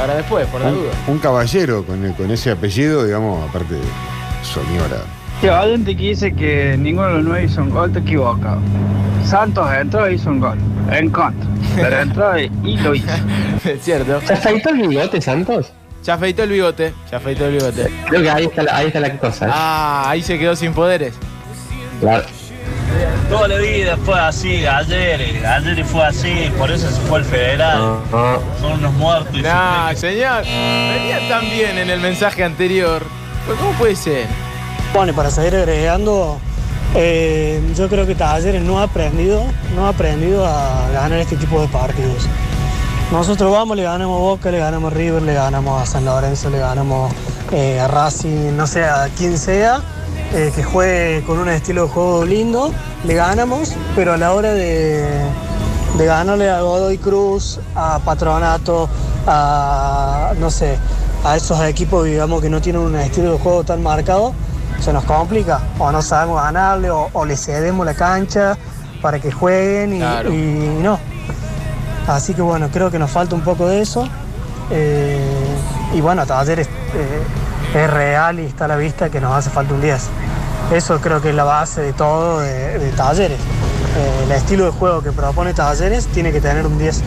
Para 0.00 0.14
después, 0.14 0.46
por 0.46 0.62
la 0.62 0.68
Un, 0.68 0.74
duda. 0.76 0.90
un 1.08 1.18
caballero 1.18 1.84
con, 1.84 2.10
con 2.14 2.30
ese 2.30 2.50
apellido, 2.50 3.04
digamos, 3.04 3.46
aparte 3.48 3.74
de 3.74 3.82
Soñora. 4.42 5.02
Que 5.42 5.50
gente 5.50 5.94
que 5.94 6.02
dice 6.02 6.34
que 6.34 6.76
ninguno 6.78 7.08
de 7.08 7.14
los 7.16 7.24
nueve 7.24 7.44
hizo 7.44 7.60
un 7.60 7.68
gol, 7.68 7.88
está 7.90 8.00
equivocado. 8.00 8.60
Santos 9.26 9.68
entró 9.78 10.06
e 10.06 10.14
hizo 10.14 10.30
un 10.30 10.40
gol. 10.40 10.58
En 10.90 11.10
contra. 11.10 11.46
Pero 11.76 12.00
entró 12.00 12.38
y 12.38 12.50
y 12.64 12.76
lo 12.78 12.94
hizo. 12.94 13.06
es 13.64 13.82
cierto. 13.82 14.20
¿Se 14.26 14.32
afeitó 14.32 14.70
el 14.70 14.88
bigote, 14.88 15.20
Santos? 15.20 15.70
Se 16.00 16.10
afeitó 16.12 16.44
el 16.44 16.50
bigote, 16.50 16.94
se 17.10 17.16
afeitó 17.16 17.44
el 17.44 17.52
bigote. 17.56 17.90
Creo 18.08 18.22
que 18.22 18.30
ahí 18.30 18.44
está 18.46 18.62
la, 18.62 18.76
ahí 18.76 18.86
está 18.86 19.00
la 19.00 19.18
cosa. 19.18 19.46
¿eh? 19.46 19.50
Ah, 19.52 20.04
ahí 20.08 20.22
se 20.22 20.38
quedó 20.38 20.56
sin 20.56 20.72
poderes. 20.72 21.12
Claro. 22.00 22.24
Toda 23.28 23.48
la 23.48 23.56
vida 23.56 23.96
fue 24.04 24.18
así, 24.18 24.66
ayer, 24.66 25.46
ayer 25.46 25.84
fue 25.84 26.04
así, 26.04 26.50
por 26.58 26.70
eso 26.70 26.88
se 26.88 27.00
fue 27.02 27.20
el 27.20 27.24
federal. 27.24 28.00
Son 28.60 28.72
unos 28.72 28.92
muertos. 28.94 29.34
y 29.34 29.42
Nah, 29.42 29.94
señor. 29.94 30.42
Venía 30.44 31.28
tan 31.28 31.48
bien 31.48 31.78
en 31.78 31.90
el 31.90 32.00
mensaje 32.00 32.42
anterior. 32.42 33.02
Pues, 33.46 33.58
¿Cómo 33.58 33.72
puede 33.72 33.96
ser? 33.96 34.26
Bueno, 34.92 35.12
y 35.12 35.14
para 35.14 35.30
seguir 35.30 35.54
agregando, 35.54 36.38
eh, 36.94 37.62
yo 37.76 37.88
creo 37.88 38.06
que 38.06 38.14
Talleres 38.16 38.62
no 38.62 38.80
ha 38.80 38.84
aprendido, 38.84 39.44
no 39.76 39.86
ha 39.86 39.90
aprendido 39.90 40.44
a 40.44 40.90
ganar 40.92 41.20
este 41.20 41.36
tipo 41.36 41.60
de 41.60 41.68
partidos. 41.68 42.26
Nosotros 43.12 43.50
vamos, 43.52 43.76
le 43.76 43.82
ganamos 43.84 44.16
a 44.16 44.20
Boca, 44.20 44.50
le 44.50 44.58
ganamos 44.58 44.92
a 44.92 44.96
River, 44.96 45.22
le 45.22 45.34
ganamos 45.34 45.82
a 45.82 45.86
San 45.86 46.04
Lorenzo, 46.04 46.50
le 46.50 46.58
ganamos 46.58 47.12
eh, 47.52 47.80
a 47.80 47.88
Racing, 47.88 48.56
no 48.56 48.66
sé, 48.66 48.84
a 48.84 49.08
quien 49.16 49.36
sea, 49.38 49.80
eh, 50.32 50.52
que 50.54 50.62
juegue 50.62 51.22
con 51.26 51.38
un 51.38 51.48
estilo 51.48 51.82
de 51.84 51.88
juego 51.88 52.24
lindo, 52.24 52.72
le 53.04 53.14
ganamos, 53.14 53.74
pero 53.96 54.12
a 54.12 54.16
la 54.16 54.32
hora 54.32 54.52
de, 54.52 55.04
de 55.98 56.04
ganarle 56.06 56.48
a 56.50 56.60
Godoy 56.60 56.98
Cruz, 56.98 57.58
a 57.74 57.98
Patronato, 57.98 58.88
a, 59.26 60.32
no 60.38 60.50
sé, 60.50 60.76
a 61.24 61.36
esos 61.36 61.60
equipos, 61.64 62.04
digamos, 62.06 62.40
que 62.40 62.48
no 62.48 62.60
tienen 62.60 62.82
un 62.82 62.96
estilo 62.96 63.32
de 63.32 63.38
juego 63.38 63.64
tan 63.64 63.82
marcado, 63.82 64.32
se 64.80 64.92
nos 64.92 65.04
complica. 65.04 65.60
O 65.78 65.90
no 65.92 66.00
sabemos 66.00 66.42
ganarle, 66.42 66.90
o, 66.90 67.08
o 67.12 67.24
le 67.24 67.36
cedemos 67.36 67.84
la 67.84 67.94
cancha 67.94 68.56
para 69.02 69.18
que 69.18 69.30
jueguen 69.32 69.94
y, 69.94 69.98
Claro. 69.98 70.32
y 70.32 70.36
no. 70.82 70.98
Así 72.06 72.34
que 72.34 72.42
bueno, 72.42 72.68
creo 72.72 72.90
que 72.90 72.98
nos 72.98 73.10
falta 73.10 73.34
un 73.34 73.42
poco 73.42 73.66
de 73.66 73.80
eso. 73.82 74.08
Eh, 74.70 75.20
y 75.92 76.00
bueno, 76.00 76.24
Talleres 76.26 76.66
eh, 76.68 77.22
es 77.74 77.90
real 77.90 78.40
y 78.40 78.46
está 78.46 78.64
a 78.64 78.68
la 78.68 78.76
vista 78.76 79.10
que 79.10 79.20
nos 79.20 79.32
hace 79.32 79.50
falta 79.50 79.74
un 79.74 79.80
10. 79.80 80.08
Eso 80.72 81.00
creo 81.00 81.20
que 81.20 81.30
es 81.30 81.34
la 81.34 81.44
base 81.44 81.80
de 81.80 81.92
todo 81.92 82.40
de, 82.40 82.78
de 82.78 82.90
Talleres. 82.92 83.38
Eh, 83.38 84.24
el 84.24 84.32
estilo 84.32 84.64
de 84.64 84.70
juego 84.70 85.02
que 85.02 85.12
propone 85.12 85.54
Talleres 85.54 86.06
tiene 86.08 86.32
que 86.32 86.40
tener 86.40 86.66
un 86.66 86.78
10 86.78 87.02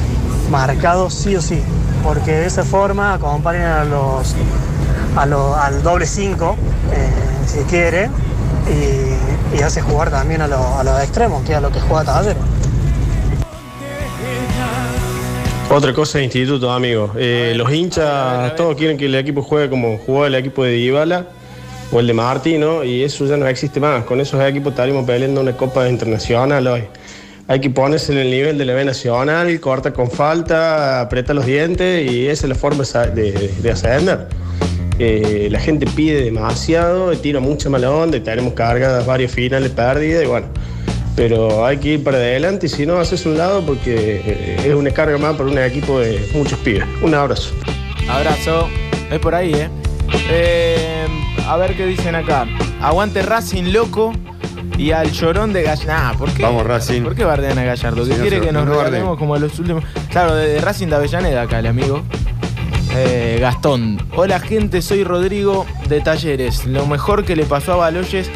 marcado 0.49 1.09
sí 1.09 1.35
o 1.35 1.41
sí, 1.41 1.61
porque 2.03 2.31
de 2.31 2.45
esa 2.45 2.63
forma 2.63 3.13
acompañan 3.13 3.71
a 3.71 3.85
los, 3.85 4.35
al 5.15 5.81
doble 5.83 6.05
5, 6.05 6.55
si 7.47 7.59
quiere, 7.63 8.09
y, 8.69 9.61
hace 9.61 9.81
jugar 9.81 10.09
también 10.09 10.41
a, 10.41 10.45
a 10.45 10.83
los 10.83 11.01
extremos, 11.01 11.43
que 11.43 11.53
es 11.53 11.57
a 11.57 11.61
lo 11.61 11.71
que 11.71 11.79
juega 11.79 12.03
Talleres. 12.03 12.52
Otra 15.75 15.91
cosa 15.91 16.19
de 16.19 16.25
instituto, 16.25 16.71
amigos. 16.71 17.13
Eh, 17.17 17.53
los 17.57 17.73
hinchas, 17.73 18.55
todos 18.55 18.75
quieren 18.75 18.95
que 18.95 19.07
el 19.07 19.15
equipo 19.15 19.41
juegue 19.41 19.71
como 19.71 19.97
jugó 19.97 20.27
el 20.27 20.35
equipo 20.35 20.63
de 20.63 20.73
Dybala 20.73 21.25
o 21.91 21.99
el 21.99 22.05
de 22.05 22.13
Martino, 22.13 22.83
y 22.83 23.01
eso 23.01 23.25
ya 23.25 23.37
no 23.37 23.47
existe 23.47 23.79
más. 23.79 24.03
Con 24.03 24.21
esos 24.21 24.39
equipos 24.43 24.73
estaríamos 24.73 25.03
peleando 25.03 25.41
una 25.41 25.57
Copa 25.57 25.89
Internacional 25.89 26.67
hoy. 26.67 26.83
hay 27.47 27.59
que 27.59 27.71
ponerse 27.71 28.11
en 28.11 28.19
el 28.19 28.29
nivel 28.29 28.59
de 28.59 28.65
la 28.65 28.75
B 28.75 28.85
Nacional, 28.85 29.59
corta 29.59 29.91
con 29.91 30.11
falta, 30.11 31.01
aprieta 31.01 31.33
los 31.33 31.47
dientes 31.47 32.11
y 32.11 32.27
esa 32.27 32.45
es 32.45 32.49
la 32.49 32.55
forma 32.55 32.83
de, 32.83 33.31
de 33.59 33.71
ascender. 33.71 34.27
Eh, 34.99 35.47
la 35.49 35.59
gente 35.59 35.87
pide 35.87 36.23
demasiado, 36.23 37.11
tira 37.17 37.39
mucha 37.39 37.71
mala 37.71 37.89
onda 37.89 38.17
y 38.17 38.19
tenemos 38.19 38.53
cargadas 38.53 39.07
varios 39.07 39.31
finales 39.31 39.71
perdidas 39.71 40.23
y 40.23 40.27
bueno. 40.27 40.45
Pero 41.15 41.65
hay 41.65 41.77
que 41.77 41.89
ir 41.89 42.03
para 42.03 42.17
adelante 42.17 42.65
y 42.65 42.69
si 42.69 42.85
no, 42.85 42.97
haces 42.97 43.25
un 43.25 43.37
lado 43.37 43.63
porque 43.65 44.21
eh, 44.25 44.57
es 44.65 44.73
una 44.73 44.89
carga 44.91 45.17
más 45.17 45.35
para 45.35 45.49
un 45.49 45.57
equipo 45.59 45.99
de 45.99 46.27
muchos 46.33 46.57
pibes. 46.59 46.85
Un 47.01 47.13
abrazo. 47.13 47.53
Abrazo. 48.09 48.67
Es 49.11 49.19
por 49.19 49.35
ahí, 49.35 49.53
¿eh? 49.53 49.69
Eh, 50.29 51.05
a 51.47 51.55
ver 51.57 51.75
qué 51.77 51.85
dicen 51.85 52.15
acá. 52.15 52.47
Aguante 52.81 53.21
Racing 53.21 53.71
loco 53.71 54.11
y 54.77 54.91
al 54.91 55.11
llorón 55.11 55.53
de 55.53 55.61
Gallardo. 55.61 55.93
Nah, 55.93 56.13
¿por 56.17 56.31
qué? 56.33 56.41
Vamos, 56.43 56.65
Racing. 56.65 57.03
¿Por 57.03 57.15
qué 57.15 57.25
bardean 57.25 57.59
a 57.59 57.63
Gallardo? 57.63 58.05
¿Qué 58.05 58.13
Sí, 58.13 58.19
quiere 58.19 58.37
no, 58.37 58.43
que 58.45 58.51
nos 58.51 58.65
no 58.65 58.73
regalemos 58.75 59.17
como 59.19 59.37
los 59.37 59.59
últimos? 59.59 59.83
Claro, 60.09 60.35
de, 60.35 60.47
de 60.47 60.61
Racing 60.61 60.87
de 60.87 60.95
Avellaneda 60.95 61.43
acá, 61.43 61.59
el 61.59 61.67
amigo. 61.67 62.01
Eh, 62.95 63.37
Gastón. 63.39 63.99
Hola 64.15 64.39
gente, 64.39 64.81
soy 64.81 65.03
Rodrigo 65.03 65.65
de 65.89 66.01
Talleres. 66.01 66.65
Lo 66.65 66.85
mejor 66.85 67.23
que 67.23 67.35
le 67.35 67.45
pasó 67.45 67.73
a 67.73 67.75
Baloyes 67.77 68.29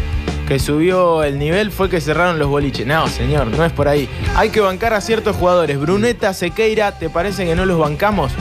que 0.48 0.60
subió 0.60 1.24
el 1.24 1.38
nivel 1.40 1.72
fue 1.72 1.90
que 1.90 2.00
cerraron 2.00 2.40
los 2.40 2.48
boliches. 2.48 2.88
No, 2.88 3.08
señor, 3.08 3.48
no 3.48 3.66
es 3.66 3.72
por 3.74 3.88
ahí. 3.88 4.08
Hay 4.36 4.50
que 4.50 4.62
bancar 4.62 4.94
a 4.94 5.02
ciertos 5.02 5.36
jugadores. 5.36 5.78
Bruneta, 5.80 6.34
Sequeira, 6.34 6.98
¿te 6.98 7.10
parece 7.10 7.46
que 7.46 7.56
no 7.56 7.66
los 7.66 7.78
bancamos? 7.78 8.32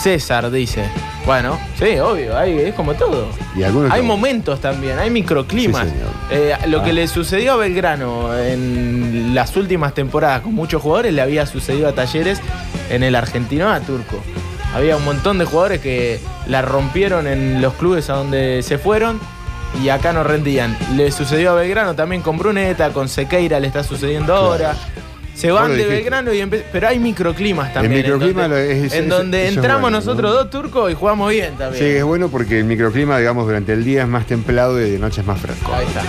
César 0.00 0.50
dice. 0.50 0.84
Bueno, 1.26 1.58
sí, 1.78 1.98
obvio, 1.98 2.36
hay- 2.36 2.58
es 2.58 2.74
como 2.74 2.94
todo. 2.94 3.28
Y 3.56 3.62
Hay 3.62 4.02
momentos 4.02 4.60
también, 4.60 4.98
hay 4.98 5.10
microclimas. 5.10 5.86
Sí. 5.88 5.94
Eh, 6.30 6.54
lo 6.66 6.80
Ah. 6.80 6.84
que 6.84 6.92
le 6.92 7.06
sucedió 7.06 7.52
a 7.52 7.56
Belgrano 7.56 8.36
en 8.36 9.32
las 9.34 9.56
últimas 9.56 9.94
temporadas 9.94 10.40
con 10.42 10.54
muchos 10.54 10.82
jugadores 10.82 11.12
le 11.12 11.22
había 11.22 11.46
sucedido 11.46 11.88
a 11.88 11.92
Talleres 11.92 12.40
en 12.90 13.02
el 13.04 13.14
Argentino 13.14 13.68
A 13.70 13.80
Turco. 13.80 14.20
Había 14.74 14.96
un 14.96 15.04
montón 15.04 15.38
de 15.38 15.44
jugadores 15.44 15.80
que 15.80 16.18
la 16.46 16.62
rompieron 16.62 17.26
en 17.28 17.60
los 17.62 17.74
clubes 17.74 18.10
a 18.10 18.14
donde 18.14 18.62
se 18.62 18.78
fueron 18.78 19.20
y 19.82 19.88
acá 19.88 20.12
no 20.12 20.24
rendían. 20.24 20.76
Le 20.96 21.10
sucedió 21.12 21.52
a 21.52 21.54
Belgrano 21.54 21.94
también 21.94 22.22
con 22.22 22.38
Bruneta, 22.38 22.90
con 22.90 23.08
Sequeira 23.08 23.60
le 23.60 23.66
está 23.68 23.84
sucediendo 23.84 24.34
ahora. 24.34 24.74
Se 25.34 25.50
van 25.50 25.68
de 25.68 25.76
dijiste. 25.78 25.94
Belgrano 25.96 26.32
y 26.34 26.40
empe- 26.40 26.62
pero 26.70 26.88
hay 26.88 26.98
microclimas 26.98 27.72
también. 27.72 27.92
en 27.94 27.98
microclima 28.02 28.42
donde, 28.42 28.56
lo- 28.66 28.70
es- 28.86 28.92
en 28.92 29.04
es- 29.04 29.08
donde 29.08 29.48
es 29.48 29.56
entramos 29.56 29.80
bueno, 29.80 29.96
nosotros 29.96 30.30
¿no? 30.30 30.36
dos 30.38 30.50
turcos 30.50 30.90
y 30.92 30.94
jugamos 30.94 31.30
bien 31.30 31.54
también. 31.56 31.82
Sí, 31.82 31.90
es 31.90 32.04
bueno 32.04 32.28
porque 32.28 32.58
el 32.58 32.64
microclima, 32.66 33.18
digamos, 33.18 33.46
durante 33.46 33.72
el 33.72 33.82
día 33.82 34.02
es 34.02 34.08
más 34.08 34.26
templado 34.26 34.78
y 34.80 34.90
de 34.90 34.98
noche 34.98 35.22
es 35.22 35.26
más 35.26 35.40
fresco. 35.40 35.72
Ahí 35.74 35.86
está. 35.86 36.02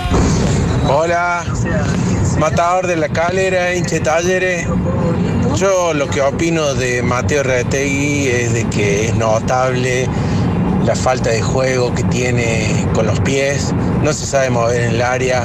Hola, 0.93 1.45
matador 2.37 2.87
de 2.87 2.97
la 2.97 3.07
calera, 3.09 3.73
hinche 3.73 4.01
talleres. 4.01 4.67
Yo 5.55 5.93
lo 5.93 6.07
que 6.09 6.21
opino 6.21 6.73
de 6.73 7.01
Mateo 7.01 7.43
Retegui 7.43 8.27
es 8.27 8.53
de 8.53 8.65
que 8.65 9.05
es 9.07 9.15
notable 9.15 10.07
la 10.85 10.95
falta 10.95 11.29
de 11.29 11.41
juego 11.41 11.93
que 11.93 12.03
tiene 12.03 12.87
con 12.93 13.05
los 13.05 13.19
pies, 13.21 13.73
no 14.03 14.13
se 14.13 14.25
sabe 14.25 14.49
mover 14.49 14.81
en 14.81 14.95
el 14.95 15.01
área, 15.01 15.43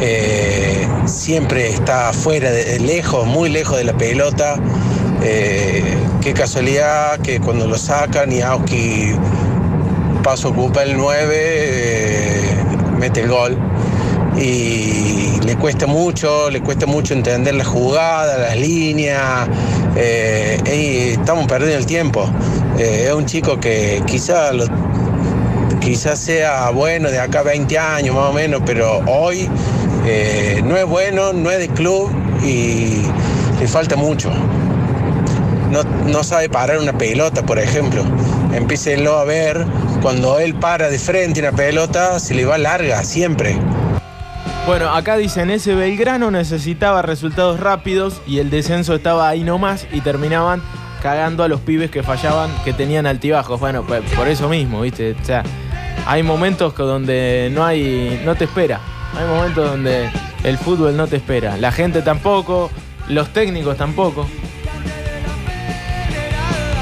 eh, 0.00 0.86
siempre 1.06 1.68
está 1.68 2.10
afuera, 2.10 2.50
de, 2.50 2.78
lejos, 2.80 3.26
muy 3.26 3.50
lejos 3.50 3.76
de 3.76 3.84
la 3.84 3.96
pelota. 3.96 4.56
Eh, 5.22 5.82
qué 6.22 6.32
casualidad 6.32 7.18
que 7.20 7.40
cuando 7.40 7.66
lo 7.66 7.76
sacan 7.76 8.32
y 8.32 8.40
Auski 8.40 9.12
paso 10.22 10.50
ocupa 10.50 10.82
el 10.82 10.96
9, 10.96 11.34
eh, 11.34 12.64
mete 12.98 13.20
el 13.20 13.28
gol 13.28 13.58
y 14.38 15.38
le 15.44 15.56
cuesta 15.56 15.86
mucho, 15.86 16.50
le 16.50 16.62
cuesta 16.62 16.86
mucho 16.86 17.12
entender 17.12 17.54
la 17.54 17.64
jugada, 17.64 18.38
las 18.38 18.56
líneas, 18.56 19.48
eh, 19.96 21.14
estamos 21.18 21.46
perdiendo 21.46 21.78
el 21.78 21.86
tiempo. 21.86 22.28
Eh, 22.78 23.06
es 23.08 23.14
un 23.14 23.26
chico 23.26 23.58
que 23.58 24.02
quizá 24.06 24.50
quizás 25.80 26.18
sea 26.18 26.70
bueno 26.70 27.10
de 27.10 27.18
acá 27.18 27.40
a 27.40 27.42
20 27.42 27.78
años 27.78 28.14
más 28.14 28.30
o 28.30 28.32
menos, 28.32 28.62
pero 28.64 29.00
hoy 29.06 29.48
eh, 30.06 30.60
no 30.64 30.76
es 30.76 30.86
bueno, 30.86 31.32
no 31.32 31.50
es 31.50 31.58
de 31.58 31.68
club 31.68 32.10
y 32.44 33.02
le 33.58 33.66
falta 33.66 33.96
mucho. 33.96 34.30
No, 35.70 35.84
no 36.06 36.24
sabe 36.24 36.48
parar 36.48 36.78
una 36.78 36.96
pelota, 36.96 37.42
por 37.44 37.58
ejemplo. 37.58 38.02
Empícenlo 38.52 39.18
a 39.18 39.24
ver, 39.24 39.64
cuando 40.02 40.38
él 40.38 40.54
para 40.54 40.90
de 40.90 40.98
frente 40.98 41.40
una 41.40 41.52
pelota, 41.52 42.18
se 42.18 42.34
le 42.34 42.44
va 42.44 42.58
larga, 42.58 43.04
siempre. 43.04 43.56
Bueno, 44.66 44.94
acá 44.94 45.16
dicen 45.16 45.50
ese 45.50 45.74
Belgrano 45.74 46.30
necesitaba 46.30 47.02
resultados 47.02 47.58
rápidos 47.58 48.20
y 48.26 48.38
el 48.38 48.50
descenso 48.50 48.94
estaba 48.94 49.28
ahí 49.28 49.42
nomás 49.42 49.86
y 49.90 50.00
terminaban 50.00 50.62
cagando 51.02 51.42
a 51.42 51.48
los 51.48 51.60
pibes 51.60 51.90
que 51.90 52.02
fallaban, 52.02 52.50
que 52.62 52.72
tenían 52.72 53.06
altibajos. 53.06 53.58
Bueno, 53.58 53.84
pues 53.86 54.02
por 54.14 54.28
eso 54.28 54.48
mismo, 54.48 54.82
¿viste? 54.82 55.16
O 55.20 55.24
sea, 55.24 55.42
hay 56.06 56.22
momentos 56.22 56.74
donde 56.76 57.50
no 57.52 57.64
hay. 57.64 58.20
no 58.24 58.34
te 58.36 58.44
espera. 58.44 58.80
Hay 59.18 59.26
momentos 59.26 59.70
donde 59.70 60.10
el 60.44 60.58
fútbol 60.58 60.96
no 60.96 61.06
te 61.06 61.16
espera. 61.16 61.56
La 61.56 61.72
gente 61.72 62.02
tampoco, 62.02 62.70
los 63.08 63.32
técnicos 63.32 63.76
tampoco. 63.76 64.26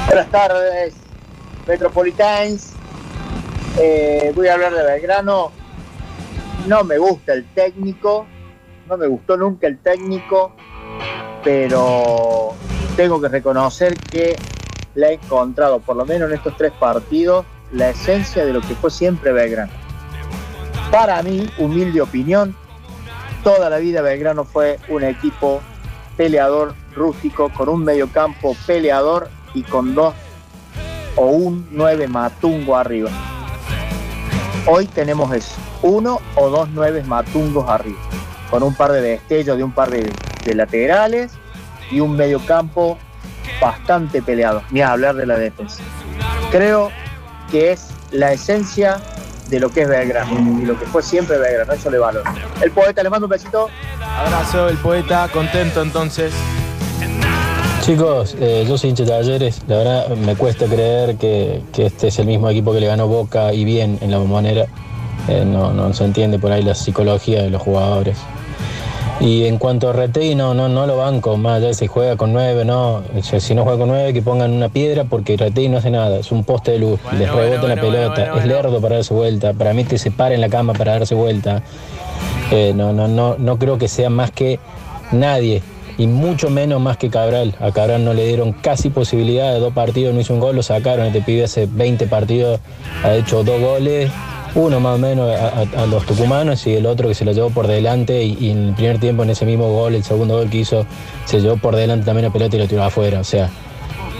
Buenas 0.07 0.31
tardes, 0.31 0.95
Metropolitans. 1.67 2.73
Eh, 3.79 4.33
voy 4.35 4.49
a 4.49 4.55
hablar 4.55 4.75
de 4.75 4.83
Belgrano. 4.83 5.53
No 6.67 6.85
me 6.85 6.99
gusta 6.99 7.33
el 7.33 7.47
técnico, 7.55 8.27
no 8.89 8.97
me 8.97 9.07
gustó 9.07 9.37
nunca 9.37 9.67
el 9.67 9.79
técnico, 9.79 10.53
pero 11.43 12.55
tengo 12.97 13.21
que 13.21 13.29
reconocer 13.29 13.97
que 13.97 14.37
le 14.95 15.07
he 15.07 15.13
encontrado, 15.15 15.81
por 15.81 15.97
lo 15.97 16.05
menos 16.05 16.31
en 16.31 16.37
estos 16.37 16.57
tres 16.57 16.73
partidos, 16.73 17.47
la 17.73 17.91
esencia 17.91 18.45
de 18.45 18.53
lo 18.53 18.61
que 18.61 18.75
fue 18.75 18.91
siempre 18.91 19.33
Belgrano. 19.33 19.73
Para 20.91 21.23
mí, 21.23 21.49
humilde 21.59 22.01
opinión, 22.01 22.57
toda 23.45 23.71
la 23.71 23.79
vida 23.79 24.03
Belgrano 24.03 24.45
fue 24.45 24.79
un 24.89 25.05
equipo 25.05 25.61
peleador, 26.17 26.75
rústico, 26.95 27.51
con 27.51 27.69
un 27.69 27.85
mediocampo 27.85 28.57
peleador 28.67 29.31
y 29.55 29.63
con 29.63 29.95
dos 29.95 30.15
o 31.17 31.27
un 31.27 31.69
9 31.71 32.09
matungo 32.09 32.77
arriba. 32.77 33.11
Hoy 34.67 34.87
tenemos 34.87 35.33
eso, 35.35 35.57
uno 35.83 36.21
o 36.35 36.51
dos 36.51 36.69
nueve 36.73 37.03
matungos 37.03 37.69
arriba, 37.69 37.99
con 38.51 38.63
un 38.63 38.75
par 38.75 38.93
de 38.93 39.01
destellos 39.01 39.57
de 39.57 39.65
un 39.65 39.73
par 39.73 39.91
de, 39.91 40.13
de 40.45 40.55
laterales 40.55 41.33
y 41.91 42.01
un 42.01 42.17
mediocampo 42.17 42.99
bastante 43.61 44.21
peleado, 44.21 44.63
ni 44.71 44.83
a 44.83 44.93
hablar 44.93 45.15
de 45.17 45.27
la 45.27 45.39
defensa. 45.39 45.83
Creo 46.51 46.91
que 47.51 47.73
es 47.73 47.89
la 48.11 48.33
esencia 48.33 49.01
de 49.49 49.61
lo 49.61 49.71
que 49.71 49.83
es 49.83 49.89
Belgrano 49.89 50.61
y 50.61 50.67
lo 50.67 50.79
que 50.79 50.85
fue 50.87 51.03
siempre 51.03 51.39
Belgrano, 51.39 51.73
eso 51.73 51.91
le 51.91 51.99
valoro. 51.99 52.31
El 52.61 52.71
poeta, 52.71 53.03
le 53.03 53.11
mando 53.11 53.27
un 53.27 53.31
besito. 53.31 53.69
Abrazo, 54.19 54.69
el 54.69 54.77
poeta, 54.77 55.29
contento 55.33 55.81
entonces. 55.81 56.35
Chicos, 57.89 58.37
eh, 58.39 58.67
yo 58.69 58.77
soy 58.77 58.91
hincha 58.91 59.05
de 59.05 59.09
talleres. 59.13 59.63
La 59.67 59.79
verdad 59.79 60.09
me 60.09 60.37
cuesta 60.37 60.67
creer 60.67 61.17
que, 61.17 61.63
que 61.73 61.87
este 61.87 62.09
es 62.09 62.19
el 62.19 62.27
mismo 62.27 62.51
equipo 62.51 62.75
que 62.75 62.81
le 62.81 62.87
ganó 62.87 63.09
Boca 63.09 63.55
y 63.55 63.65
bien 63.65 63.97
en 64.03 64.11
la 64.11 64.19
bombonera. 64.19 64.67
Eh, 65.27 65.43
no, 65.47 65.73
no 65.73 65.95
se 65.95 66.05
entiende 66.05 66.39
por 66.39 66.53
ahí 66.53 66.63
la 66.63 66.75
psicología 66.75 67.43
de 67.43 67.49
los 67.49 67.63
jugadores. 67.63 68.19
Y 69.21 69.47
en 69.47 69.57
cuanto 69.57 69.89
a 69.89 69.95
Retegui, 69.95 70.35
no, 70.35 70.53
no, 70.53 70.69
no 70.69 70.87
lo 70.87 70.99
banco, 70.99 71.39
más 71.39 71.57
allá 71.57 71.69
de 71.69 71.75
si 71.75 71.87
juega 71.87 72.19
con 72.19 72.35
nueve, 72.35 72.63
no. 72.67 73.05
Si 73.23 73.55
no 73.55 73.63
juega 73.63 73.79
con 73.79 73.89
nueve, 73.89 74.13
que 74.13 74.21
pongan 74.21 74.53
una 74.53 74.69
piedra 74.69 75.05
porque 75.05 75.39
Retegui 75.39 75.71
no 75.71 75.79
hace 75.79 75.91
nada, 75.91 76.19
es 76.19 76.31
un 76.31 76.45
poste 76.45 76.73
de 76.73 76.81
luz, 76.81 77.01
les 77.19 77.33
rebota 77.33 77.69
la 77.69 77.81
pelota, 77.81 78.35
es 78.37 78.45
lerdo 78.45 78.83
para 78.83 78.97
darse 78.97 79.15
vuelta, 79.15 79.55
para 79.55 79.73
mí 79.73 79.85
que 79.85 79.97
se 79.97 80.11
pare 80.11 80.35
en 80.35 80.43
la 80.43 80.51
cama 80.51 80.75
para 80.75 80.93
darse 80.93 81.15
vuelta. 81.15 81.63
Eh, 82.51 82.75
no, 82.77 82.93
no, 82.93 83.09
no, 83.09 83.37
no 83.39 83.59
creo 83.59 83.79
que 83.79 83.89
sea 83.89 84.11
más 84.11 84.31
que 84.31 84.61
nadie, 85.11 85.63
y 85.99 86.07
mucho 86.07 86.49
menos 86.49 86.81
más 86.81 86.97
que 86.97 87.11
Cabral. 87.11 87.55
A 87.61 87.73
Cabral 87.73 88.05
no 88.05 88.15
le 88.15 88.27
dieron 88.27 88.53
casi 88.53 88.89
posibilidad 88.89 89.53
de 89.53 89.59
dos 89.59 89.75
partidos, 89.75 90.15
no 90.15 90.21
hizo 90.21 90.33
un 90.33 90.41
gol, 90.41 90.57
lo 90.57 90.63
sacaron. 90.63 91.07
Este 91.07 91.21
pibe 91.21 91.45
hace 91.45 91.67
20 91.71 92.07
partidos, 92.07 92.61
ha 93.03 93.15
hecho 93.15 93.43
dos 93.43 93.61
goles, 93.61 94.11
uno 94.55 94.79
más 94.81 94.95
o 94.95 94.99
menos 94.99 95.29
a, 95.37 95.87
los 95.87 96.07
tucumanos 96.07 96.67
y 96.67 96.75
el 96.75 96.87
otro 96.87 97.09
que 97.09 97.15
se 97.15 97.25
lo 97.25 97.33
llevó 97.33 97.51
por 97.51 97.67
delante. 97.67 98.23
Y, 98.23 98.39
y 98.41 98.51
en 98.51 98.69
el 98.69 98.75
primer 98.75 98.99
tiempo, 98.99 99.25
en 99.25 99.31
ese 99.31 99.45
mismo 99.45 99.71
gol, 99.73 99.97
el 99.97 100.05
segundo 100.05 100.37
gol 100.39 100.49
que 100.49 100.59
hizo, 100.59 100.87
se 101.25 101.41
llevó 101.41 101.57
por 101.57 101.75
delante 101.75 102.07
también 102.07 102.27
la 102.27 102.33
pelota 102.33 102.57
y 102.57 102.61
lo 102.61 102.69
tiró 102.69 102.85
afuera. 102.85 103.19
O 103.19 103.25
sea, 103.25 103.51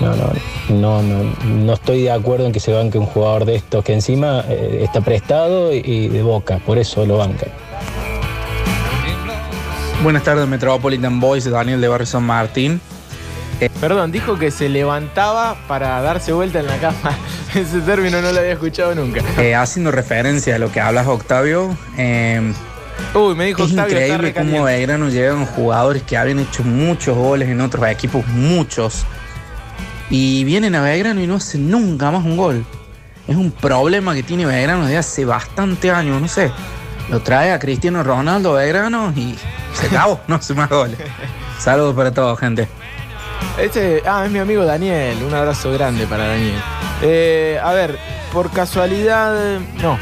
no, 0.01 0.17
no, 0.17 0.33
no, 0.69 1.03
no, 1.03 1.35
no 1.45 1.73
estoy 1.73 2.03
de 2.03 2.11
acuerdo 2.11 2.47
en 2.47 2.53
que 2.53 2.61
se 2.61 2.73
banque 2.73 2.99
un 2.99 3.07
jugador 3.07 3.45
de 3.45 3.55
estos 3.55 3.85
que 3.85 3.95
encima 3.95 4.45
eh, 4.49 4.81
está 4.83 5.01
prestado 5.01 5.73
y, 5.73 5.79
y 5.85 6.09
de 6.09 6.23
boca, 6.23 6.61
por 6.67 6.79
eso 6.79 7.07
lo 7.07 7.19
bancan. 7.19 7.68
Buenas 10.03 10.23
tardes, 10.23 10.47
Metropolitan 10.47 11.19
Boys, 11.19 11.51
Daniel 11.51 11.81
de 11.81 11.89
Barrio 11.89 12.07
San 12.07 12.23
Martín. 12.23 12.81
Perdón, 13.81 14.13
dijo 14.13 14.39
que 14.39 14.53
se 14.53 14.69
levantaba 14.69 15.57
para 15.67 16.01
darse 16.01 16.33
vuelta 16.33 16.61
en 16.61 16.67
la 16.67 16.77
cama. 16.79 17.19
Ese 17.55 17.81
término 17.81 18.23
no 18.23 18.31
lo 18.31 18.39
había 18.39 18.53
escuchado 18.53 18.95
nunca. 18.95 19.21
Eh, 19.39 19.57
haciendo 19.57 19.91
referencia 19.91 20.55
a 20.55 20.59
lo 20.61 20.71
que 20.71 20.81
hablas, 20.81 21.09
Octavio, 21.09 21.77
eh, 21.97 22.53
Uy, 23.15 23.35
me 23.35 23.47
dijo 23.47 23.65
Es 23.65 23.71
Octavio, 23.71 23.97
increíble 23.97 24.35
cómo 24.35 24.65
Belgrano 24.65 25.09
llegan 25.09 25.47
jugadores 25.47 26.05
que 26.05 26.17
habían 26.17 26.39
hecho 26.39 26.63
muchos 26.63 27.17
goles 27.17 27.49
en 27.49 27.61
otros 27.61 27.87
equipos, 27.89 28.25
muchos. 28.29 29.05
Y 30.11 30.45
vienen 30.45 30.77
a 30.77 30.83
Belgrano 30.83 31.21
y 31.21 31.27
no 31.27 31.37
hacen 31.37 31.69
nunca 31.71 32.13
más 32.13 32.25
un 32.25 32.37
gol. 32.37 32.65
Es 33.27 33.37
un 33.37 33.51
problema 33.51 34.15
que 34.15 34.23
tiene 34.23 34.47
Belgrano 34.47 34.85
desde 34.85 34.99
hace 34.99 35.25
bastante 35.25 35.91
años, 35.91 36.21
no 36.21 36.29
sé. 36.29 36.53
Lo 37.11 37.21
trae 37.21 37.53
a 37.53 37.59
Cristiano 37.59 38.03
Ronaldo 38.05 38.53
Belgrano 38.53 39.13
y 39.17 39.35
se 39.79 39.87
acabó, 39.87 40.21
no 40.27 40.37
hace 40.37 40.55
más 40.55 40.69
goles. 40.69 40.99
Saludos 41.59 41.95
para 41.95 42.11
todos, 42.13 42.39
gente. 42.39 42.69
Este, 43.59 44.03
ah, 44.07 44.25
es 44.25 44.31
mi 44.31 44.39
amigo 44.39 44.65
Daniel. 44.65 45.23
Un 45.23 45.35
abrazo 45.35 45.73
grande 45.73 46.07
para 46.07 46.27
Daniel. 46.29 46.61
Eh, 47.03 47.59
a 47.63 47.73
ver, 47.73 47.99
por 48.33 48.51
casualidad, 48.51 49.59
no. 49.83 49.99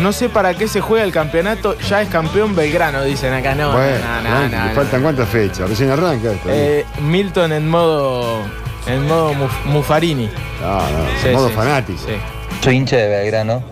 No 0.00 0.12
sé 0.12 0.28
para 0.28 0.54
qué 0.54 0.68
se 0.68 0.80
juega 0.80 1.04
el 1.04 1.12
campeonato. 1.12 1.76
Ya 1.88 2.00
es 2.02 2.08
campeón 2.08 2.54
Belgrano, 2.54 3.02
dicen 3.02 3.32
acá. 3.34 3.54
No, 3.54 3.72
bueno, 3.72 3.98
no, 3.98 4.16
no, 4.22 4.28
tranqui, 4.28 4.56
no, 4.56 4.62
¿le 4.62 4.68
no. 4.70 4.74
faltan 4.74 5.02
cuántas 5.02 5.28
fechas? 5.28 5.68
Recién 5.68 5.90
arranca 5.90 6.32
esto. 6.32 6.48
Eh, 6.48 6.84
Milton 7.00 7.52
en 7.52 7.68
modo. 7.68 8.38
En 8.86 9.06
modo 9.06 9.34
Muf- 9.34 9.64
Muffarini. 9.66 10.30
no, 10.62 10.74
no, 10.76 10.82
Sí, 11.22 11.28
modo 11.30 11.48
sí, 11.48 11.54
fanático. 11.54 11.98
sí. 12.06 12.14
Soy 12.62 12.76
hincha 12.76 12.96
de 12.96 13.08
Belgrano, 13.08 13.62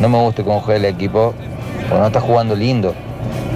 no 0.00 0.08
me 0.08 0.18
gusta 0.18 0.42
cómo 0.42 0.60
juega 0.60 0.78
el 0.80 0.84
equipo, 0.86 1.34
porque 1.88 2.00
no 2.00 2.06
está 2.06 2.20
jugando 2.20 2.54
lindo. 2.56 2.94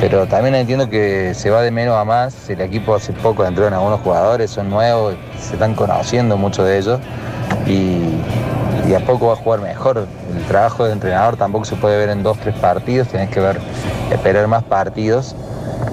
Pero 0.01 0.27
también 0.27 0.55
entiendo 0.55 0.89
que 0.91 1.33
se 1.35 1.51
va 1.51 1.63
de 1.63 1.71
menos 1.71 1.97
a 1.97 2.05
más. 2.05 2.51
El 2.51 2.61
equipo 2.61 2.95
hace 2.95 3.13
poco 3.13 3.45
entraron 3.45 3.75
algunos 3.75 4.01
jugadores, 4.01 4.51
son 4.51 4.69
nuevos, 4.71 5.15
se 5.41 5.55
están 5.55 5.75
conociendo 5.75 6.37
muchos 6.37 6.67
de 6.67 6.79
ellos. 6.79 7.01
Y, 7.67 8.21
y 8.89 8.95
a 8.95 9.01
poco 9.07 9.29
va 9.29 9.35
a 9.35 9.37
jugar 9.37 9.61
mejor. 9.61 10.07
El 10.37 10.45
trabajo 10.45 10.85
de 10.85 10.93
entrenador 10.93 11.37
tampoco 11.37 11.65
se 11.65 11.77
puede 11.77 11.97
ver 11.97 12.11
en 12.11 12.23
dos, 12.23 12.39
tres 12.39 12.55
partidos, 12.57 13.09
tenés 13.09 13.31
que 13.31 13.41
ver, 13.41 13.59
esperar 14.11 14.47
más 14.49 14.63
partidos. 14.65 15.35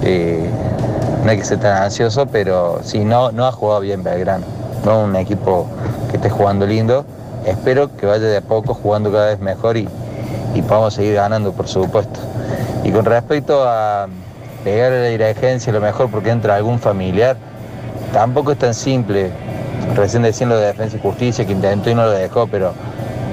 Eh, 0.02 0.50
no 1.24 1.30
hay 1.30 1.38
que 1.38 1.44
ser 1.44 1.60
tan 1.60 1.82
ansioso, 1.82 2.26
pero 2.26 2.80
sí, 2.82 3.04
no, 3.04 3.30
no 3.32 3.46
ha 3.46 3.52
jugado 3.52 3.80
bien 3.80 4.02
Belgrano. 4.02 4.44
No 4.84 5.04
un 5.04 5.14
equipo 5.16 5.68
que 6.10 6.16
esté 6.16 6.28
jugando 6.28 6.66
lindo. 6.66 7.04
Espero 7.46 7.96
que 7.96 8.06
vaya 8.06 8.26
de 8.26 8.36
a 8.36 8.40
poco 8.40 8.74
jugando 8.74 9.10
cada 9.12 9.26
vez 9.26 9.40
mejor 9.40 9.76
y, 9.76 9.88
y 10.54 10.62
podamos 10.62 10.94
seguir 10.94 11.14
ganando, 11.14 11.52
por 11.52 11.68
supuesto. 11.68 12.20
Y 12.84 12.90
con 12.90 13.04
respecto 13.04 13.64
a 13.64 14.08
pegar 14.64 14.92
a 14.92 14.96
la 14.96 15.08
dirigencia, 15.08 15.70
a 15.70 15.74
lo 15.74 15.80
mejor 15.80 16.10
porque 16.10 16.30
entra 16.30 16.56
algún 16.56 16.78
familiar, 16.78 17.36
tampoco 18.12 18.52
es 18.52 18.58
tan 18.58 18.74
simple. 18.74 19.30
Recién 19.94 20.22
decían 20.22 20.48
lo 20.48 20.56
de 20.56 20.66
Defensa 20.66 20.96
y 20.96 21.00
Justicia, 21.00 21.44
que 21.44 21.52
intentó 21.52 21.90
y 21.90 21.94
no 21.94 22.04
lo 22.04 22.10
dejó, 22.10 22.46
pero 22.46 22.72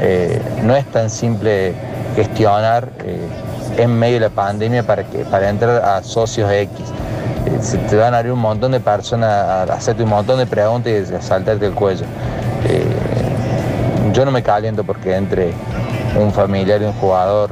eh, 0.01 0.41
no 0.63 0.75
es 0.75 0.85
tan 0.85 1.09
simple 1.09 1.73
gestionar 2.15 2.89
eh, 3.03 3.27
en 3.77 3.91
medio 3.91 4.15
de 4.15 4.21
la 4.21 4.29
pandemia 4.29 4.83
para, 4.83 5.03
que, 5.03 5.19
para 5.25 5.49
entrar 5.49 5.83
a 5.83 6.03
socios 6.03 6.51
X. 6.51 6.85
Eh, 7.45 7.57
se 7.61 7.77
te 7.77 7.95
van 7.95 8.13
a 8.13 8.17
abrir 8.19 8.33
un 8.33 8.39
montón 8.39 8.71
de 8.71 8.79
personas 8.79 9.29
a 9.29 9.63
hacerte 9.63 10.03
un 10.03 10.09
montón 10.09 10.37
de 10.37 10.45
preguntas 10.45 10.91
y 11.11 11.15
a 11.15 11.21
saltarte 11.21 11.65
el 11.65 11.73
cuello. 11.73 12.05
Yo 14.13 14.25
no 14.25 14.31
me 14.31 14.41
caliento 14.41 14.83
porque 14.83 15.15
entre 15.15 15.53
un 16.19 16.33
familiar 16.33 16.81
y 16.81 16.85
un 16.85 16.93
jugador, 16.93 17.51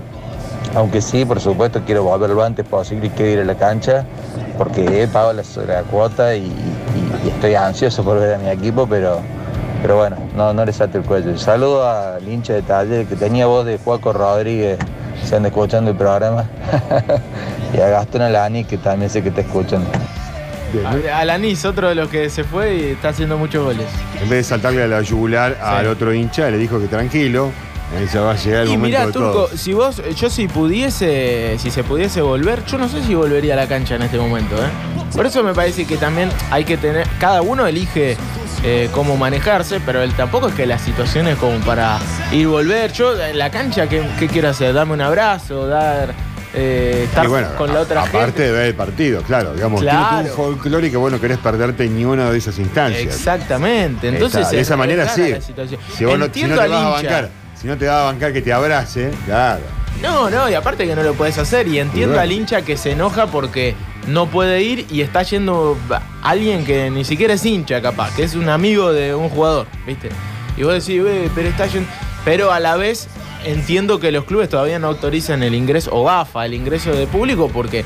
aunque 0.76 1.02
sí, 1.02 1.26
por 1.26 1.40
supuesto, 1.40 1.82
quiero 1.86 2.04
volver 2.04 2.30
lo 2.32 2.44
antes 2.44 2.66
posible 2.66 3.08
y 3.08 3.10
quiero 3.12 3.32
ir 3.32 3.40
a 3.40 3.46
la 3.46 3.56
cancha 3.56 4.06
porque 4.58 5.04
he 5.04 5.08
pagado 5.08 5.34
la, 5.34 5.44
la 5.68 5.82
cuota 5.84 6.36
y, 6.36 6.44
y- 6.46 7.26
y 7.26 7.30
estoy 7.30 7.56
ansioso 7.56 8.04
por 8.04 8.20
ver 8.20 8.36
a 8.36 8.38
mi 8.38 8.50
equipo, 8.50 8.88
pero, 8.88 9.20
pero 9.82 9.98
bueno, 9.98 10.18
no, 10.36 10.54
no 10.54 10.66
le 10.66 10.74
salte 10.74 10.98
el 11.00 11.04
cuello. 11.04 11.38
Saludo 11.38 11.88
al 11.90 12.28
hincha 12.28 12.54
de 12.54 12.62
taller 12.62 13.06
que 13.06 13.16
tenía 13.16 13.46
voz 13.48 13.66
de 13.66 13.78
Juaco 13.78 14.14
Rodríguez, 14.14 14.78
se 15.24 15.36
anda 15.36 15.50
escuchando 15.50 15.92
el 15.92 15.98
programa, 15.98 16.46
y 17.76 17.80
a 17.80 17.90
Gastón 17.90 18.22
Alani 18.24 18.64
que 18.64 18.78
también 18.78 19.10
sé 19.10 19.24
que 19.24 19.32
te 19.32 19.42
escuchan. 19.42 19.84
A- 21.12 21.20
Alanis, 21.20 21.64
otro 21.66 21.88
de 21.90 21.96
los 21.96 22.10
que 22.10 22.30
se 22.30 22.44
fue 22.44 22.76
y 22.76 22.84
está 22.92 23.10
haciendo 23.10 23.38
muchos 23.38 23.64
goles. 23.64 23.86
En 24.22 24.30
vez 24.30 24.40
de 24.40 24.44
saltarle 24.44 24.84
a 24.84 24.88
la 24.88 25.02
yugular 25.02 25.58
al 25.62 25.88
otro 25.88 26.14
hincha, 26.14 26.50
le 26.50 26.58
dijo 26.58 26.80
que 26.80 26.88
tranquilo, 26.88 27.52
ahí 27.96 28.08
ya 28.12 28.22
va 28.22 28.32
a 28.32 28.36
llegar 28.36 28.62
el 28.64 28.68
Y 28.70 28.72
momento 28.78 28.86
mirá, 28.88 29.06
de 29.08 29.12
Turco, 29.14 29.50
si 29.56 29.74
vos, 29.74 30.02
yo 30.16 30.30
si 30.30 30.48
pudiese, 30.48 31.58
si 31.60 31.72
se 31.72 31.84
pudiese 31.84 32.22
volver, 32.22 32.66
yo 32.66 32.78
no 32.78 32.90
sé 32.90 33.04
si 33.04 33.16
volvería 33.16 33.54
a 33.54 33.58
la 33.58 33.68
cancha 33.68 33.96
en 33.96 34.02
este 34.04 34.18
momento, 34.18 34.56
¿eh? 34.58 34.70
Por 35.16 35.26
eso 35.26 35.44
me 35.44 35.54
parece 35.54 35.86
que 35.86 35.98
también 35.98 36.30
hay 36.52 36.66
que 36.66 36.78
tener, 36.78 37.08
cada 37.20 37.42
uno 37.42 37.66
elige 37.66 38.18
eh, 38.64 38.90
cómo 38.92 39.16
manejarse, 39.18 39.80
pero 39.80 40.02
él 40.02 40.12
tampoco 40.14 40.50
es 40.50 40.56
que 40.56 40.66
la 40.66 40.80
situación 40.80 41.28
es 41.28 41.38
como 41.38 41.58
para 41.60 41.98
ir 42.32 42.42
y 42.42 42.46
volver. 42.46 42.92
Yo 42.92 43.20
en 43.22 43.38
la 43.38 43.50
cancha, 43.52 43.88
¿qué, 43.88 44.04
qué 44.20 44.28
quiero 44.28 44.50
hacer? 44.50 44.74
Darme 44.74 44.94
un 44.94 45.02
abrazo, 45.02 45.68
dar, 45.68 46.14
eh, 46.54 47.04
estar 47.06 47.28
bueno, 47.28 47.48
con 47.58 47.74
la 47.74 47.82
otra 47.82 48.02
aparte 48.02 48.26
gente. 48.26 48.44
de 48.44 48.52
ver 48.52 48.66
el 48.68 48.76
partido, 48.76 49.22
claro, 49.22 49.54
digamos, 49.54 49.82
Claro. 49.82 50.08
tiene 50.18 50.30
un 50.32 50.36
folclore 50.36 50.90
que 50.92 50.98
vos 50.98 51.12
no 51.12 51.22
querés 51.22 51.38
perderte 51.38 51.88
ni 51.88 52.04
una 52.04 52.30
de 52.32 52.38
esas 52.38 52.58
instancias. 52.60 53.16
Exactamente, 53.16 54.10
entonces 54.10 54.42
Está, 54.42 54.52
de 54.52 54.62
es 54.62 54.68
esa 54.68 54.76
manera 54.76 55.08
sí. 55.08 55.34
Si, 55.96 56.04
vos 56.06 56.18
no, 56.20 56.26
si 56.34 56.44
no 56.44 56.56
te 56.56 56.62
a 56.62 56.90
bancar, 56.90 57.30
si 57.62 57.68
no 57.68 57.78
te 57.78 57.88
vas 57.88 57.96
a 57.98 58.04
bancar 58.06 58.34
que 58.34 58.42
te 58.42 58.54
abrace, 58.54 59.12
claro. 59.26 59.62
No, 60.02 60.30
no, 60.30 60.48
y 60.50 60.54
aparte 60.54 60.86
que 60.86 60.96
no 60.96 61.02
lo 61.02 61.14
puedes 61.16 61.38
hacer. 61.40 61.68
Y 61.68 61.80
entiendo 61.80 62.10
bueno. 62.16 62.22
al 62.22 62.32
hincha 62.32 62.62
que 62.62 62.78
se 62.78 62.92
enoja 62.92 63.28
porque 63.28 63.76
no 64.08 64.28
puede 64.28 64.62
ir 64.62 64.86
y 64.92 65.02
está 65.02 65.24
yendo 65.24 65.76
alguien 66.22 66.66
que 66.66 66.90
ni 66.92 67.04
siquiera 67.04 67.34
es 67.34 67.44
hincha, 67.46 67.82
capaz, 67.82 68.14
que 68.16 68.24
es 68.24 68.36
un 68.36 68.48
amigo 68.48 68.94
de 68.94 69.16
un 69.16 69.30
jugador, 69.30 69.66
¿viste? 69.88 70.10
Y 70.56 70.64
vos 70.64 70.74
decís, 70.74 71.04
"Ve, 71.04 71.32
pero 71.34 71.50
está 71.50 71.66
yendo. 71.66 71.90
Pero 72.24 72.52
a 72.52 72.60
la 72.60 72.76
vez 72.76 73.08
entiendo 73.44 74.00
que 74.00 74.12
los 74.12 74.26
clubes 74.26 74.50
todavía 74.50 74.78
no 74.78 74.88
autorizan 74.88 75.42
el 75.42 75.56
ingreso, 75.56 75.92
o 75.94 76.10
AFA, 76.10 76.46
el 76.46 76.54
ingreso 76.54 76.92
de 76.92 77.08
público, 77.08 77.50
porque 77.52 77.84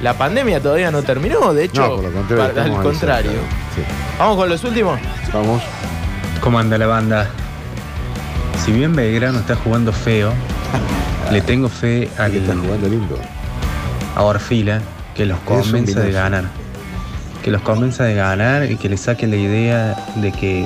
la 0.00 0.14
pandemia 0.14 0.60
todavía 0.60 0.90
no 0.90 1.02
terminó. 1.02 1.54
De 1.54 1.64
hecho, 1.64 1.82
No, 1.82 1.94
por 1.96 2.04
lo 2.04 2.12
contrario, 2.12 2.54
para- 2.54 2.64
al 2.64 2.82
contrario. 2.82 3.32
Vamos 4.18 4.36
con 4.36 4.48
los 4.48 4.64
últimos. 4.64 4.98
Vamos. 5.32 5.62
¿Cómo 6.40 6.58
anda 6.58 6.76
la 6.76 6.86
banda? 6.86 7.30
Si 8.64 8.70
bien 8.70 8.94
Belgrano 8.94 9.40
está 9.40 9.56
jugando 9.56 9.92
feo, 9.92 10.32
le 11.32 11.40
tengo 11.40 11.68
fe 11.68 12.08
al 12.16 12.32
a 14.14 14.22
Orfila 14.22 14.80
que 15.16 15.26
los 15.26 15.36
Es 15.38 15.44
convenza 15.44 16.00
de 16.00 16.12
ganar. 16.12 16.44
Que 17.42 17.50
los 17.50 17.60
convenza 17.62 18.04
de 18.04 18.14
ganar 18.14 18.70
y 18.70 18.76
que 18.76 18.88
le 18.88 18.96
saque 18.96 19.26
la 19.26 19.34
idea 19.34 19.96
de 20.16 20.30
que 20.30 20.64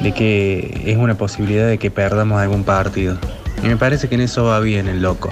de 0.00 0.12
que 0.12 0.82
es 0.86 0.96
una 0.96 1.16
posibilidad 1.16 1.66
de 1.66 1.78
que 1.78 1.90
perdamos 1.90 2.40
algún 2.40 2.62
partido. 2.62 3.18
Y 3.64 3.66
me 3.66 3.76
parece 3.76 4.08
que 4.08 4.14
en 4.14 4.20
eso 4.20 4.44
va 4.44 4.60
bien 4.60 4.86
el 4.86 5.02
loco. 5.02 5.30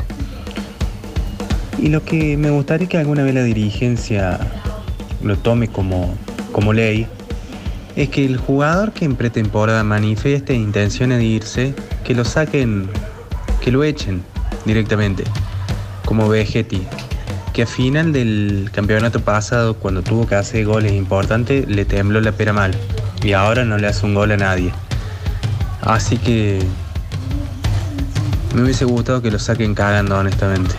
Y 1.79 1.89
lo 1.89 2.03
que 2.05 2.37
me 2.37 2.51
gustaría 2.51 2.89
que 2.89 2.99
alguna 2.99 3.23
vez 3.23 3.35
la 3.35 3.45
dirigencia 3.45 4.41
lo 5.23 5.37
tome 5.37 5.69
como, 5.69 6.15
como 6.51 6.73
ley 6.73 7.07
es 7.97 8.09
que 8.09 8.25
el 8.25 8.37
jugador 8.37 8.93
que 8.93 9.05
en 9.05 9.17
pretemporada 9.17 9.85
manifieste 9.85 10.55
intenciones 10.55 11.19
de 11.19 11.25
irse, 11.25 11.75
que 12.05 12.15
lo 12.15 12.25
saquen, 12.25 12.89
que 13.61 13.71
lo 13.71 13.85
echen 13.85 14.23
directamente, 14.65 15.25
como 16.05 16.29
Vegetti, 16.29 16.87
que 17.53 17.63
a 17.63 17.67
final 17.67 18.13
del 18.13 18.71
campeonato 18.73 19.21
pasado, 19.21 19.75
cuando 19.75 20.03
tuvo 20.03 20.27
que 20.27 20.35
hacer 20.35 20.65
goles 20.65 20.93
importantes, 20.93 21.69
le 21.69 21.85
tembló 21.85 22.21
la 22.21 22.33
pera 22.33 22.53
mal 22.53 22.75
y 23.23 23.33
ahora 23.33 23.65
no 23.65 23.79
le 23.79 23.87
hace 23.87 24.05
un 24.05 24.15
gol 24.15 24.33
a 24.33 24.37
nadie. 24.37 24.73
Así 25.81 26.17
que 26.17 26.59
me 28.55 28.63
hubiese 28.63 28.85
gustado 28.85 29.23
que 29.23 29.31
lo 29.31 29.39
saquen 29.39 29.75
cagando, 29.75 30.19
honestamente. 30.19 30.75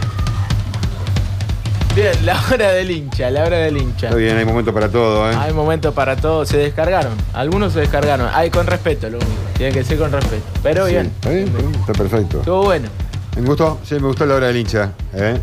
Bien, 1.95 2.13
la 2.25 2.37
hora 2.51 2.71
del 2.73 2.91
hincha, 2.91 3.29
la 3.31 3.45
hora 3.45 3.57
del 3.57 3.77
hincha. 3.77 4.07
Está 4.07 4.17
bien, 4.17 4.35
hay 4.37 4.43
momento 4.43 4.73
para 4.73 4.89
todo, 4.89 5.31
¿eh? 5.31 5.35
Hay 5.37 5.53
momento 5.53 5.93
para 5.93 6.17
todo. 6.17 6.45
Se 6.45 6.57
descargaron. 6.57 7.13
Algunos 7.33 7.71
se 7.71 7.79
descargaron. 7.79 8.29
Ay, 8.33 8.49
con 8.49 8.67
respeto, 8.67 9.09
lo 9.09 9.17
único. 9.17 9.31
Tiene 9.57 9.71
que 9.71 9.83
ser 9.85 9.97
con 9.97 10.11
respeto. 10.11 10.43
Pero 10.61 10.85
Sí, 10.87 10.91
bien. 10.91 11.05
Está 11.05 11.29
bien, 11.29 11.45
está 11.47 11.57
bien, 11.59 11.75
está 11.75 11.93
perfecto. 11.93 12.39
Estuvo 12.39 12.63
bueno. 12.63 12.89
Me 13.37 13.47
gustó, 13.47 13.79
sí, 13.85 13.95
me 13.95 14.07
gustó 14.07 14.25
la 14.25 14.35
hora 14.35 14.47
del 14.47 14.57
hincha. 14.57 14.91
¿eh? 15.13 15.37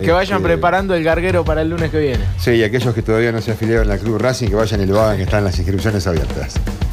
Que 0.00 0.10
vayan 0.10 0.38
Este, 0.38 0.48
preparando 0.48 0.94
el 0.96 1.04
garguero 1.04 1.44
para 1.44 1.62
el 1.62 1.70
lunes 1.70 1.90
que 1.92 1.98
viene. 2.00 2.24
Sí, 2.38 2.50
y 2.52 2.64
aquellos 2.64 2.92
que 2.94 3.02
todavía 3.02 3.30
no 3.30 3.40
se 3.40 3.52
afiliaron 3.52 3.88
al 3.88 3.98
Club 4.00 4.18
Racing, 4.18 4.48
que 4.48 4.56
vayan 4.56 4.80
y 4.82 4.86
lo 4.86 5.00
hagan, 5.00 5.18
que 5.18 5.22
están 5.22 5.44
las 5.44 5.56
inscripciones 5.58 6.04
abiertas. 6.08 6.54